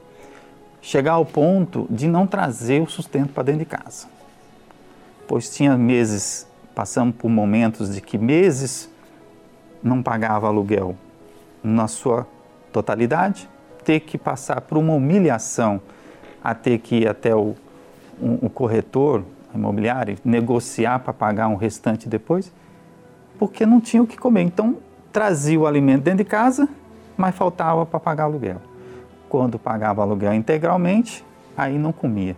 Chegar 0.87 1.14
ao 1.14 1.26
ponto 1.26 1.84
de 1.91 2.07
não 2.07 2.28
trazer 2.28 2.80
o 2.80 2.87
sustento 2.87 3.32
para 3.32 3.43
dentro 3.43 3.59
de 3.59 3.64
casa. 3.64 4.07
Pois 5.26 5.51
tinha 5.51 5.76
meses, 5.76 6.47
passamos 6.76 7.16
por 7.16 7.28
momentos 7.28 7.93
de 7.93 8.01
que 8.01 8.16
meses 8.16 8.89
não 9.82 10.01
pagava 10.01 10.47
aluguel 10.47 10.95
na 11.61 11.89
sua 11.89 12.24
totalidade, 12.72 13.49
ter 13.84 13.99
que 13.99 14.16
passar 14.16 14.61
por 14.61 14.78
uma 14.78 14.95
humilhação 14.95 15.80
a 16.41 16.55
ter 16.55 16.78
que 16.78 16.99
ir 16.99 17.09
até 17.09 17.34
o, 17.34 17.57
um, 18.22 18.34
o 18.43 18.49
corretor 18.49 19.24
imobiliário, 19.53 20.16
negociar 20.24 21.01
para 21.01 21.12
pagar 21.12 21.49
um 21.49 21.57
restante 21.57 22.09
depois, 22.09 22.53
porque 23.41 23.66
não 23.66 23.80
tinha 23.80 24.05
o 24.05 24.07
que 24.07 24.16
comer. 24.16 24.43
Então, 24.43 24.76
trazia 25.12 25.59
o 25.59 25.66
alimento 25.66 26.05
dentro 26.05 26.18
de 26.18 26.30
casa, 26.30 26.68
mas 27.16 27.34
faltava 27.34 27.84
para 27.84 27.99
pagar 27.99 28.22
aluguel. 28.26 28.61
Quando 29.28 29.58
pagava 29.58 30.02
aluguel 30.02 30.34
integralmente, 30.34 31.24
aí 31.56 31.78
não 31.78 31.92
comia. 31.92 32.36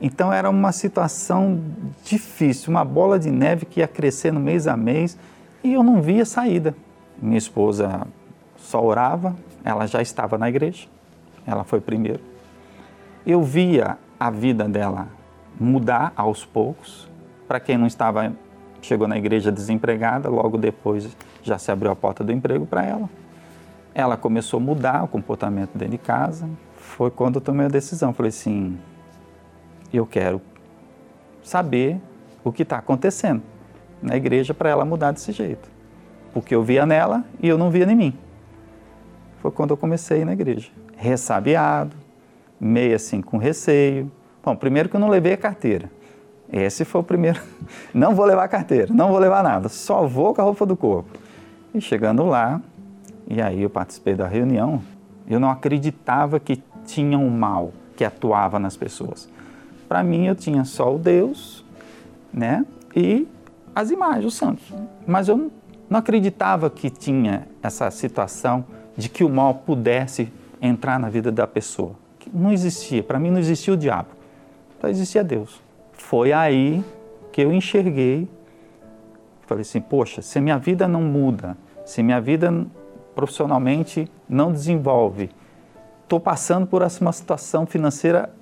Então 0.00 0.32
era 0.32 0.50
uma 0.50 0.72
situação 0.72 1.60
difícil, 2.04 2.70
uma 2.70 2.84
bola 2.84 3.18
de 3.18 3.30
neve 3.30 3.64
que 3.64 3.80
ia 3.80 3.88
crescendo 3.88 4.40
mês 4.40 4.66
a 4.66 4.76
mês 4.76 5.18
e 5.62 5.72
eu 5.72 5.82
não 5.82 6.02
via 6.02 6.24
saída. 6.24 6.74
Minha 7.20 7.38
esposa 7.38 8.06
só 8.56 8.84
orava, 8.84 9.34
ela 9.64 9.86
já 9.86 10.02
estava 10.02 10.36
na 10.36 10.48
igreja, 10.48 10.86
ela 11.46 11.64
foi 11.64 11.80
primeiro. 11.80 12.20
Eu 13.26 13.42
via 13.42 13.96
a 14.18 14.30
vida 14.30 14.68
dela 14.68 15.08
mudar 15.58 16.12
aos 16.16 16.44
poucos. 16.44 17.08
Para 17.48 17.60
quem 17.60 17.78
não 17.78 17.86
estava, 17.86 18.32
chegou 18.82 19.08
na 19.08 19.16
igreja 19.16 19.50
desempregada, 19.52 20.28
logo 20.28 20.58
depois 20.58 21.16
já 21.42 21.58
se 21.58 21.70
abriu 21.70 21.90
a 21.90 21.96
porta 21.96 22.24
do 22.24 22.32
emprego 22.32 22.66
para 22.66 22.84
ela. 22.84 23.08
Ela 23.94 24.16
começou 24.16 24.58
a 24.58 24.62
mudar 24.62 25.04
o 25.04 25.08
comportamento 25.08 25.70
dentro 25.74 25.92
de 25.92 25.98
casa. 25.98 26.48
Foi 26.76 27.10
quando 27.10 27.36
eu 27.36 27.40
tomei 27.40 27.66
a 27.66 27.68
decisão. 27.68 28.12
Falei 28.12 28.30
assim: 28.30 28.78
eu 29.92 30.04
quero 30.04 30.40
saber 31.42 32.00
o 32.42 32.52
que 32.52 32.62
está 32.62 32.78
acontecendo 32.78 33.42
na 34.02 34.16
igreja 34.16 34.52
para 34.52 34.68
ela 34.68 34.84
mudar 34.84 35.12
desse 35.12 35.32
jeito. 35.32 35.70
Porque 36.32 36.54
eu 36.54 36.62
via 36.62 36.84
nela 36.84 37.24
e 37.40 37.48
eu 37.48 37.56
não 37.56 37.70
via 37.70 37.84
em 37.84 37.94
mim. 37.94 38.18
Foi 39.38 39.50
quando 39.50 39.70
eu 39.70 39.76
comecei 39.76 40.24
na 40.24 40.32
igreja. 40.32 40.70
Ressabiado, 40.96 41.96
meio 42.58 42.96
assim 42.96 43.22
com 43.22 43.36
receio. 43.36 44.10
Bom, 44.42 44.56
primeiro 44.56 44.88
que 44.88 44.96
eu 44.96 45.00
não 45.00 45.08
levei 45.08 45.34
a 45.34 45.36
carteira. 45.36 45.90
Esse 46.52 46.84
foi 46.84 47.00
o 47.00 47.04
primeiro. 47.04 47.40
Não 47.92 48.14
vou 48.14 48.26
levar 48.26 48.44
a 48.44 48.48
carteira, 48.48 48.92
não 48.92 49.08
vou 49.08 49.18
levar 49.18 49.42
nada, 49.42 49.68
só 49.68 50.06
vou 50.06 50.34
com 50.34 50.40
a 50.40 50.44
roupa 50.44 50.66
do 50.66 50.76
corpo. 50.76 51.18
E 51.72 51.80
chegando 51.80 52.24
lá, 52.24 52.60
e 53.26 53.40
aí 53.40 53.62
eu 53.62 53.70
participei 53.70 54.14
da 54.14 54.26
reunião, 54.26 54.82
eu 55.26 55.40
não 55.40 55.50
acreditava 55.50 56.38
que 56.38 56.62
tinha 56.84 57.18
um 57.18 57.30
mal 57.30 57.72
que 57.96 58.04
atuava 58.04 58.58
nas 58.58 58.76
pessoas. 58.76 59.28
Para 59.88 60.02
mim, 60.02 60.26
eu 60.26 60.34
tinha 60.34 60.64
só 60.64 60.94
o 60.94 60.98
Deus, 60.98 61.64
né? 62.32 62.64
E 62.94 63.26
as 63.74 63.90
imagens, 63.90 64.26
os 64.26 64.34
santos. 64.34 64.72
Mas 65.06 65.28
eu 65.28 65.50
não 65.88 65.98
acreditava 65.98 66.68
que 66.68 66.90
tinha 66.90 67.46
essa 67.62 67.90
situação 67.90 68.64
de 68.96 69.08
que 69.08 69.24
o 69.24 69.28
mal 69.28 69.54
pudesse 69.54 70.32
entrar 70.60 70.98
na 70.98 71.08
vida 71.08 71.30
da 71.30 71.46
pessoa. 71.46 71.92
Não 72.32 72.52
existia. 72.52 73.02
Para 73.02 73.18
mim, 73.18 73.30
não 73.30 73.38
existia 73.38 73.74
o 73.74 73.76
diabo. 73.76 74.08
Só 74.80 74.88
existia 74.88 75.22
Deus. 75.22 75.60
Foi 75.92 76.32
aí 76.32 76.84
que 77.32 77.40
eu 77.40 77.52
enxerguei. 77.52 78.28
Falei 79.46 79.62
assim: 79.62 79.80
poxa, 79.80 80.22
se 80.22 80.40
minha 80.40 80.58
vida 80.58 80.88
não 80.88 81.02
muda, 81.02 81.56
se 81.84 82.02
minha 82.02 82.20
vida 82.20 82.50
profissionalmente 83.14 84.10
não 84.28 84.52
desenvolve, 84.52 85.30
estou 86.02 86.20
passando 86.20 86.66
por 86.66 86.82
uma 87.00 87.12
situação 87.12 87.66
financeira, 87.66 88.34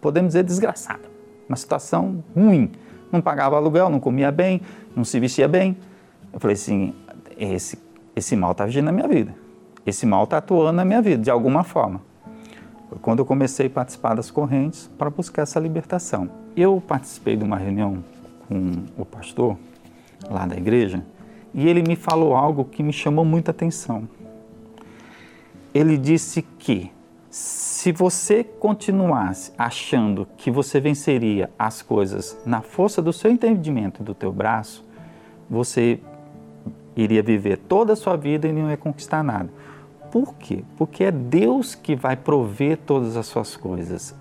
podemos 0.00 0.30
dizer, 0.30 0.44
desgraçada. 0.44 1.12
Uma 1.48 1.56
situação 1.56 2.22
ruim. 2.34 2.70
Não 3.12 3.20
pagava 3.20 3.56
aluguel, 3.56 3.90
não 3.90 4.00
comia 4.00 4.32
bem, 4.32 4.60
não 4.96 5.04
se 5.04 5.20
vestia 5.20 5.46
bem. 5.46 5.76
Eu 6.32 6.40
falei 6.40 6.54
assim: 6.54 6.94
esse, 7.36 7.78
esse 8.16 8.34
mal 8.34 8.52
está 8.52 8.64
agindo 8.64 8.86
na 8.86 8.92
minha 8.92 9.06
vida. 9.06 9.34
Esse 9.86 10.06
mal 10.06 10.24
está 10.24 10.38
atuando 10.38 10.72
na 10.72 10.84
minha 10.84 11.02
vida, 11.02 11.22
de 11.22 11.30
alguma 11.30 11.62
forma. 11.62 12.00
Foi 12.88 12.98
quando 12.98 13.18
eu 13.18 13.26
comecei 13.26 13.66
a 13.66 13.70
participar 13.70 14.14
das 14.14 14.30
correntes 14.30 14.90
para 14.98 15.10
buscar 15.10 15.42
essa 15.42 15.60
libertação. 15.60 16.30
Eu 16.56 16.82
participei 16.86 17.36
de 17.36 17.44
uma 17.44 17.58
reunião 17.58 18.02
com 18.48 18.84
o 18.96 19.04
pastor 19.04 19.58
lá 20.30 20.46
da 20.46 20.56
igreja 20.56 21.04
e 21.54 21.68
ele 21.68 21.82
me 21.82 21.94
falou 21.94 22.34
algo 22.34 22.64
que 22.64 22.82
me 22.82 22.92
chamou 22.92 23.24
muita 23.24 23.52
atenção. 23.52 24.08
Ele 25.72 25.96
disse 25.96 26.42
que 26.58 26.90
se 27.30 27.92
você 27.92 28.44
continuasse 28.44 29.52
achando 29.58 30.26
que 30.36 30.50
você 30.50 30.80
venceria 30.80 31.50
as 31.58 31.82
coisas 31.82 32.38
na 32.44 32.60
força 32.60 33.00
do 33.00 33.12
seu 33.12 33.30
entendimento 33.30 34.02
e 34.02 34.04
do 34.04 34.14
teu 34.14 34.32
braço, 34.32 34.84
você 35.48 36.00
iria 36.96 37.22
viver 37.22 37.58
toda 37.58 37.92
a 37.92 37.96
sua 37.96 38.16
vida 38.16 38.46
e 38.46 38.52
não 38.52 38.70
ia 38.70 38.76
conquistar 38.76 39.22
nada. 39.22 39.50
Por 40.10 40.34
quê? 40.34 40.62
Porque 40.76 41.04
é 41.04 41.10
Deus 41.10 41.74
que 41.74 41.96
vai 41.96 42.16
prover 42.16 42.78
todas 42.78 43.16
as 43.16 43.26
suas 43.26 43.56
coisas. 43.56 44.14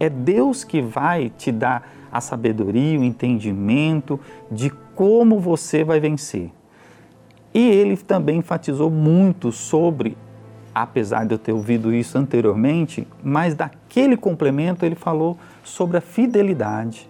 É 0.00 0.10
Deus 0.10 0.64
que 0.64 0.82
vai 0.82 1.30
te 1.30 1.52
dar 1.52 1.88
a 2.10 2.20
sabedoria, 2.20 2.98
o 2.98 3.04
entendimento 3.04 4.18
de 4.50 4.70
como 4.94 5.38
você 5.38 5.84
vai 5.84 6.00
vencer. 6.00 6.50
E 7.56 7.70
ele 7.70 7.96
também 7.96 8.40
enfatizou 8.40 8.90
muito 8.90 9.50
sobre, 9.50 10.14
apesar 10.74 11.24
de 11.24 11.32
eu 11.32 11.38
ter 11.38 11.52
ouvido 11.52 11.90
isso 11.94 12.18
anteriormente, 12.18 13.08
mas 13.24 13.54
daquele 13.54 14.14
complemento 14.14 14.84
ele 14.84 14.94
falou 14.94 15.38
sobre 15.64 15.96
a 15.96 16.02
fidelidade. 16.02 17.08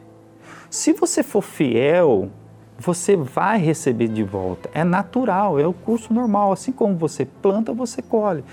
Se 0.70 0.92
você 0.92 1.24
for 1.24 1.42
fiel, 1.42 2.30
você 2.78 3.16
vai 3.16 3.58
receber 3.58 4.06
de 4.06 4.22
volta. 4.22 4.70
É 4.72 4.84
natural, 4.84 5.58
é 5.58 5.66
o 5.66 5.72
curso 5.72 6.14
normal. 6.14 6.52
Assim 6.52 6.70
como 6.70 6.94
você 6.94 7.24
planta, 7.24 7.72
você 7.72 8.00
colhe. 8.00 8.44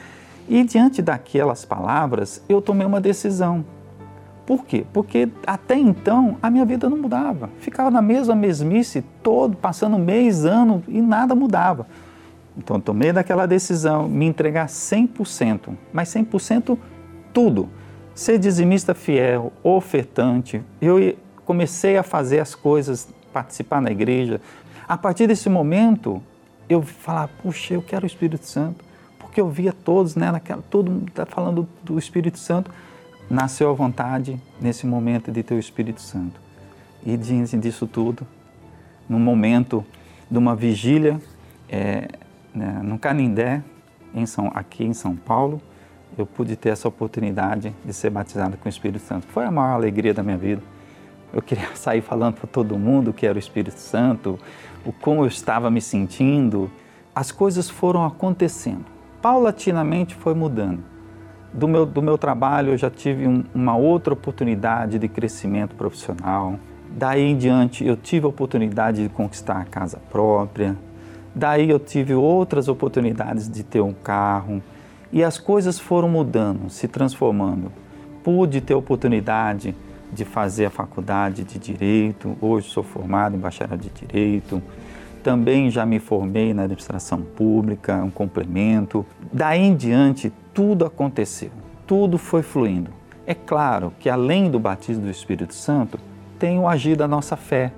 E 0.50 0.64
diante 0.64 1.00
daquelas 1.00 1.64
palavras, 1.64 2.44
eu 2.50 2.60
tomei 2.60 2.88
uma 2.88 3.00
decisão. 3.00 3.64
Por 4.46 4.66
quê? 4.66 4.86
Porque 4.92 5.30
até 5.48 5.76
então 5.76 6.38
a 6.42 6.50
minha 6.50 6.66
vida 6.66 6.90
não 6.90 6.98
mudava. 6.98 7.50
Ficava 7.60 7.90
na 7.90 8.02
mesma 8.02 8.36
mesmice 8.36 9.04
todo, 9.22 9.56
passando 9.56 9.98
mês, 9.98 10.44
ano 10.44 10.84
e 10.88 11.02
nada 11.02 11.34
mudava. 11.34 11.88
Então 12.58 12.80
tomei 12.80 13.14
daquela 13.14 13.46
decisão, 13.46 14.08
me 14.08 14.26
entregar 14.26 14.68
100%, 14.68 15.70
mas 15.94 16.10
100% 16.10 16.78
tudo. 17.34 17.70
Ser 18.14 18.38
dizimista 18.38 18.94
fiel, 18.94 19.52
ofertante. 19.64 20.62
Eu 20.82 21.16
comecei 21.46 21.98
a 21.98 22.04
fazer 22.04 22.40
as 22.40 22.54
coisas, 22.54 23.08
participar 23.32 23.82
na 23.82 23.92
igreja. 23.92 24.40
A 24.88 24.98
partir 24.98 25.26
desse 25.26 25.50
momento, 25.50 26.22
eu 26.70 26.82
falar, 26.82 27.30
puxa, 27.42 27.74
eu 27.74 27.82
quero 27.82 28.04
o 28.04 28.08
Espírito 28.08 28.46
Santo, 28.46 28.84
porque 29.18 29.42
eu 29.42 29.50
via 29.50 29.74
todos, 29.74 30.16
né, 30.16 30.32
naquela, 30.32 30.62
todo 30.70 30.92
mundo 30.92 31.08
está 31.08 31.26
falando 31.26 31.68
do 31.82 31.98
Espírito 31.98 32.38
Santo 32.38 32.70
nasceu 33.34 33.72
a 33.72 33.74
vontade 33.74 34.40
nesse 34.62 34.86
momento 34.86 35.32
de 35.32 35.42
ter 35.42 35.56
o 35.56 35.60
Espírito 35.60 36.02
Santo. 36.02 36.40
E 37.04 37.18
diante 37.18 37.58
disso 37.58 37.88
tudo, 37.88 38.26
no 39.10 39.20
momento 39.20 39.84
de 40.30 40.38
uma 40.38 40.56
vigília 40.56 41.20
é, 41.68 42.10
né, 42.54 42.80
no 42.84 43.00
Canindé, 43.00 43.64
em 44.14 44.28
São, 44.28 44.52
aqui 44.54 44.84
em 44.84 44.94
São 44.94 45.16
Paulo, 45.16 45.60
eu 46.16 46.28
pude 46.28 46.56
ter 46.56 46.70
essa 46.70 46.88
oportunidade 46.88 47.76
de 47.84 47.92
ser 47.92 48.12
batizado 48.12 48.56
com 48.56 48.68
o 48.68 48.70
Espírito 48.70 49.04
Santo. 49.04 49.26
Foi 49.26 49.44
a 49.44 49.52
maior 49.52 49.74
alegria 49.74 50.14
da 50.14 50.22
minha 50.22 50.38
vida. 50.38 50.62
Eu 51.34 51.42
queria 51.42 51.70
sair 51.76 52.02
falando 52.02 52.36
para 52.36 52.48
todo 52.48 52.78
mundo 52.78 53.12
que 53.12 53.26
era 53.26 53.36
o 53.36 53.40
Espírito 53.40 53.80
Santo, 53.80 54.40
o 54.86 54.94
como 54.94 55.24
eu 55.24 55.28
estava 55.28 55.72
me 55.72 55.82
sentindo. 55.82 56.70
As 57.16 57.32
coisas 57.32 57.68
foram 57.68 58.06
acontecendo. 58.06 58.86
Paulatinamente 59.24 60.14
foi 60.14 60.36
mudando 60.36 60.93
do 61.54 61.68
meu, 61.68 61.86
do 61.86 62.02
meu 62.02 62.18
trabalho 62.18 62.72
eu 62.72 62.78
já 62.78 62.90
tive 62.90 63.28
um, 63.28 63.44
uma 63.54 63.76
outra 63.78 64.14
oportunidade 64.14 64.98
de 64.98 65.08
crescimento 65.08 65.76
profissional. 65.76 66.60
Daí 66.90 67.22
em 67.22 67.38
diante 67.38 67.86
eu 67.86 67.96
tive 67.96 68.26
a 68.26 68.30
oportunidade 68.30 69.04
de 69.04 69.10
conquistar 69.10 69.62
a 69.62 69.66
casa 69.66 70.00
própria. 70.10 70.76
Daí 71.36 71.70
eu 71.70 71.80
tive 71.80 72.14
outras 72.14 72.68
oportunidades 72.68 73.50
de 73.50 73.64
ter 73.64 73.82
um 73.82 73.94
carro. 73.94 74.62
E 75.12 75.24
as 75.24 75.38
coisas 75.38 75.80
foram 75.80 76.10
mudando, 76.10 76.70
se 76.70 76.88
transformando. 76.88 77.72
Pude 78.24 78.62
ter 78.62 78.74
a 78.74 78.78
oportunidade 78.78 79.76
de 80.12 80.26
fazer 80.26 80.66
a 80.66 80.70
faculdade 80.70 81.44
de 81.44 81.60
Direito. 81.60 82.36
Hoje 82.40 82.70
sou 82.70 82.84
formado 82.84 83.36
em 83.36 83.40
bacharel 83.40 83.78
de 83.78 83.90
Direito. 83.90 84.62
Também 85.24 85.72
já 85.72 85.86
me 85.86 86.00
formei 86.00 86.54
na 86.54 86.64
administração 86.64 87.22
pública, 87.22 87.96
um 88.04 88.12
complemento. 88.12 89.06
Daí 89.32 89.62
em 89.62 89.74
diante, 89.74 90.34
tudo 90.54 90.86
aconteceu, 90.86 91.50
tudo 91.88 92.18
foi 92.18 92.44
fluindo. 92.44 92.92
É 93.26 93.34
claro 93.34 93.94
que 94.00 94.10
além 94.10 94.52
do 94.52 94.60
batismo 94.60 95.06
do 95.06 95.10
Espírito 95.10 95.54
Santo, 95.54 95.98
tem 96.38 96.60
o 96.60 96.68
agir 96.68 96.98
da 96.98 97.08
nossa 97.08 97.38
fé, 97.38 97.72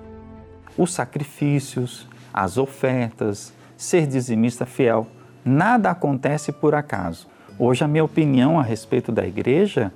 os 0.76 0.92
sacrifícios, 0.92 2.08
as 2.34 2.58
ofertas, 2.58 3.54
ser 3.78 4.08
dizimista 4.08 4.66
fiel. 4.66 5.06
Nada 5.46 5.92
acontece 5.92 6.52
por 6.52 6.74
acaso. 6.74 7.28
Hoje 7.60 7.84
a 7.84 7.88
minha 7.88 8.04
opinião 8.04 8.60
a 8.60 8.64
respeito 8.64 9.12
da 9.12 9.26
igreja 9.26 9.94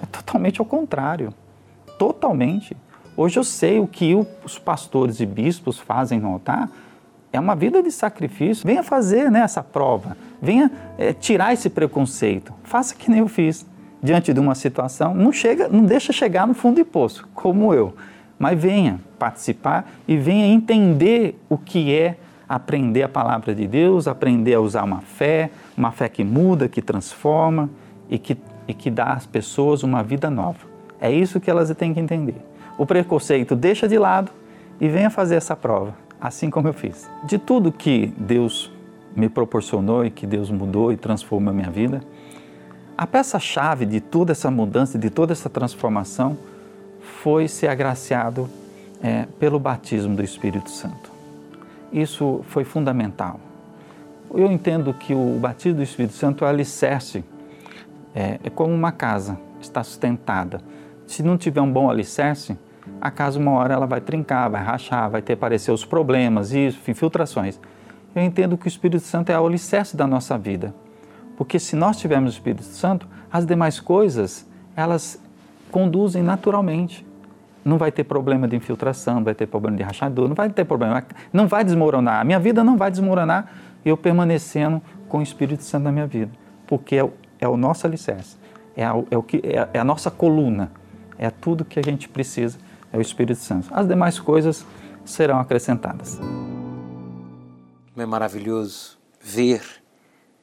é 0.00 0.06
totalmente 0.06 0.60
ao 0.60 0.64
contrário. 0.64 1.34
Totalmente. 1.98 2.76
Hoje 3.16 3.38
eu 3.38 3.44
sei 3.44 3.80
o 3.80 3.86
que 3.86 4.14
os 4.44 4.58
pastores 4.58 5.18
e 5.18 5.26
bispos 5.26 5.78
fazem 5.78 6.20
no 6.20 6.28
altar 6.28 6.70
é 7.36 7.40
uma 7.40 7.56
vida 7.56 7.82
de 7.82 7.90
sacrifício. 7.90 8.66
Venha 8.66 8.82
fazer 8.82 9.30
né, 9.30 9.40
essa 9.40 9.62
prova, 9.62 10.16
venha 10.40 10.70
é, 10.96 11.12
tirar 11.12 11.52
esse 11.52 11.68
preconceito. 11.68 12.52
Faça 12.62 12.94
que 12.94 13.10
nem 13.10 13.20
eu 13.20 13.28
fiz 13.28 13.66
diante 14.00 14.32
de 14.32 14.38
uma 14.38 14.54
situação. 14.54 15.14
Não 15.14 15.32
chega, 15.32 15.68
não 15.68 15.84
deixa 15.84 16.12
chegar 16.12 16.46
no 16.46 16.54
fundo 16.54 16.76
do 16.76 16.84
poço, 16.84 17.28
como 17.34 17.74
eu. 17.74 17.94
Mas 18.38 18.60
venha 18.60 19.00
participar 19.18 19.90
e 20.06 20.16
venha 20.16 20.46
entender 20.46 21.38
o 21.48 21.58
que 21.58 21.92
é 21.92 22.16
aprender 22.48 23.02
a 23.02 23.08
palavra 23.08 23.54
de 23.54 23.66
Deus, 23.66 24.06
aprender 24.06 24.54
a 24.54 24.60
usar 24.60 24.84
uma 24.84 25.00
fé, 25.00 25.50
uma 25.76 25.90
fé 25.90 26.08
que 26.08 26.22
muda, 26.22 26.68
que 26.68 26.82
transforma 26.82 27.70
e 28.08 28.18
que, 28.18 28.36
e 28.68 28.74
que 28.74 28.90
dá 28.90 29.12
às 29.12 29.26
pessoas 29.26 29.82
uma 29.82 30.02
vida 30.02 30.30
nova. 30.30 30.58
É 31.00 31.10
isso 31.10 31.40
que 31.40 31.50
elas 31.50 31.74
têm 31.74 31.92
que 31.92 32.00
entender. 32.00 32.36
O 32.78 32.86
preconceito 32.86 33.56
deixa 33.56 33.88
de 33.88 33.98
lado 33.98 34.30
e 34.80 34.88
venha 34.88 35.10
fazer 35.10 35.36
essa 35.36 35.56
prova, 35.56 35.94
assim 36.24 36.48
como 36.48 36.66
eu 36.66 36.72
fiz. 36.72 37.06
De 37.22 37.36
tudo 37.36 37.70
que 37.70 38.06
Deus 38.16 38.72
me 39.14 39.28
proporcionou 39.28 40.06
e 40.06 40.10
que 40.10 40.26
Deus 40.26 40.50
mudou 40.50 40.90
e 40.90 40.96
transformou 40.96 41.50
a 41.50 41.54
minha 41.54 41.70
vida, 41.70 42.00
a 42.96 43.06
peça-chave 43.06 43.84
de 43.84 44.00
toda 44.00 44.32
essa 44.32 44.50
mudança, 44.50 44.98
de 44.98 45.10
toda 45.10 45.32
essa 45.32 45.50
transformação, 45.50 46.38
foi 47.22 47.46
ser 47.46 47.68
agraciado 47.68 48.48
é, 49.02 49.26
pelo 49.38 49.58
batismo 49.58 50.16
do 50.16 50.22
Espírito 50.22 50.70
Santo. 50.70 51.12
Isso 51.92 52.40
foi 52.48 52.64
fundamental. 52.64 53.38
Eu 54.34 54.50
entendo 54.50 54.94
que 54.94 55.12
o 55.12 55.38
batismo 55.38 55.76
do 55.76 55.82
Espírito 55.82 56.14
Santo 56.14 56.46
é 56.46 56.48
alicerce, 56.48 57.22
é, 58.14 58.40
é 58.42 58.48
como 58.48 58.72
uma 58.72 58.90
casa, 58.90 59.38
está 59.60 59.84
sustentada. 59.84 60.62
Se 61.06 61.22
não 61.22 61.36
tiver 61.36 61.60
um 61.60 61.70
bom 61.70 61.90
alicerce, 61.90 62.56
a 63.04 63.10
casa 63.10 63.38
uma 63.38 63.50
hora 63.50 63.74
ela 63.74 63.86
vai 63.86 64.00
trincar, 64.00 64.48
vai 64.48 64.64
rachar, 64.64 65.10
vai 65.10 65.20
ter 65.20 65.34
aparecer 65.34 65.70
os 65.70 65.84
problemas, 65.84 66.52
isso, 66.52 66.80
infiltrações. 66.90 67.60
Eu 68.16 68.22
entendo 68.22 68.56
que 68.56 68.66
o 68.66 68.68
Espírito 68.68 69.04
Santo 69.04 69.30
é 69.30 69.38
o 69.38 69.46
alicerce 69.46 69.94
da 69.94 70.06
nossa 70.06 70.38
vida. 70.38 70.74
Porque 71.36 71.58
se 71.58 71.76
nós 71.76 71.98
tivermos 71.98 72.32
o 72.32 72.32
Espírito 72.32 72.62
Santo, 72.64 73.06
as 73.30 73.44
demais 73.44 73.78
coisas, 73.78 74.48
elas 74.74 75.20
conduzem 75.70 76.22
naturalmente. 76.22 77.06
Não 77.62 77.76
vai 77.76 77.92
ter 77.92 78.04
problema 78.04 78.48
de 78.48 78.56
infiltração, 78.56 79.16
não 79.16 79.24
vai 79.24 79.34
ter 79.34 79.48
problema 79.48 79.76
de 79.76 79.82
rachadura, 79.82 80.28
não 80.28 80.34
vai 80.34 80.48
ter 80.48 80.64
problema, 80.64 81.04
não 81.30 81.46
vai 81.46 81.62
desmoronar. 81.62 82.22
A 82.22 82.24
minha 82.24 82.40
vida 82.40 82.64
não 82.64 82.78
vai 82.78 82.90
desmoronar 82.90 83.52
eu 83.84 83.98
permanecendo 83.98 84.80
com 85.10 85.18
o 85.18 85.22
Espírito 85.22 85.62
Santo 85.62 85.84
na 85.84 85.92
minha 85.92 86.06
vida, 86.06 86.30
porque 86.66 86.96
é 86.96 87.04
o, 87.04 87.12
é 87.38 87.46
o 87.46 87.56
nosso 87.56 87.86
alicerce, 87.86 88.38
é 88.74 88.82
a, 88.82 88.94
é, 89.10 89.18
o 89.18 89.22
que, 89.22 89.42
é, 89.44 89.68
é 89.74 89.78
a 89.78 89.84
nossa 89.84 90.10
coluna, 90.10 90.72
é 91.18 91.28
tudo 91.28 91.66
que 91.66 91.78
a 91.78 91.82
gente 91.82 92.08
precisa, 92.08 92.58
é 92.94 92.98
o 92.98 93.02
Espírito 93.02 93.40
Santo. 93.40 93.68
As 93.72 93.88
demais 93.88 94.20
coisas 94.20 94.64
serão 95.04 95.40
acrescentadas. 95.40 96.16
É 97.96 98.06
maravilhoso 98.06 98.96
ver 99.20 99.62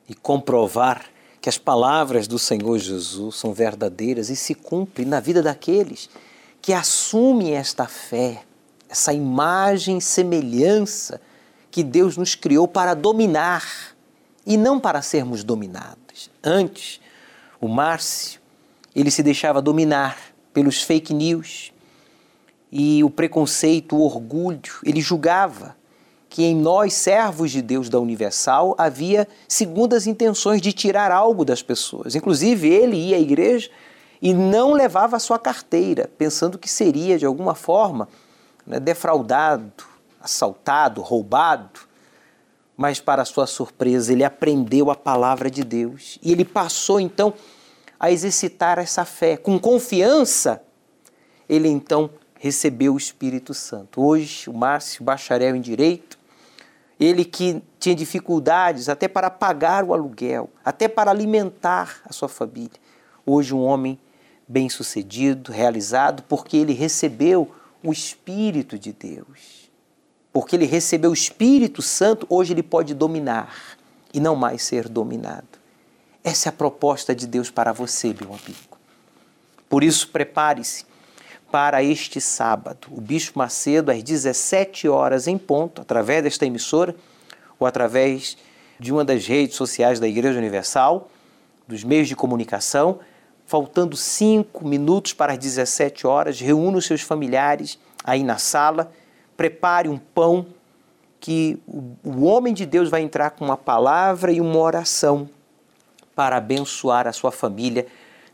e 0.08 0.14
comprovar 0.14 1.06
que 1.40 1.48
as 1.48 1.58
palavras 1.58 2.28
do 2.28 2.38
Senhor 2.38 2.78
Jesus 2.78 3.38
são 3.38 3.54
verdadeiras 3.54 4.30
e 4.30 4.36
se 4.36 4.54
cumprem 4.54 5.08
na 5.08 5.22
vida 5.22 5.42
daqueles 5.42 6.10
que 6.62 6.74
assumem 6.74 7.56
esta 7.56 7.88
fé, 7.88 8.44
essa 8.90 9.14
imagem 9.14 9.98
e 9.98 10.02
semelhança 10.02 11.22
que 11.72 11.84
Deus 11.84 12.18
nos 12.18 12.36
criou 12.36 12.68
para 12.68 12.94
dominar 12.94 13.96
e 14.46 14.58
não 14.58 14.78
para 14.78 15.02
sermos 15.02 15.42
dominados. 15.42 16.30
Antes, 16.44 17.00
o 17.62 17.70
Márcio, 17.70 18.42
ele 18.94 19.10
se 19.10 19.24
deixava 19.24 19.62
dominar 19.62 20.18
pelos 20.54 20.84
fake 20.84 21.14
news 21.14 21.71
e 22.72 23.04
o 23.04 23.10
preconceito, 23.10 23.98
o 23.98 24.02
orgulho, 24.02 24.80
ele 24.84 25.02
julgava 25.02 25.76
que 26.30 26.46
em 26.46 26.56
nós, 26.56 26.94
servos 26.94 27.52
de 27.52 27.62
Deus 27.62 27.90
da 27.90 28.00
Universal, 28.00 28.74
havia 28.78 29.28
segundas 29.50 30.08
intenções 30.08 30.62
de 30.62 30.72
tirar 30.72 31.12
algo 31.12 31.44
das 31.44 31.62
pessoas. 31.62 32.16
Inclusive, 32.16 32.70
ele 32.70 32.96
ia 32.96 33.18
à 33.18 33.20
igreja 33.20 33.70
e 34.22 34.34
não 34.34 34.72
levava 34.72 35.18
a 35.18 35.20
sua 35.20 35.38
carteira, 35.38 36.10
pensando 36.18 36.58
que 36.58 36.70
seria, 36.70 37.20
de 37.20 37.26
alguma 37.26 37.54
forma, 37.54 38.08
né, 38.66 38.80
defraudado, 38.80 39.84
assaltado, 40.22 41.02
roubado. 41.02 41.82
Mas, 42.78 43.02
para 43.02 43.26
sua 43.26 43.46
surpresa, 43.46 44.14
ele 44.14 44.24
aprendeu 44.24 44.90
a 44.90 44.96
palavra 44.96 45.52
de 45.52 45.66
Deus 45.66 46.18
e 46.24 46.32
ele 46.32 46.46
passou 46.46 46.98
então 46.98 47.34
a 48.00 48.10
exercitar 48.10 48.80
essa 48.80 49.04
fé. 49.04 49.36
Com 49.36 49.60
confiança, 49.60 50.64
ele 51.50 51.68
então 51.68 52.10
recebeu 52.42 52.96
o 52.96 52.98
Espírito 52.98 53.54
Santo. 53.54 54.02
Hoje, 54.02 54.50
o 54.50 54.54
Márcio, 54.54 55.04
bacharel 55.04 55.56
em 55.56 55.62
Direito, 55.62 56.18
ele 57.00 57.24
que 57.24 57.62
tinha 57.80 57.94
dificuldades 57.94 58.90
até 58.90 59.08
para 59.08 59.30
pagar 59.30 59.84
o 59.84 59.94
aluguel, 59.94 60.50
até 60.66 60.88
para 60.88 61.12
alimentar 61.12 62.02
a 62.04 62.12
sua 62.12 62.28
família. 62.28 62.80
Hoje, 63.24 63.54
um 63.54 63.62
homem 63.62 64.00
bem-sucedido, 64.48 65.52
realizado, 65.52 66.24
porque 66.24 66.58
ele 66.58 66.74
recebeu 66.74 67.52
o 67.84 67.92
Espírito 67.92 68.76
de 68.80 68.92
Deus. 68.92 69.70
Porque 70.34 70.56
ele 70.56 70.66
recebeu 70.66 71.12
o 71.12 71.14
Espírito 71.14 71.84
Santo, 71.84 72.26
hoje 72.28 72.54
ele 72.54 72.64
pode 72.64 72.96
dominar 72.96 73.78
e 74.12 74.20
não 74.20 74.36
mais 74.36 74.64
ser 74.64 74.90
dominado. 74.90 75.60
Essa 76.24 76.50
é 76.50 76.50
a 76.50 76.54
proposta 76.54 77.14
de 77.14 77.28
Deus 77.28 77.52
para 77.52 77.72
você, 77.72 78.16
meu 78.20 78.30
amigo. 78.30 78.80
Por 79.70 79.84
isso, 79.84 80.08
prepare-se 80.08 80.90
para 81.52 81.84
este 81.84 82.22
sábado. 82.22 82.88
O 82.92 83.02
Bispo 83.02 83.38
Macedo, 83.38 83.92
às 83.92 84.02
17 84.02 84.88
horas 84.88 85.28
em 85.28 85.38
ponto, 85.38 85.82
através 85.82 86.24
desta 86.24 86.46
emissora 86.46 86.96
ou 87.60 87.68
através 87.68 88.38
de 88.80 88.92
uma 88.92 89.04
das 89.04 89.28
redes 89.28 89.58
sociais 89.58 90.00
da 90.00 90.08
Igreja 90.08 90.40
Universal, 90.40 91.10
dos 91.68 91.84
meios 91.84 92.08
de 92.08 92.16
comunicação, 92.16 93.00
faltando 93.46 93.98
cinco 93.98 94.66
minutos 94.66 95.14
para 95.14 95.34
as 95.34 95.38
17 95.38 96.08
horas, 96.08 96.40
reúna 96.40 96.78
os 96.78 96.86
seus 96.86 97.02
familiares 97.02 97.78
aí 98.04 98.24
na 98.24 98.38
sala, 98.38 98.92
prepare 99.36 99.90
um 99.90 99.98
pão 99.98 100.48
que 101.20 101.62
o 102.04 102.24
homem 102.24 102.54
de 102.54 102.66
Deus 102.66 102.90
vai 102.90 103.02
entrar 103.02 103.32
com 103.32 103.46
uma 103.46 103.58
palavra 103.58 104.32
e 104.32 104.42
uma 104.42 104.58
oração 104.58 105.30
para 106.16 106.38
abençoar 106.38 107.08
a 107.08 107.14
sua 107.14 107.32
família 107.32 107.86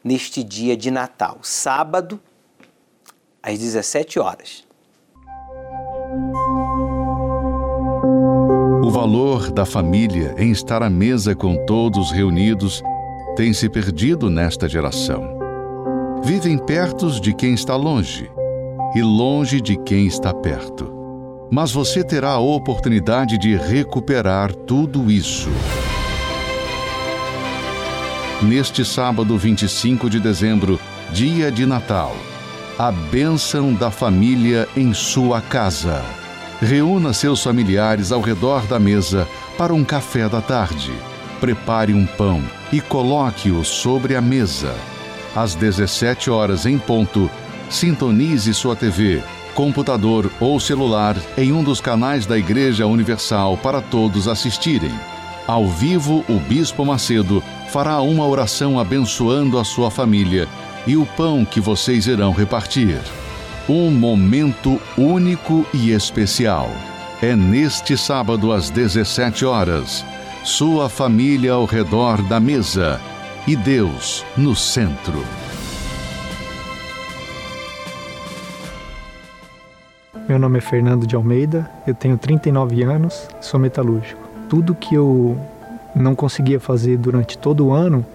neste 0.03 0.43
dia 0.43 0.77
de 0.77 0.89
Natal, 0.89 1.39
sábado, 1.41 2.19
às 3.47 3.57
17 3.59 4.19
horas. 4.19 4.65
O 8.83 8.89
valor 8.89 9.51
da 9.51 9.65
família 9.65 10.35
em 10.37 10.51
estar 10.51 10.83
à 10.83 10.89
mesa 10.89 11.33
com 11.33 11.55
todos 11.65 12.11
reunidos 12.11 12.83
tem 13.37 13.53
se 13.53 13.69
perdido 13.69 14.29
nesta 14.29 14.67
geração. 14.67 15.37
Vivem 16.23 16.57
perto 16.57 17.09
de 17.21 17.33
quem 17.33 17.53
está 17.53 17.77
longe 17.77 18.29
e 18.93 19.01
longe 19.01 19.61
de 19.61 19.77
quem 19.77 20.07
está 20.07 20.33
perto. 20.33 20.93
Mas 21.49 21.71
você 21.71 22.03
terá 22.03 22.31
a 22.31 22.39
oportunidade 22.39 23.37
de 23.37 23.55
recuperar 23.55 24.53
tudo 24.53 25.09
isso. 25.09 25.49
Neste 28.43 28.83
sábado 28.83 29.37
25 29.37 30.09
de 30.09 30.19
dezembro, 30.19 30.77
dia 31.13 31.49
de 31.49 31.65
Natal 31.65 32.13
a 32.77 32.91
bênção 32.91 33.73
da 33.73 33.89
família 33.89 34.69
em 34.77 34.93
sua 34.93 35.41
casa. 35.41 36.05
Reúna 36.61 37.11
seus 37.11 37.41
familiares 37.41 38.11
ao 38.11 38.21
redor 38.21 38.67
da 38.67 38.79
mesa 38.79 39.27
para 39.57 39.73
um 39.73 39.83
café 39.83 40.29
da 40.29 40.41
tarde. 40.41 40.93
Prepare 41.39 41.91
um 41.91 42.05
pão 42.05 42.43
e 42.71 42.79
coloque-o 42.79 43.65
sobre 43.65 44.15
a 44.15 44.21
mesa. 44.21 44.75
Às 45.35 45.55
17 45.55 46.29
horas 46.29 46.67
em 46.67 46.77
ponto, 46.77 47.31
sintonize 47.67 48.53
sua 48.53 48.75
TV, 48.75 49.23
computador 49.55 50.29
ou 50.39 50.59
celular 50.59 51.15
em 51.35 51.51
um 51.51 51.63
dos 51.63 51.81
canais 51.81 52.27
da 52.27 52.37
Igreja 52.37 52.85
Universal 52.85 53.57
para 53.57 53.81
todos 53.81 54.27
assistirem. 54.27 54.93
Ao 55.47 55.67
vivo, 55.67 56.23
o 56.29 56.37
Bispo 56.37 56.85
Macedo 56.85 57.41
fará 57.71 58.01
uma 58.01 58.27
oração 58.27 58.79
abençoando 58.79 59.57
a 59.57 59.63
sua 59.63 59.89
família 59.89 60.47
e 60.87 60.95
o 60.95 61.05
pão 61.05 61.43
que 61.43 61.59
vocês 61.59 62.07
irão 62.07 62.31
repartir. 62.31 62.97
Um 63.67 63.91
momento 63.91 64.81
único 64.97 65.65
e 65.73 65.91
especial. 65.91 66.71
É 67.21 67.35
neste 67.35 67.97
sábado 67.97 68.53
às 68.53 68.69
17 68.69 69.43
horas. 69.43 70.05
Sua 70.45 70.87
família 70.87 71.51
ao 71.51 71.65
redor 71.65 72.21
da 72.21 72.39
mesa 72.39 73.01
e 73.45 73.53
Deus 73.53 74.25
no 74.37 74.55
centro. 74.55 75.21
Meu 80.27 80.39
nome 80.39 80.59
é 80.59 80.61
Fernando 80.61 81.05
de 81.05 81.15
Almeida, 81.15 81.69
eu 81.85 81.93
tenho 81.93 82.17
39 82.17 82.83
anos, 82.83 83.27
sou 83.41 83.59
metalúrgico. 83.59 84.21
Tudo 84.49 84.75
que 84.75 84.95
eu 84.95 85.37
não 85.95 86.15
conseguia 86.15 86.59
fazer 86.59 86.97
durante 86.97 87.37
todo 87.37 87.67
o 87.67 87.73
ano, 87.73 88.05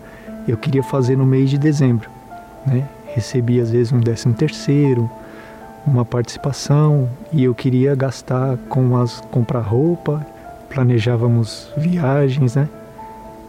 eu 0.46 0.56
queria 0.56 0.82
fazer 0.82 1.16
no 1.16 1.26
mês 1.26 1.50
de 1.50 1.58
dezembro. 1.58 2.21
Né? 2.66 2.86
Recebia 3.14 3.62
às 3.62 3.70
vezes 3.70 3.92
um 3.92 4.00
décimo 4.00 4.34
terceiro, 4.34 5.10
uma 5.86 6.04
participação 6.04 7.08
e 7.32 7.44
eu 7.44 7.54
queria 7.54 7.94
gastar 7.94 8.56
com 8.68 8.96
as 8.96 9.20
comprar 9.30 9.60
roupa, 9.60 10.24
planejávamos 10.68 11.70
viagens, 11.76 12.54
né? 12.54 12.68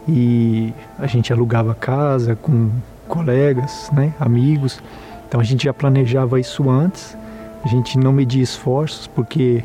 E 0.06 0.72
a 0.98 1.06
gente 1.06 1.32
alugava 1.32 1.74
casa 1.74 2.36
com 2.36 2.70
colegas, 3.08 3.90
né, 3.92 4.12
amigos. 4.20 4.80
Então 5.26 5.40
a 5.40 5.44
gente 5.44 5.64
já 5.64 5.72
planejava 5.72 6.38
isso 6.38 6.68
antes. 6.68 7.16
A 7.64 7.68
gente 7.68 7.98
não 7.98 8.12
media 8.12 8.42
esforços 8.42 9.06
porque 9.06 9.64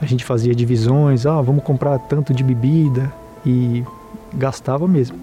a 0.00 0.06
gente 0.06 0.24
fazia 0.24 0.54
divisões, 0.54 1.26
ah, 1.26 1.40
vamos 1.40 1.64
comprar 1.64 1.98
tanto 1.98 2.32
de 2.32 2.44
bebida 2.44 3.12
e 3.44 3.82
gastava 4.34 4.86
mesmo. 4.86 5.18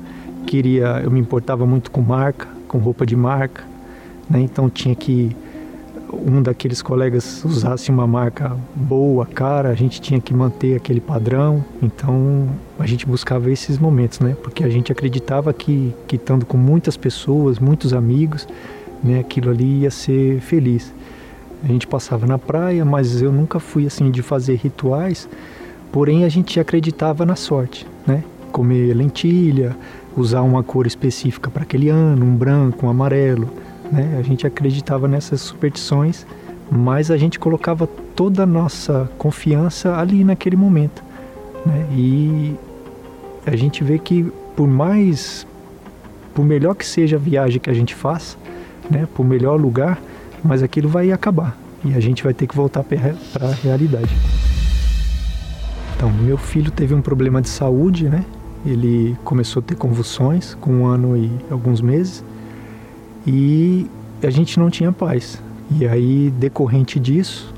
Queria, 0.46 1.02
eu 1.04 1.10
me 1.10 1.20
importava 1.20 1.66
muito 1.66 1.90
com 1.90 2.02
marca, 2.02 2.48
com 2.74 2.80
roupa 2.80 3.06
de 3.06 3.16
marca, 3.16 3.64
né? 4.28 4.42
Então 4.42 4.68
tinha 4.68 4.96
que 4.96 5.36
um 6.12 6.42
daqueles 6.42 6.82
colegas 6.82 7.46
usasse 7.46 7.92
uma 7.92 8.08
marca 8.08 8.58
boa, 8.76 9.28
cara, 9.28 9.70
a 9.70 9.76
gente 9.76 10.02
tinha 10.02 10.20
que 10.20 10.34
manter 10.34 10.76
aquele 10.76 11.00
padrão. 11.00 11.64
Então 11.84 12.50
a 12.80 12.88
gente 12.88 13.06
buscava 13.06 13.52
esses 13.52 13.78
momentos, 13.78 14.20
né? 14.20 14.36
Porque 14.42 14.64
a 14.64 14.70
gente 14.70 14.92
acreditava 14.92 15.54
que, 15.54 15.94
que 16.08 16.16
estando 16.16 16.48
com 16.48 16.58
muitas 16.58 16.98
pessoas, 16.98 17.60
muitos 17.60 17.94
amigos, 17.94 18.48
né, 19.04 19.20
aquilo 19.20 19.52
ali 19.52 19.82
ia 19.82 19.92
ser 19.92 20.40
feliz. 20.40 20.92
A 21.64 21.68
gente 21.68 21.86
passava 21.86 22.26
na 22.26 22.40
praia, 22.40 22.84
mas 22.84 23.22
eu 23.22 23.32
nunca 23.32 23.60
fui 23.60 23.86
assim 23.86 24.10
de 24.10 24.24
fazer 24.24 24.56
rituais, 24.56 25.30
porém 25.92 26.26
a 26.26 26.30
gente 26.30 26.60
acreditava 26.60 27.24
na 27.24 27.36
sorte, 27.36 27.86
né? 28.08 28.24
Comer 28.52 28.96
lentilha, 28.96 29.76
usar 30.16 30.42
uma 30.42 30.64
cor 30.64 30.86
específica 30.86 31.50
para 31.50 31.64
aquele 31.64 31.90
ano, 31.90 32.26
um 32.26 32.36
branco, 32.36 32.86
um 32.86 32.90
amarelo 32.90 33.50
né? 33.94 34.18
A 34.18 34.24
gente 34.24 34.48
acreditava 34.48 35.08
nessas 35.08 35.40
superstições, 35.42 36.26
mas 36.72 37.12
a 37.12 37.18
gente 37.18 37.38
colocava 37.38 37.88
toda 38.16 38.44
a 38.44 38.46
nossa 38.46 39.10
confiança 39.20 39.96
ali 39.96 40.24
naquele 40.24 40.56
momento, 40.56 41.04
né? 41.64 41.86
E 41.92 42.56
a 43.46 43.56
gente 43.56 43.84
vê 43.84 44.00
que 44.00 44.24
por 44.56 44.68
mais, 44.68 45.46
por 46.34 46.44
melhor 46.44 46.74
que 46.74 46.86
seja 46.86 47.18
a 47.18 47.20
viagem 47.20 47.60
que 47.60 47.70
a 47.70 47.74
gente 47.74 47.94
faça, 47.94 48.36
né? 48.90 49.08
Por 49.14 49.24
melhor 49.24 49.62
lugar, 49.62 50.02
mas 50.44 50.64
aquilo 50.64 50.90
vai 50.90 51.12
acabar 51.12 51.56
e 51.86 51.94
a 51.94 52.00
gente 52.00 52.24
vai 52.24 52.34
ter 52.34 52.48
que 52.48 52.56
voltar 52.56 52.84
para 52.84 53.16
a 53.42 53.52
realidade. 53.62 54.16
Então, 55.96 56.12
meu 56.12 56.38
filho 56.38 56.72
teve 56.72 56.96
um 56.96 57.02
problema 57.02 57.42
de 57.42 57.50
saúde, 57.50 58.10
né? 58.10 58.26
Ele 58.66 59.18
começou 59.24 59.60
a 59.62 59.64
ter 59.64 59.76
convulsões 59.76 60.56
com 60.56 60.72
um 60.72 60.86
ano 60.86 61.18
e 61.18 61.30
alguns 61.50 61.82
meses 61.82 62.24
e 63.26 63.88
a 64.22 64.30
gente 64.30 64.60
não 64.60 64.70
tinha 64.70 64.92
paz. 64.92 65.42
E 65.72 65.88
aí, 65.88 66.30
decorrente 66.38 67.00
disso, 67.00 67.54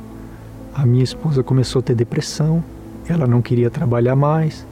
a 0.74 0.86
minha 0.86 1.04
esposa 1.04 1.44
começou 1.44 1.80
a 1.80 1.84
ter 1.84 1.96
depressão, 1.96 2.64
ela 3.08 3.28
não 3.28 3.42
queria 3.42 3.70
trabalhar 3.70 4.16
mais, 4.16 4.66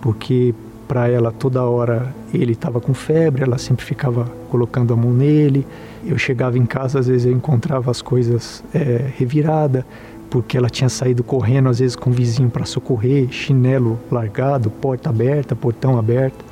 porque 0.00 0.54
para 0.86 1.08
ela 1.08 1.32
toda 1.32 1.62
hora 1.62 2.14
ele 2.32 2.52
estava 2.52 2.80
com 2.80 2.92
febre, 2.92 3.42
ela 3.42 3.58
sempre 3.58 3.84
ficava 3.84 4.30
colocando 4.50 4.92
a 4.92 4.96
mão 4.96 5.12
nele. 5.12 5.66
Eu 6.04 6.18
chegava 6.18 6.58
em 6.58 6.66
casa, 6.66 6.98
às 6.98 7.06
vezes 7.06 7.26
eu 7.26 7.32
encontrava 7.32 7.90
as 7.90 8.02
coisas 8.02 8.62
é, 8.74 9.10
revirada, 9.16 9.86
porque 10.34 10.58
ela 10.58 10.68
tinha 10.68 10.88
saído 10.88 11.22
correndo 11.22 11.68
às 11.68 11.78
vezes 11.78 11.94
com 11.94 12.10
o 12.10 12.12
vizinho 12.12 12.50
para 12.50 12.64
socorrer, 12.64 13.30
chinelo 13.30 14.00
largado, 14.10 14.68
porta 14.68 15.08
aberta, 15.08 15.54
portão 15.54 15.96
aberto. 15.96 16.44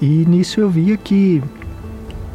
E 0.00 0.24
nisso 0.26 0.58
eu 0.62 0.70
via 0.70 0.96
que 0.96 1.42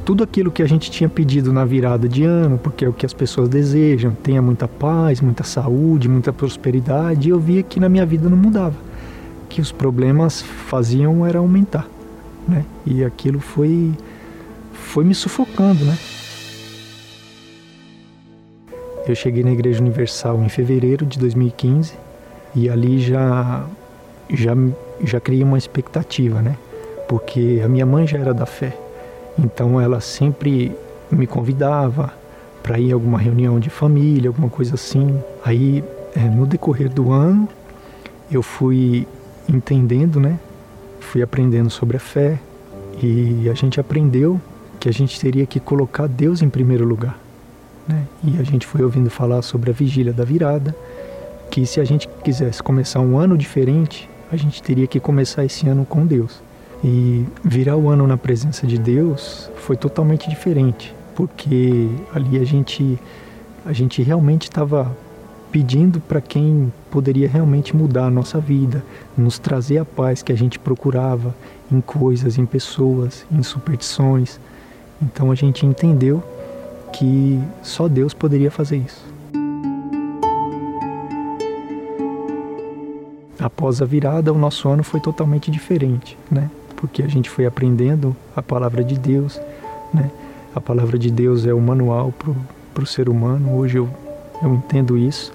tudo 0.05 0.23
aquilo 0.23 0.51
que 0.51 0.61
a 0.61 0.67
gente 0.67 0.91
tinha 0.91 1.09
pedido 1.09 1.51
na 1.51 1.65
virada 1.65 2.07
de 2.07 2.23
ano, 2.23 2.59
porque 2.59 2.85
é 2.85 2.87
o 2.87 2.93
que 2.93 3.07
as 3.07 3.11
pessoas 3.11 3.49
desejam, 3.49 4.11
tenha 4.11 4.39
muita 4.39 4.67
paz, 4.67 5.19
muita 5.19 5.43
saúde, 5.43 6.07
muita 6.07 6.31
prosperidade, 6.31 7.29
eu 7.29 7.39
via 7.39 7.63
que 7.63 7.79
na 7.79 7.89
minha 7.89 8.05
vida 8.05 8.29
não 8.29 8.37
mudava, 8.37 8.75
que 9.49 9.59
os 9.59 9.71
problemas 9.71 10.43
faziam 10.43 11.25
era 11.25 11.39
aumentar, 11.39 11.87
né? 12.47 12.63
E 12.85 13.03
aquilo 13.03 13.39
foi 13.39 13.93
foi 14.73 15.03
me 15.03 15.15
sufocando, 15.15 15.85
né? 15.85 15.97
Eu 19.07 19.15
cheguei 19.15 19.43
na 19.43 19.51
Igreja 19.51 19.81
Universal 19.81 20.41
em 20.43 20.49
fevereiro 20.49 21.05
de 21.05 21.19
2015 21.19 21.93
e 22.55 22.69
ali 22.69 22.99
já 22.99 23.65
já 24.29 24.53
já 25.03 25.19
criei 25.19 25.43
uma 25.43 25.57
expectativa, 25.57 26.41
né? 26.41 26.57
Porque 27.07 27.61
a 27.63 27.67
minha 27.67 27.85
mãe 27.85 28.07
já 28.07 28.17
era 28.17 28.33
da 28.33 28.45
fé 28.45 28.77
então 29.37 29.79
ela 29.79 29.99
sempre 29.99 30.75
me 31.11 31.25
convidava 31.25 32.13
para 32.61 32.79
ir 32.79 32.91
a 32.91 32.95
alguma 32.95 33.17
reunião 33.17 33.59
de 33.59 33.69
família, 33.69 34.29
alguma 34.29 34.49
coisa 34.49 34.75
assim. 34.75 35.19
Aí 35.43 35.83
é, 36.15 36.19
no 36.19 36.45
decorrer 36.45 36.89
do 36.89 37.11
ano 37.11 37.47
eu 38.31 38.41
fui 38.41 39.07
entendendo, 39.49 40.19
né? 40.19 40.39
Fui 40.99 41.21
aprendendo 41.21 41.69
sobre 41.69 41.97
a 41.97 41.99
fé 41.99 42.39
e 43.01 43.49
a 43.49 43.53
gente 43.53 43.79
aprendeu 43.79 44.39
que 44.79 44.87
a 44.87 44.91
gente 44.91 45.19
teria 45.19 45.45
que 45.45 45.59
colocar 45.59 46.07
Deus 46.07 46.41
em 46.41 46.49
primeiro 46.49 46.85
lugar. 46.85 47.17
Né? 47.87 48.05
E 48.23 48.39
a 48.39 48.43
gente 48.43 48.65
foi 48.65 48.83
ouvindo 48.83 49.09
falar 49.09 49.41
sobre 49.41 49.69
a 49.69 49.73
vigília 49.73 50.13
da 50.13 50.23
virada, 50.23 50.75
que 51.49 51.65
se 51.65 51.79
a 51.79 51.83
gente 51.83 52.07
quisesse 52.23 52.63
começar 52.63 52.99
um 52.99 53.17
ano 53.17 53.37
diferente, 53.37 54.09
a 54.31 54.35
gente 54.35 54.61
teria 54.63 54.87
que 54.87 54.99
começar 54.99 55.45
esse 55.45 55.67
ano 55.67 55.85
com 55.85 56.05
Deus. 56.05 56.41
E 56.83 57.25
virar 57.43 57.77
o 57.77 57.89
ano 57.89 58.05
na 58.07 58.17
presença 58.17 58.67
de 58.67 58.77
Deus 58.77 59.49
foi 59.55 59.77
totalmente 59.77 60.29
diferente, 60.29 60.93
porque 61.15 61.87
ali 62.13 62.37
a 62.37 62.43
gente 62.43 62.99
a 63.65 63.71
gente 63.71 64.01
realmente 64.01 64.43
estava 64.43 64.93
pedindo 65.49 66.01
para 66.01 66.19
quem 66.19 66.73
poderia 66.91 67.29
realmente 67.29 67.75
mudar 67.75 68.07
a 68.07 68.09
nossa 68.09 68.39
vida, 68.39 68.83
nos 69.15 69.39
trazer 69.39 69.77
a 69.77 69.85
paz 69.85 70.21
que 70.21 70.33
a 70.33 70.35
gente 70.35 70.59
procurava 70.59 71.33
em 71.71 71.79
coisas, 71.79 72.37
em 72.37 72.45
pessoas, 72.45 73.25
em 73.31 73.41
superstições. 73.43 74.39
Então 75.01 75.31
a 75.31 75.35
gente 75.35 75.65
entendeu 75.65 76.21
que 76.93 77.39
só 77.61 77.87
Deus 77.87 78.13
poderia 78.13 78.49
fazer 78.49 78.77
isso. 78.77 79.03
Após 83.39 83.81
a 83.81 83.85
virada, 83.85 84.31
o 84.31 84.37
nosso 84.37 84.69
ano 84.69 84.83
foi 84.83 84.99
totalmente 84.99 85.51
diferente, 85.51 86.17
né? 86.31 86.49
porque 86.83 87.01
a 87.01 87.07
gente 87.07 87.29
foi 87.29 87.45
aprendendo 87.45 88.13
a 88.35 88.41
palavra 88.41 88.83
de 88.83 88.99
Deus, 88.99 89.39
né? 89.93 90.11
A 90.53 90.59
palavra 90.59 90.99
de 90.99 91.09
Deus 91.09 91.45
é 91.45 91.53
o 91.53 91.61
manual 91.61 92.13
para 92.73 92.83
o 92.83 92.85
ser 92.85 93.07
humano. 93.07 93.55
Hoje 93.55 93.77
eu, 93.77 93.87
eu 94.41 94.53
entendo 94.53 94.97
isso. 94.97 95.31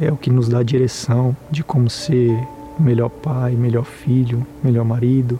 É 0.00 0.10
o 0.10 0.16
que 0.16 0.30
nos 0.30 0.48
dá 0.48 0.60
a 0.60 0.62
direção 0.62 1.36
de 1.50 1.62
como 1.62 1.90
ser 1.90 2.34
melhor 2.78 3.10
pai, 3.10 3.52
melhor 3.52 3.84
filho, 3.84 4.46
melhor 4.64 4.86
marido. 4.86 5.38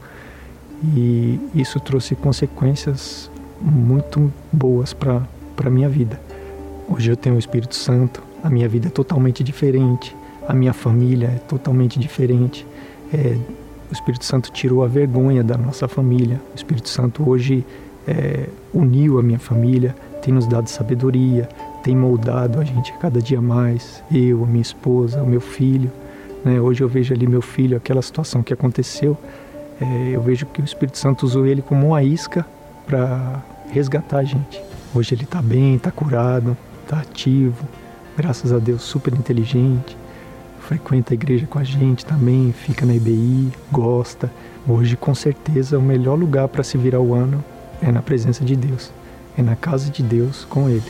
E 0.95 1.41
isso 1.55 1.81
trouxe 1.81 2.15
consequências 2.15 3.31
muito 3.63 4.31
boas 4.53 4.93
para 4.93 5.23
a 5.69 5.71
minha 5.71 5.89
vida. 5.89 6.21
Hoje 6.89 7.11
eu 7.11 7.17
tenho 7.17 7.37
o 7.37 7.39
Espírito 7.39 7.75
Santo, 7.75 8.23
a 8.43 8.51
minha 8.51 8.69
vida 8.69 8.89
é 8.89 8.91
totalmente 8.91 9.45
diferente, 9.45 10.17
a 10.49 10.55
minha 10.55 10.73
família 10.73 11.27
é 11.29 11.39
totalmente 11.39 11.99
diferente. 11.99 12.67
É, 13.13 13.37
o 13.91 13.93
Espírito 13.93 14.25
Santo 14.25 14.51
tirou 14.51 14.85
a 14.85 14.89
vergonha 14.89 15.43
da 15.43 15.57
nossa 15.57 15.87
família. 15.87 16.41
O 16.53 16.57
Espírito 16.57 16.89
Santo 16.89 17.29
hoje 17.29 17.65
é, 18.07 18.47
uniu 18.73 19.19
a 19.19 19.23
minha 19.23 19.39
família, 19.39 19.95
tem 20.23 20.33
nos 20.33 20.47
dado 20.47 20.69
sabedoria, 20.69 21.49
tem 21.83 21.97
moldado 21.97 22.61
a 22.61 22.65
gente 22.65 22.93
cada 22.95 23.21
dia 23.21 23.41
mais. 23.41 24.03
Eu, 24.13 24.45
a 24.45 24.47
minha 24.47 24.63
esposa, 24.63 25.23
o 25.23 25.27
meu 25.27 25.41
filho. 25.41 25.91
Né? 26.45 26.61
Hoje 26.61 26.83
eu 26.83 26.89
vejo 26.89 27.13
ali 27.15 27.27
meu 27.27 27.43
filho, 27.43 27.77
aquela 27.77 28.03
situação 28.03 28.43
que 28.43 28.53
aconteceu. 28.53 29.17
É, 29.81 30.11
eu 30.13 30.21
vejo 30.21 30.47
que 30.47 30.61
o 30.61 30.65
Espírito 30.65 30.99
Santo 30.99 31.25
usou 31.25 31.47
ele 31.47 31.63
como 31.63 31.89
uma 31.89 32.03
isca 32.03 32.47
para 32.87 33.43
resgatar 33.71 34.19
a 34.19 34.25
gente. 34.25 34.70
Hoje 34.95 35.15
ele 35.15 35.25
está 35.25 35.41
bem, 35.41 35.77
está 35.77 35.91
curado, 35.91 36.57
está 36.83 37.01
ativo, 37.01 37.67
graças 38.17 38.53
a 38.53 38.59
Deus, 38.59 38.83
super 38.83 39.15
inteligente 39.15 39.97
frequenta 40.71 41.13
a 41.13 41.17
igreja 41.17 41.49
com 41.49 41.59
a 41.59 41.65
gente 41.65 42.07
também, 42.07 42.53
fica 42.53 42.87
na 42.87 42.95
IBI, 42.95 43.53
gosta. 43.73 44.31
Hoje, 44.69 44.97
com 44.97 45.13
certeza, 45.13 45.77
o 45.77 45.83
melhor 45.83 46.17
lugar 46.17 46.47
para 46.47 46.63
se 46.63 46.79
virar 46.79 47.01
o 47.01 47.13
ano 47.13 47.43
é 47.83 47.91
na 47.91 48.01
presença 48.01 48.45
de 48.45 48.55
Deus, 48.55 48.93
é 49.37 49.43
na 49.43 49.57
casa 49.57 49.91
de 49.91 50.01
Deus 50.01 50.45
com 50.45 50.69
Ele. 50.69 50.85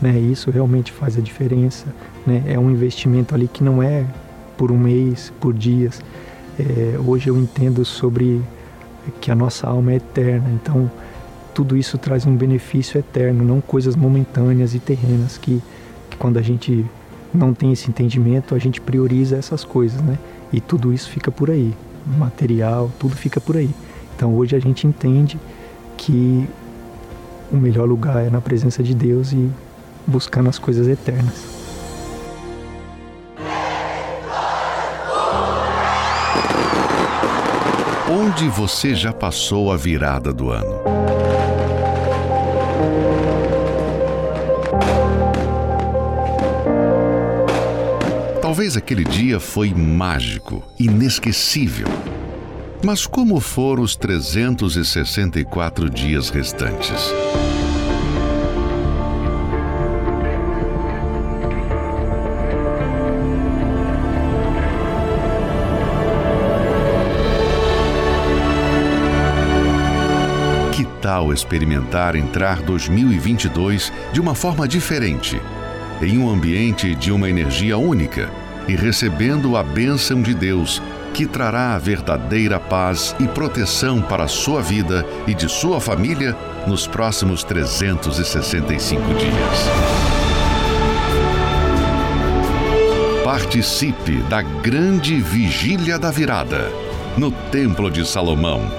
Né? 0.00 0.18
Isso 0.18 0.50
realmente 0.50 0.90
faz 0.90 1.18
a 1.18 1.20
diferença. 1.20 1.84
Né? 2.26 2.42
É 2.46 2.58
um 2.58 2.70
investimento 2.70 3.34
ali 3.34 3.48
que 3.48 3.62
não 3.62 3.82
é 3.82 4.06
por 4.56 4.72
um 4.72 4.78
mês, 4.78 5.30
por 5.38 5.52
dias. 5.52 6.00
É, 6.58 6.98
hoje 6.98 7.28
eu 7.28 7.36
entendo 7.36 7.84
sobre 7.84 8.40
que 9.20 9.30
a 9.30 9.34
nossa 9.34 9.66
alma 9.66 9.92
é 9.92 9.96
eterna, 9.96 10.48
então 10.54 10.90
tudo 11.54 11.76
isso 11.76 11.98
traz 11.98 12.26
um 12.26 12.34
benefício 12.34 12.98
eterno, 12.98 13.44
não 13.44 13.60
coisas 13.60 13.94
momentâneas 13.94 14.74
e 14.74 14.78
terrenas 14.78 15.38
que, 15.38 15.62
que 16.10 16.16
quando 16.16 16.38
a 16.38 16.42
gente 16.42 16.84
não 17.32 17.54
tem 17.54 17.72
esse 17.72 17.88
entendimento, 17.88 18.54
a 18.54 18.58
gente 18.58 18.80
prioriza 18.80 19.36
essas 19.36 19.64
coisas, 19.64 20.00
né? 20.02 20.18
E 20.52 20.60
tudo 20.60 20.92
isso 20.92 21.08
fica 21.08 21.30
por 21.30 21.50
aí, 21.50 21.74
material, 22.18 22.90
tudo 22.98 23.16
fica 23.16 23.40
por 23.40 23.56
aí. 23.56 23.70
Então 24.16 24.34
hoje 24.34 24.54
a 24.54 24.58
gente 24.58 24.86
entende 24.86 25.38
que 25.96 26.46
o 27.50 27.56
melhor 27.56 27.88
lugar 27.88 28.24
é 28.24 28.30
na 28.30 28.40
presença 28.40 28.82
de 28.82 28.94
Deus 28.94 29.32
e 29.32 29.50
buscando 30.06 30.48
as 30.48 30.58
coisas 30.58 30.88
eternas. 30.88 31.62
Onde 38.10 38.48
você 38.48 38.94
já 38.94 39.12
passou 39.12 39.72
a 39.72 39.76
virada 39.76 40.32
do 40.32 40.50
ano? 40.50 41.31
Talvez 48.72 48.76
aquele 48.76 49.04
dia 49.04 49.38
foi 49.38 49.74
mágico, 49.74 50.62
inesquecível. 50.78 51.86
Mas 52.82 53.06
como 53.06 53.38
foram 53.38 53.82
os 53.82 53.94
364 53.96 55.90
dias 55.90 56.30
restantes? 56.30 57.12
Que 70.72 70.84
tal 71.02 71.30
experimentar 71.32 72.16
entrar 72.16 72.62
2022 72.62 73.92
de 74.12 74.20
uma 74.20 74.34
forma 74.34 74.66
diferente? 74.66 75.38
Em 76.00 76.16
um 76.16 76.30
ambiente 76.30 76.94
de 76.94 77.12
uma 77.12 77.28
energia 77.28 77.76
única? 77.76 78.41
E 78.68 78.76
recebendo 78.76 79.56
a 79.56 79.62
bênção 79.62 80.22
de 80.22 80.34
Deus, 80.34 80.82
que 81.12 81.26
trará 81.26 81.74
a 81.74 81.78
verdadeira 81.78 82.58
paz 82.58 83.14
e 83.20 83.26
proteção 83.28 84.00
para 84.00 84.24
a 84.24 84.28
sua 84.28 84.62
vida 84.62 85.04
e 85.26 85.34
de 85.34 85.48
sua 85.48 85.80
família 85.80 86.36
nos 86.66 86.86
próximos 86.86 87.44
365 87.44 89.02
dias. 89.14 89.68
Participe 93.24 94.16
da 94.28 94.42
grande 94.42 95.20
Vigília 95.20 95.98
da 95.98 96.10
Virada, 96.10 96.70
no 97.16 97.30
Templo 97.30 97.90
de 97.90 98.06
Salomão, 98.06 98.70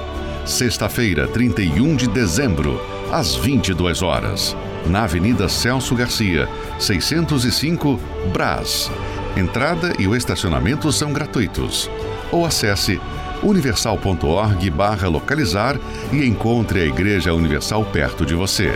sexta-feira, 0.46 1.28
31 1.28 1.96
de 1.96 2.08
dezembro, 2.08 2.82
às 3.12 3.36
22 3.36 4.02
horas, 4.02 4.56
na 4.88 5.04
Avenida 5.04 5.48
Celso 5.48 5.96
Garcia, 5.96 6.50
605, 6.80 8.00
Brás 8.34 8.92
Entrada 9.36 9.94
e 9.98 10.08
o 10.08 10.16
estacionamento 10.16 10.92
são 10.92 11.12
gratuitos. 11.12 11.90
Ou 12.32 12.46
acesse 12.46 13.02
universal.org 13.42 14.70
barra 14.70 15.08
localizar 15.08 15.76
e 16.14 16.24
encontre 16.24 16.82
a 16.82 16.86
Igreja 16.86 17.34
Universal 17.34 17.84
perto 17.92 18.28
de 18.28 18.36
você. 18.36 18.70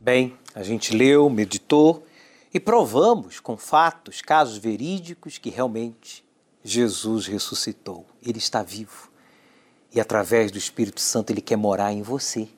Bem, 0.00 0.36
a 0.52 0.64
gente 0.64 0.92
leu, 0.96 1.30
meditou 1.30 2.04
e 2.52 2.58
provamos 2.58 3.38
com 3.38 3.56
fatos, 3.56 4.20
casos 4.20 4.58
verídicos 4.58 5.38
que 5.38 5.48
realmente 5.48 6.24
Jesus 6.64 7.28
ressuscitou. 7.28 8.04
Ele 8.20 8.38
está 8.38 8.64
vivo. 8.64 9.12
E 9.94 10.00
através 10.00 10.50
do 10.50 10.58
Espírito 10.58 11.00
Santo 11.00 11.30
ele 11.30 11.40
quer 11.40 11.56
morar 11.56 11.92
em 11.92 12.02
você. 12.02 12.48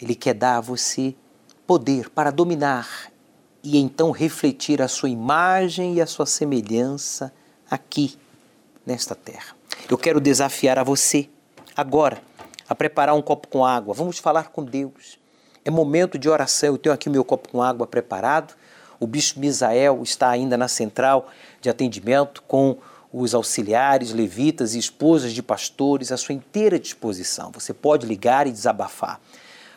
Ele 0.00 0.14
quer 0.14 0.34
dar 0.34 0.58
a 0.58 0.60
você 0.60 1.16
poder 1.72 2.10
para 2.10 2.30
dominar 2.30 3.10
e 3.64 3.78
então 3.78 4.10
refletir 4.10 4.82
a 4.82 4.88
sua 4.88 5.08
imagem 5.08 5.94
e 5.94 6.02
a 6.02 6.06
sua 6.06 6.26
semelhança 6.26 7.32
aqui, 7.70 8.18
nesta 8.84 9.14
terra. 9.14 9.56
Eu 9.88 9.96
quero 9.96 10.20
desafiar 10.20 10.78
a 10.78 10.84
você, 10.84 11.30
agora, 11.74 12.20
a 12.68 12.74
preparar 12.74 13.14
um 13.14 13.22
copo 13.22 13.48
com 13.48 13.64
água. 13.64 13.94
Vamos 13.94 14.18
falar 14.18 14.50
com 14.50 14.62
Deus. 14.62 15.18
É 15.64 15.70
momento 15.70 16.18
de 16.18 16.28
oração. 16.28 16.74
Eu 16.74 16.76
tenho 16.76 16.94
aqui 16.94 17.08
o 17.08 17.10
meu 17.10 17.24
copo 17.24 17.48
com 17.48 17.62
água 17.62 17.86
preparado. 17.86 18.54
O 19.00 19.06
bispo 19.06 19.40
Misael 19.40 20.02
está 20.02 20.28
ainda 20.28 20.58
na 20.58 20.68
central 20.68 21.30
de 21.62 21.70
atendimento 21.70 22.42
com 22.42 22.76
os 23.10 23.34
auxiliares, 23.34 24.12
levitas 24.12 24.74
e 24.74 24.78
esposas 24.78 25.32
de 25.32 25.42
pastores 25.42 26.12
à 26.12 26.18
sua 26.18 26.34
inteira 26.34 26.78
disposição. 26.78 27.50
Você 27.52 27.72
pode 27.72 28.06
ligar 28.06 28.46
e 28.46 28.52
desabafar. 28.52 29.18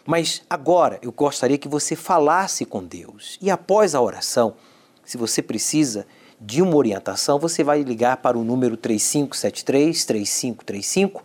Mas 0.06 0.44
agora 0.48 1.00
eu 1.02 1.12
gostaria 1.12 1.58
que 1.58 1.68
você 1.68 1.96
falasse 1.96 2.64
com 2.64 2.84
Deus. 2.84 3.38
E 3.42 3.50
após 3.50 3.96
a 3.96 4.02
oração, 4.02 4.54
se 5.04 5.18
você 5.18 5.42
precisa 5.42 6.06
de 6.40 6.62
uma 6.62 6.76
orientação, 6.76 7.40
você 7.40 7.64
vai 7.64 7.82
ligar 7.82 8.18
para 8.18 8.38
o 8.38 8.44
número 8.44 8.78
3573 8.78 10.06
3535 10.06 11.24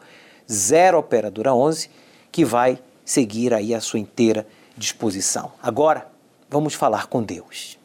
0 0.51 0.99
operadora 0.99 1.55
11, 1.55 1.91
que 2.33 2.45
vai 2.45 2.79
seguir 3.05 3.55
aí 3.55 3.75
a 3.75 3.81
sua 3.81 3.99
inteira 3.99 4.47
disposição. 4.77 5.53
Agora, 5.63 6.09
vamos 6.49 6.75
falar 6.75 7.07
com 7.07 7.23
Deus. 7.23 7.79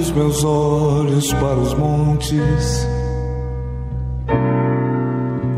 Os 0.00 0.10
meus 0.12 0.44
olhos 0.44 1.32
para 1.32 1.56
os 1.56 1.74
montes 1.74 2.86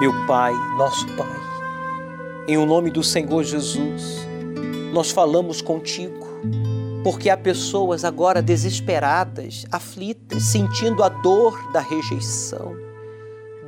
Meu 0.00 0.14
Pai, 0.26 0.54
nosso 0.78 1.06
Pai, 1.08 1.28
em 2.48 2.56
o 2.56 2.64
nome 2.64 2.90
do 2.90 3.02
Senhor 3.02 3.44
Jesus, 3.44 4.26
nós 4.94 5.10
falamos 5.10 5.60
contigo, 5.60 6.26
porque 7.04 7.28
há 7.28 7.36
pessoas 7.36 8.02
agora 8.02 8.40
desesperadas, 8.40 9.66
aflitas, 9.70 10.44
sentindo 10.44 11.02
a 11.02 11.10
dor 11.10 11.70
da 11.70 11.80
rejeição. 11.80 12.74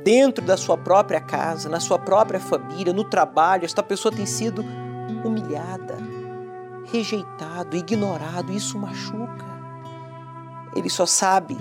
Dentro 0.03 0.43
da 0.43 0.57
sua 0.57 0.75
própria 0.75 1.21
casa, 1.21 1.69
na 1.69 1.79
sua 1.79 1.99
própria 1.99 2.39
família, 2.39 2.91
no 2.91 3.03
trabalho, 3.03 3.65
esta 3.65 3.83
pessoa 3.83 4.11
tem 4.11 4.25
sido 4.25 4.65
humilhada, 5.23 5.97
rejeitado, 6.91 7.77
ignorado, 7.77 8.51
isso 8.51 8.79
machuca. 8.79 9.45
Ele 10.75 10.89
só 10.89 11.05
sabe 11.05 11.55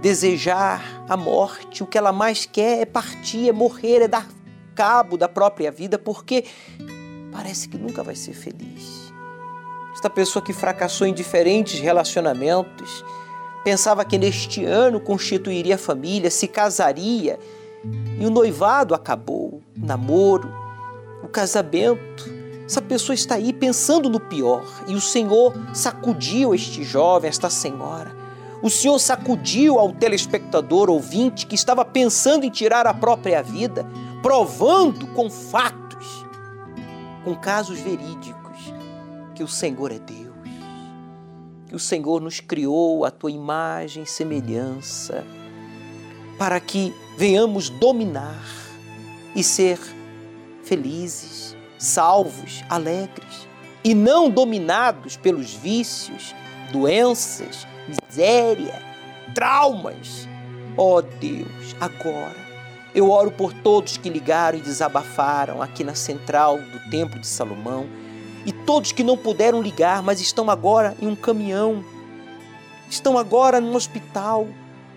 desejar 0.00 1.04
a 1.08 1.16
morte, 1.16 1.82
o 1.82 1.86
que 1.86 1.98
ela 1.98 2.12
mais 2.12 2.46
quer 2.46 2.80
é 2.80 2.84
partir, 2.84 3.48
é 3.48 3.52
morrer, 3.52 4.02
é 4.02 4.08
dar 4.08 4.28
cabo 4.74 5.16
da 5.16 5.28
própria 5.28 5.70
vida, 5.70 5.98
porque 5.98 6.44
parece 7.32 7.68
que 7.68 7.78
nunca 7.78 8.02
vai 8.02 8.14
ser 8.14 8.34
feliz. 8.34 9.12
Esta 9.94 10.10
pessoa 10.10 10.44
que 10.44 10.52
fracassou 10.52 11.06
em 11.06 11.14
diferentes 11.14 11.80
relacionamentos, 11.80 13.02
pensava 13.64 14.04
que 14.04 14.18
neste 14.18 14.64
ano 14.64 15.00
constituiria 15.00 15.78
família, 15.78 16.30
se 16.30 16.46
casaria, 16.46 17.38
e 18.20 18.26
o 18.26 18.30
noivado 18.30 18.94
acabou, 18.94 19.62
o 19.76 19.86
namoro, 19.86 20.52
o 21.22 21.28
casamento. 21.28 22.36
Essa 22.66 22.82
pessoa 22.82 23.14
está 23.14 23.36
aí 23.36 23.52
pensando 23.52 24.10
no 24.10 24.20
pior, 24.20 24.64
e 24.86 24.94
o 24.94 25.00
Senhor 25.00 25.54
sacudiu 25.72 26.54
este 26.54 26.84
jovem, 26.84 27.30
esta 27.30 27.48
senhora 27.48 28.25
o 28.66 28.70
Senhor 28.70 28.98
sacudiu 28.98 29.78
ao 29.78 29.92
telespectador 29.92 30.90
ouvinte 30.90 31.46
que 31.46 31.54
estava 31.54 31.84
pensando 31.84 32.44
em 32.44 32.50
tirar 32.50 32.84
a 32.84 32.92
própria 32.92 33.40
vida, 33.40 33.86
provando 34.20 35.06
com 35.14 35.30
fatos, 35.30 36.26
com 37.22 37.36
casos 37.36 37.78
verídicos, 37.78 38.58
que 39.36 39.44
o 39.44 39.46
Senhor 39.46 39.92
é 39.92 40.00
Deus, 40.00 40.34
que 41.68 41.76
o 41.76 41.78
Senhor 41.78 42.20
nos 42.20 42.40
criou 42.40 43.04
a 43.04 43.10
tua 43.12 43.30
imagem 43.30 44.02
e 44.02 44.06
semelhança, 44.06 45.24
para 46.36 46.58
que 46.58 46.92
venhamos 47.16 47.70
dominar 47.70 48.44
e 49.32 49.44
ser 49.44 49.78
felizes, 50.64 51.56
salvos, 51.78 52.64
alegres, 52.68 53.46
e 53.84 53.94
não 53.94 54.28
dominados 54.28 55.16
pelos 55.16 55.54
vícios, 55.54 56.34
doenças, 56.72 57.64
miséria, 57.88 58.82
traumas. 59.34 60.28
Ó 60.76 60.96
oh 60.98 61.02
Deus, 61.02 61.74
agora 61.80 62.46
eu 62.96 63.10
oro 63.10 63.30
por 63.30 63.52
todos 63.52 63.98
que 63.98 64.08
ligaram 64.08 64.58
e 64.58 64.62
desabafaram 64.62 65.60
aqui 65.60 65.84
na 65.84 65.94
central 65.94 66.58
do 66.58 66.90
Templo 66.90 67.20
de 67.20 67.26
Salomão 67.26 67.86
e 68.46 68.52
todos 68.52 68.90
que 68.90 69.04
não 69.04 69.18
puderam 69.18 69.60
ligar, 69.60 70.02
mas 70.02 70.18
estão 70.18 70.48
agora 70.48 70.96
em 70.98 71.06
um 71.06 71.14
caminhão, 71.14 71.84
estão 72.88 73.18
agora 73.18 73.60
no 73.60 73.76
hospital, 73.76 74.46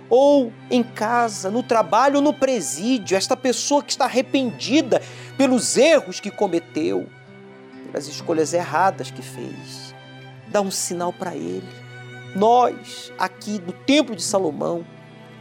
ou 0.10 0.54
em 0.72 0.82
casa, 0.82 1.52
no 1.52 1.62
trabalho, 1.62 2.22
no 2.22 2.34
presídio, 2.34 3.18
esta 3.18 3.36
pessoa 3.36 3.84
que 3.84 3.92
está 3.92 4.06
arrependida 4.06 5.02
pelos 5.38 5.76
erros 5.76 6.20
que 6.20 6.32
cometeu, 6.32 7.08
pelas 7.88 8.08
escolhas 8.08 8.54
erradas 8.54 9.12
que 9.12 9.22
fez. 9.22 9.94
Dá 10.48 10.62
um 10.62 10.72
sinal 10.72 11.12
para 11.12 11.36
ele. 11.36 11.78
Nós, 12.36 13.11
aqui 13.17 13.59
do 13.59 13.71
Templo 13.71 14.15
de 14.15 14.21
Salomão, 14.21 14.86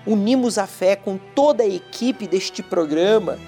unimos 0.07 0.59
a 0.59 0.66
fé 0.66 0.97
com 0.97 1.18
toda 1.34 1.62
a 1.62 1.68
equipe 1.68 2.26
deste 2.26 2.62
programa 2.62 3.39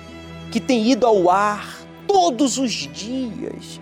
que 0.53 0.61
tem 0.61 0.91
ido 0.91 1.07
ao 1.07 1.30
ar 1.30 1.78
todos 2.07 2.59
os 2.59 2.72
dias, 2.72 3.80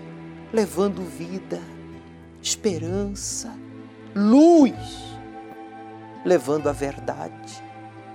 levando 0.53 1.03
vida, 1.03 1.61
esperança, 2.43 3.53
luz 4.15 5.09
levando 6.25 6.69
a 6.69 6.73
verdade. 6.73 7.63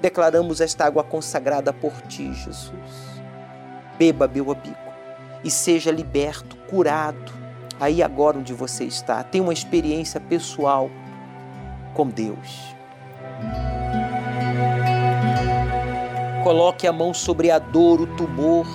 Declaramos 0.02 0.62
esta 0.62 0.86
água 0.86 1.04
consagrada 1.04 1.74
por 1.74 1.94
ti, 2.04 2.34
Jesus. 2.34 2.72
Beba, 3.98 4.28
meu 4.28 4.52
amigo, 4.52 4.76
e 5.44 5.50
seja 5.50 5.92
liberto, 5.92 6.56
curado, 6.70 7.32
aí 7.80 8.04
agora 8.04 8.38
onde 8.38 8.54
você 8.54 8.84
está. 8.84 9.24
Tenha 9.24 9.44
uma 9.44 9.54
experiência 9.54 10.20
pessoal 10.20 10.90
com 11.94 12.08
Deus. 12.08 12.76
Coloque 16.44 16.86
a 16.86 16.92
mão 16.92 17.14
sobre 17.14 17.50
a 17.50 17.60
dor, 17.60 18.02
o 18.02 18.08
tumor. 18.08 18.68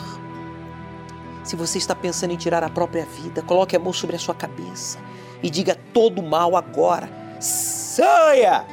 Se 1.44 1.54
você 1.54 1.78
está 1.78 1.94
pensando 1.94 2.32
em 2.32 2.36
tirar 2.36 2.64
a 2.64 2.70
própria 2.70 3.04
vida, 3.04 3.42
coloque 3.42 3.76
a 3.76 3.78
mão 3.78 3.92
sobre 3.92 4.16
a 4.16 4.18
sua 4.18 4.34
cabeça 4.34 4.98
e 5.42 5.50
diga 5.50 5.76
todo 5.92 6.22
mal 6.22 6.56
agora. 6.56 7.08
Saia! 7.40 8.64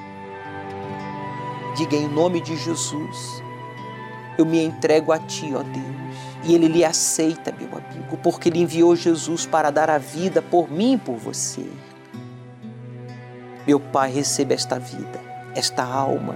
Diga 1.76 1.98
em 1.98 2.08
nome 2.08 2.40
de 2.40 2.56
Jesus, 2.56 3.44
eu 4.38 4.46
me 4.46 4.64
entrego 4.64 5.12
a 5.12 5.20
Ti, 5.20 5.54
ó 5.54 5.62
Deus. 5.62 5.86
E 6.46 6.56
Ele 6.56 6.68
lhe 6.68 6.86
aceita, 6.86 7.52
meu 7.52 7.68
amigo, 7.68 8.18
porque 8.24 8.48
Ele 8.48 8.60
enviou 8.60 8.96
Jesus 8.96 9.46
para 9.46 9.72
dar 9.72 9.90
a 9.90 9.98
vida 9.98 10.42
por 10.42 10.72
mim 10.72 10.94
e 10.94 10.98
por 10.98 11.18
você. 11.18 11.66
Meu 13.68 13.80
Pai, 13.80 14.12
receba 14.12 14.54
esta 14.54 14.78
vida, 14.78 15.20
esta 15.56 15.84
alma, 15.84 16.36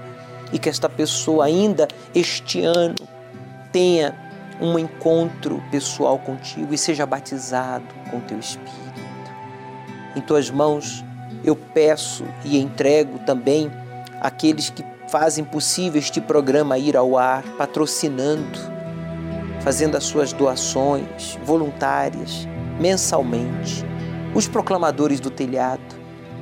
e 0.51 0.57
que 0.57 0.67
esta 0.67 0.89
pessoa 0.89 1.45
ainda 1.45 1.87
este 2.13 2.63
ano 2.63 2.95
tenha 3.71 4.15
um 4.59 4.77
encontro 4.77 5.63
pessoal 5.71 6.17
contigo 6.17 6.73
e 6.73 6.77
seja 6.77 7.05
batizado 7.05 7.85
com 8.09 8.19
teu 8.19 8.39
Espírito. 8.39 8.79
Em 10.15 10.21
tuas 10.21 10.49
mãos 10.49 11.03
eu 11.43 11.55
peço 11.55 12.25
e 12.43 12.59
entrego 12.59 13.19
também 13.19 13.71
aqueles 14.19 14.69
que 14.69 14.83
fazem 15.07 15.43
possível 15.43 15.99
este 15.99 16.19
programa 16.19 16.77
ir 16.77 16.97
ao 16.97 17.17
ar, 17.17 17.43
patrocinando, 17.57 18.59
fazendo 19.61 19.95
as 19.95 20.03
suas 20.03 20.33
doações 20.33 21.37
voluntárias 21.43 22.47
mensalmente. 22.79 23.85
Os 24.33 24.47
proclamadores 24.47 25.19
do 25.19 25.29
telhado 25.29 25.98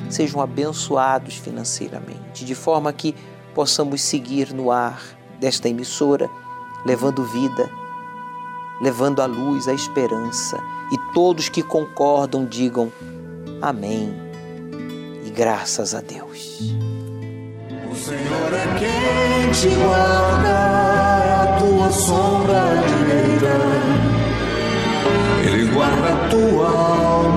sejam 0.10 0.42
abençoados 0.42 1.36
financeiramente, 1.36 2.46
de 2.46 2.56
forma 2.56 2.92
que 2.94 3.16
possamos 3.54 4.02
seguir 4.02 4.54
no 4.54 4.72
ar 4.72 5.02
desta 5.40 5.70
emissora, 5.70 6.30
levando 6.86 7.24
vida, 7.26 7.70
levando 8.82 9.22
a 9.22 9.26
luz, 9.26 9.68
a 9.68 9.74
esperança, 9.74 10.58
e 10.92 11.14
todos 11.14 11.50
que 11.50 11.64
concordam 11.64 12.46
digam 12.46 12.92
amém 13.62 14.14
e 15.26 15.30
graças 15.30 15.94
a 15.94 16.02
Deus. 16.02 16.78
Senhor 18.08 18.54
é 18.54 18.66
quem 18.80 19.52
te 19.52 19.68
guarda, 19.76 20.48
é 20.48 21.32
a 21.34 21.58
tua 21.60 21.92
sombra 21.92 22.62
direita. 22.88 23.54
Ele 25.44 25.66
guarda 25.74 26.14
a 26.14 26.30
tua 26.30 26.70
alma, 26.70 27.37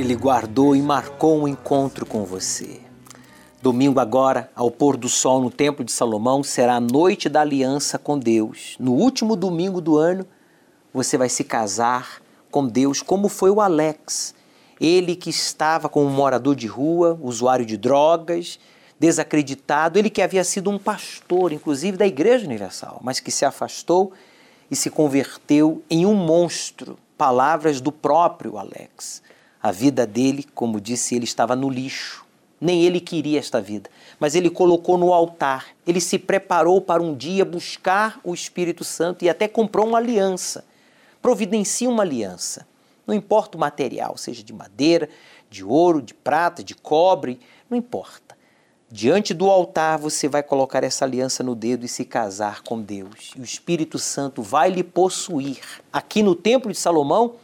Ele 0.00 0.14
guardou 0.14 0.74
e 0.74 0.80
marcou 0.80 1.38
um 1.38 1.46
encontro 1.46 2.06
com 2.06 2.24
você. 2.24 2.80
Domingo 3.60 4.00
agora, 4.00 4.50
ao 4.56 4.70
pôr 4.70 4.96
do 4.96 5.10
sol 5.10 5.42
no 5.42 5.50
Templo 5.50 5.84
de 5.84 5.92
Salomão, 5.92 6.42
será 6.42 6.76
a 6.76 6.80
noite 6.80 7.28
da 7.28 7.42
aliança 7.42 7.98
com 7.98 8.18
Deus. 8.18 8.76
No 8.80 8.92
último 8.92 9.36
domingo 9.36 9.78
do 9.78 9.98
ano, 9.98 10.24
você 10.90 11.18
vai 11.18 11.28
se 11.28 11.44
casar 11.44 12.22
com 12.50 12.66
Deus, 12.66 13.02
como 13.02 13.28
foi 13.28 13.50
o 13.50 13.60
Alex 13.60 14.34
ele 14.80 15.14
que 15.14 15.28
estava 15.28 15.86
como 15.86 16.08
morador 16.08 16.56
de 16.56 16.66
rua, 16.66 17.18
usuário 17.20 17.66
de 17.66 17.76
drogas, 17.76 18.58
desacreditado, 18.98 19.98
ele 19.98 20.08
que 20.08 20.22
havia 20.22 20.42
sido 20.42 20.70
um 20.70 20.78
pastor, 20.78 21.52
inclusive 21.52 21.98
da 21.98 22.06
Igreja 22.06 22.46
Universal, 22.46 22.98
mas 23.02 23.20
que 23.20 23.30
se 23.30 23.44
afastou 23.44 24.12
e 24.70 24.74
se 24.74 24.88
converteu 24.88 25.82
em 25.90 26.06
um 26.06 26.14
monstro. 26.14 26.98
Palavras 27.18 27.82
do 27.82 27.92
próprio 27.92 28.56
Alex. 28.56 29.22
A 29.62 29.70
vida 29.70 30.06
dele, 30.06 30.46
como 30.54 30.80
disse 30.80 31.14
ele, 31.14 31.24
estava 31.24 31.54
no 31.54 31.68
lixo. 31.68 32.24
Nem 32.60 32.84
ele 32.84 33.00
queria 33.00 33.38
esta 33.38 33.60
vida, 33.60 33.88
mas 34.18 34.34
ele 34.34 34.50
colocou 34.50 34.98
no 34.98 35.14
altar. 35.14 35.68
Ele 35.86 36.00
se 36.00 36.18
preparou 36.18 36.80
para 36.80 37.02
um 37.02 37.14
dia 37.14 37.44
buscar 37.44 38.20
o 38.22 38.34
Espírito 38.34 38.84
Santo 38.84 39.24
e 39.24 39.30
até 39.30 39.48
comprou 39.48 39.86
uma 39.86 39.96
aliança. 39.96 40.64
Providencia 41.22 41.88
uma 41.88 42.02
aliança. 42.02 42.66
Não 43.06 43.14
importa 43.14 43.56
o 43.56 43.60
material, 43.60 44.16
seja 44.18 44.42
de 44.42 44.52
madeira, 44.52 45.08
de 45.48 45.64
ouro, 45.64 46.02
de 46.02 46.12
prata, 46.12 46.62
de 46.62 46.74
cobre, 46.74 47.40
não 47.68 47.76
importa. 47.78 48.38
Diante 48.90 49.32
do 49.32 49.48
altar 49.48 49.98
você 49.98 50.28
vai 50.28 50.42
colocar 50.42 50.84
essa 50.84 51.04
aliança 51.04 51.42
no 51.42 51.54
dedo 51.54 51.86
e 51.86 51.88
se 51.88 52.04
casar 52.04 52.62
com 52.62 52.80
Deus. 52.80 53.32
E 53.36 53.40
o 53.40 53.44
Espírito 53.44 53.98
Santo 53.98 54.42
vai 54.42 54.68
lhe 54.68 54.82
possuir 54.82 55.60
aqui 55.92 56.22
no 56.22 56.34
Templo 56.34 56.70
de 56.70 56.78
Salomão 56.78 57.36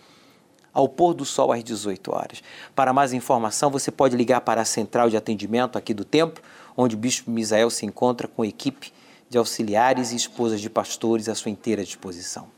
ao 0.77 0.87
pôr 0.87 1.15
do 1.15 1.25
sol 1.25 1.53
às 1.53 1.65
18 1.65 2.15
horas. 2.15 2.43
Para 2.75 2.93
mais 2.93 3.15
informação, 3.15 3.71
você 3.71 3.91
pode 3.91 4.15
ligar 4.15 4.43
para 4.43 4.61
a 4.61 4.65
central 4.65 5.09
de 5.09 5.17
atendimento 5.17 5.79
aqui 5.79 5.95
do 5.95 6.05
templo, 6.05 6.45
onde 6.77 6.95
o 6.95 6.99
bispo 6.99 7.31
Misael 7.31 7.71
se 7.71 7.87
encontra 7.87 8.29
com 8.29 8.43
a 8.43 8.47
equipe 8.47 8.93
de 9.31 9.39
auxiliares 9.39 10.13
e 10.13 10.17
esposas 10.17 10.61
de 10.61 10.69
pastores 10.69 11.31
à 11.31 11.35
sua 11.35 11.51
inteira 11.51 11.83
disposição. 11.83 12.49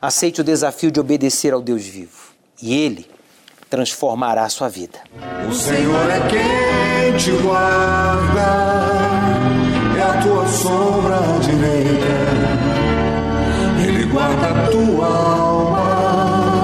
Aceite 0.00 0.40
o 0.40 0.44
desafio 0.44 0.90
de 0.90 0.98
obedecer 0.98 1.52
ao 1.52 1.60
Deus 1.60 1.84
vivo 1.84 2.32
e 2.62 2.72
Ele 2.74 3.06
transformará 3.68 4.44
a 4.44 4.48
sua 4.48 4.70
vida. 4.70 5.00
O 5.46 5.52
Senhor 5.52 6.10
é 6.10 6.20
quem 6.28 7.16
te 7.18 7.32
guarda, 7.42 8.40
é 9.98 10.02
a 10.02 10.22
tua 10.22 10.48
sombra 10.48 11.18
direita. 11.42 12.62
Ele 13.86 14.04
guarda 14.06 14.48
a 14.48 14.68
tua 14.68 15.06
alma, 15.06 15.51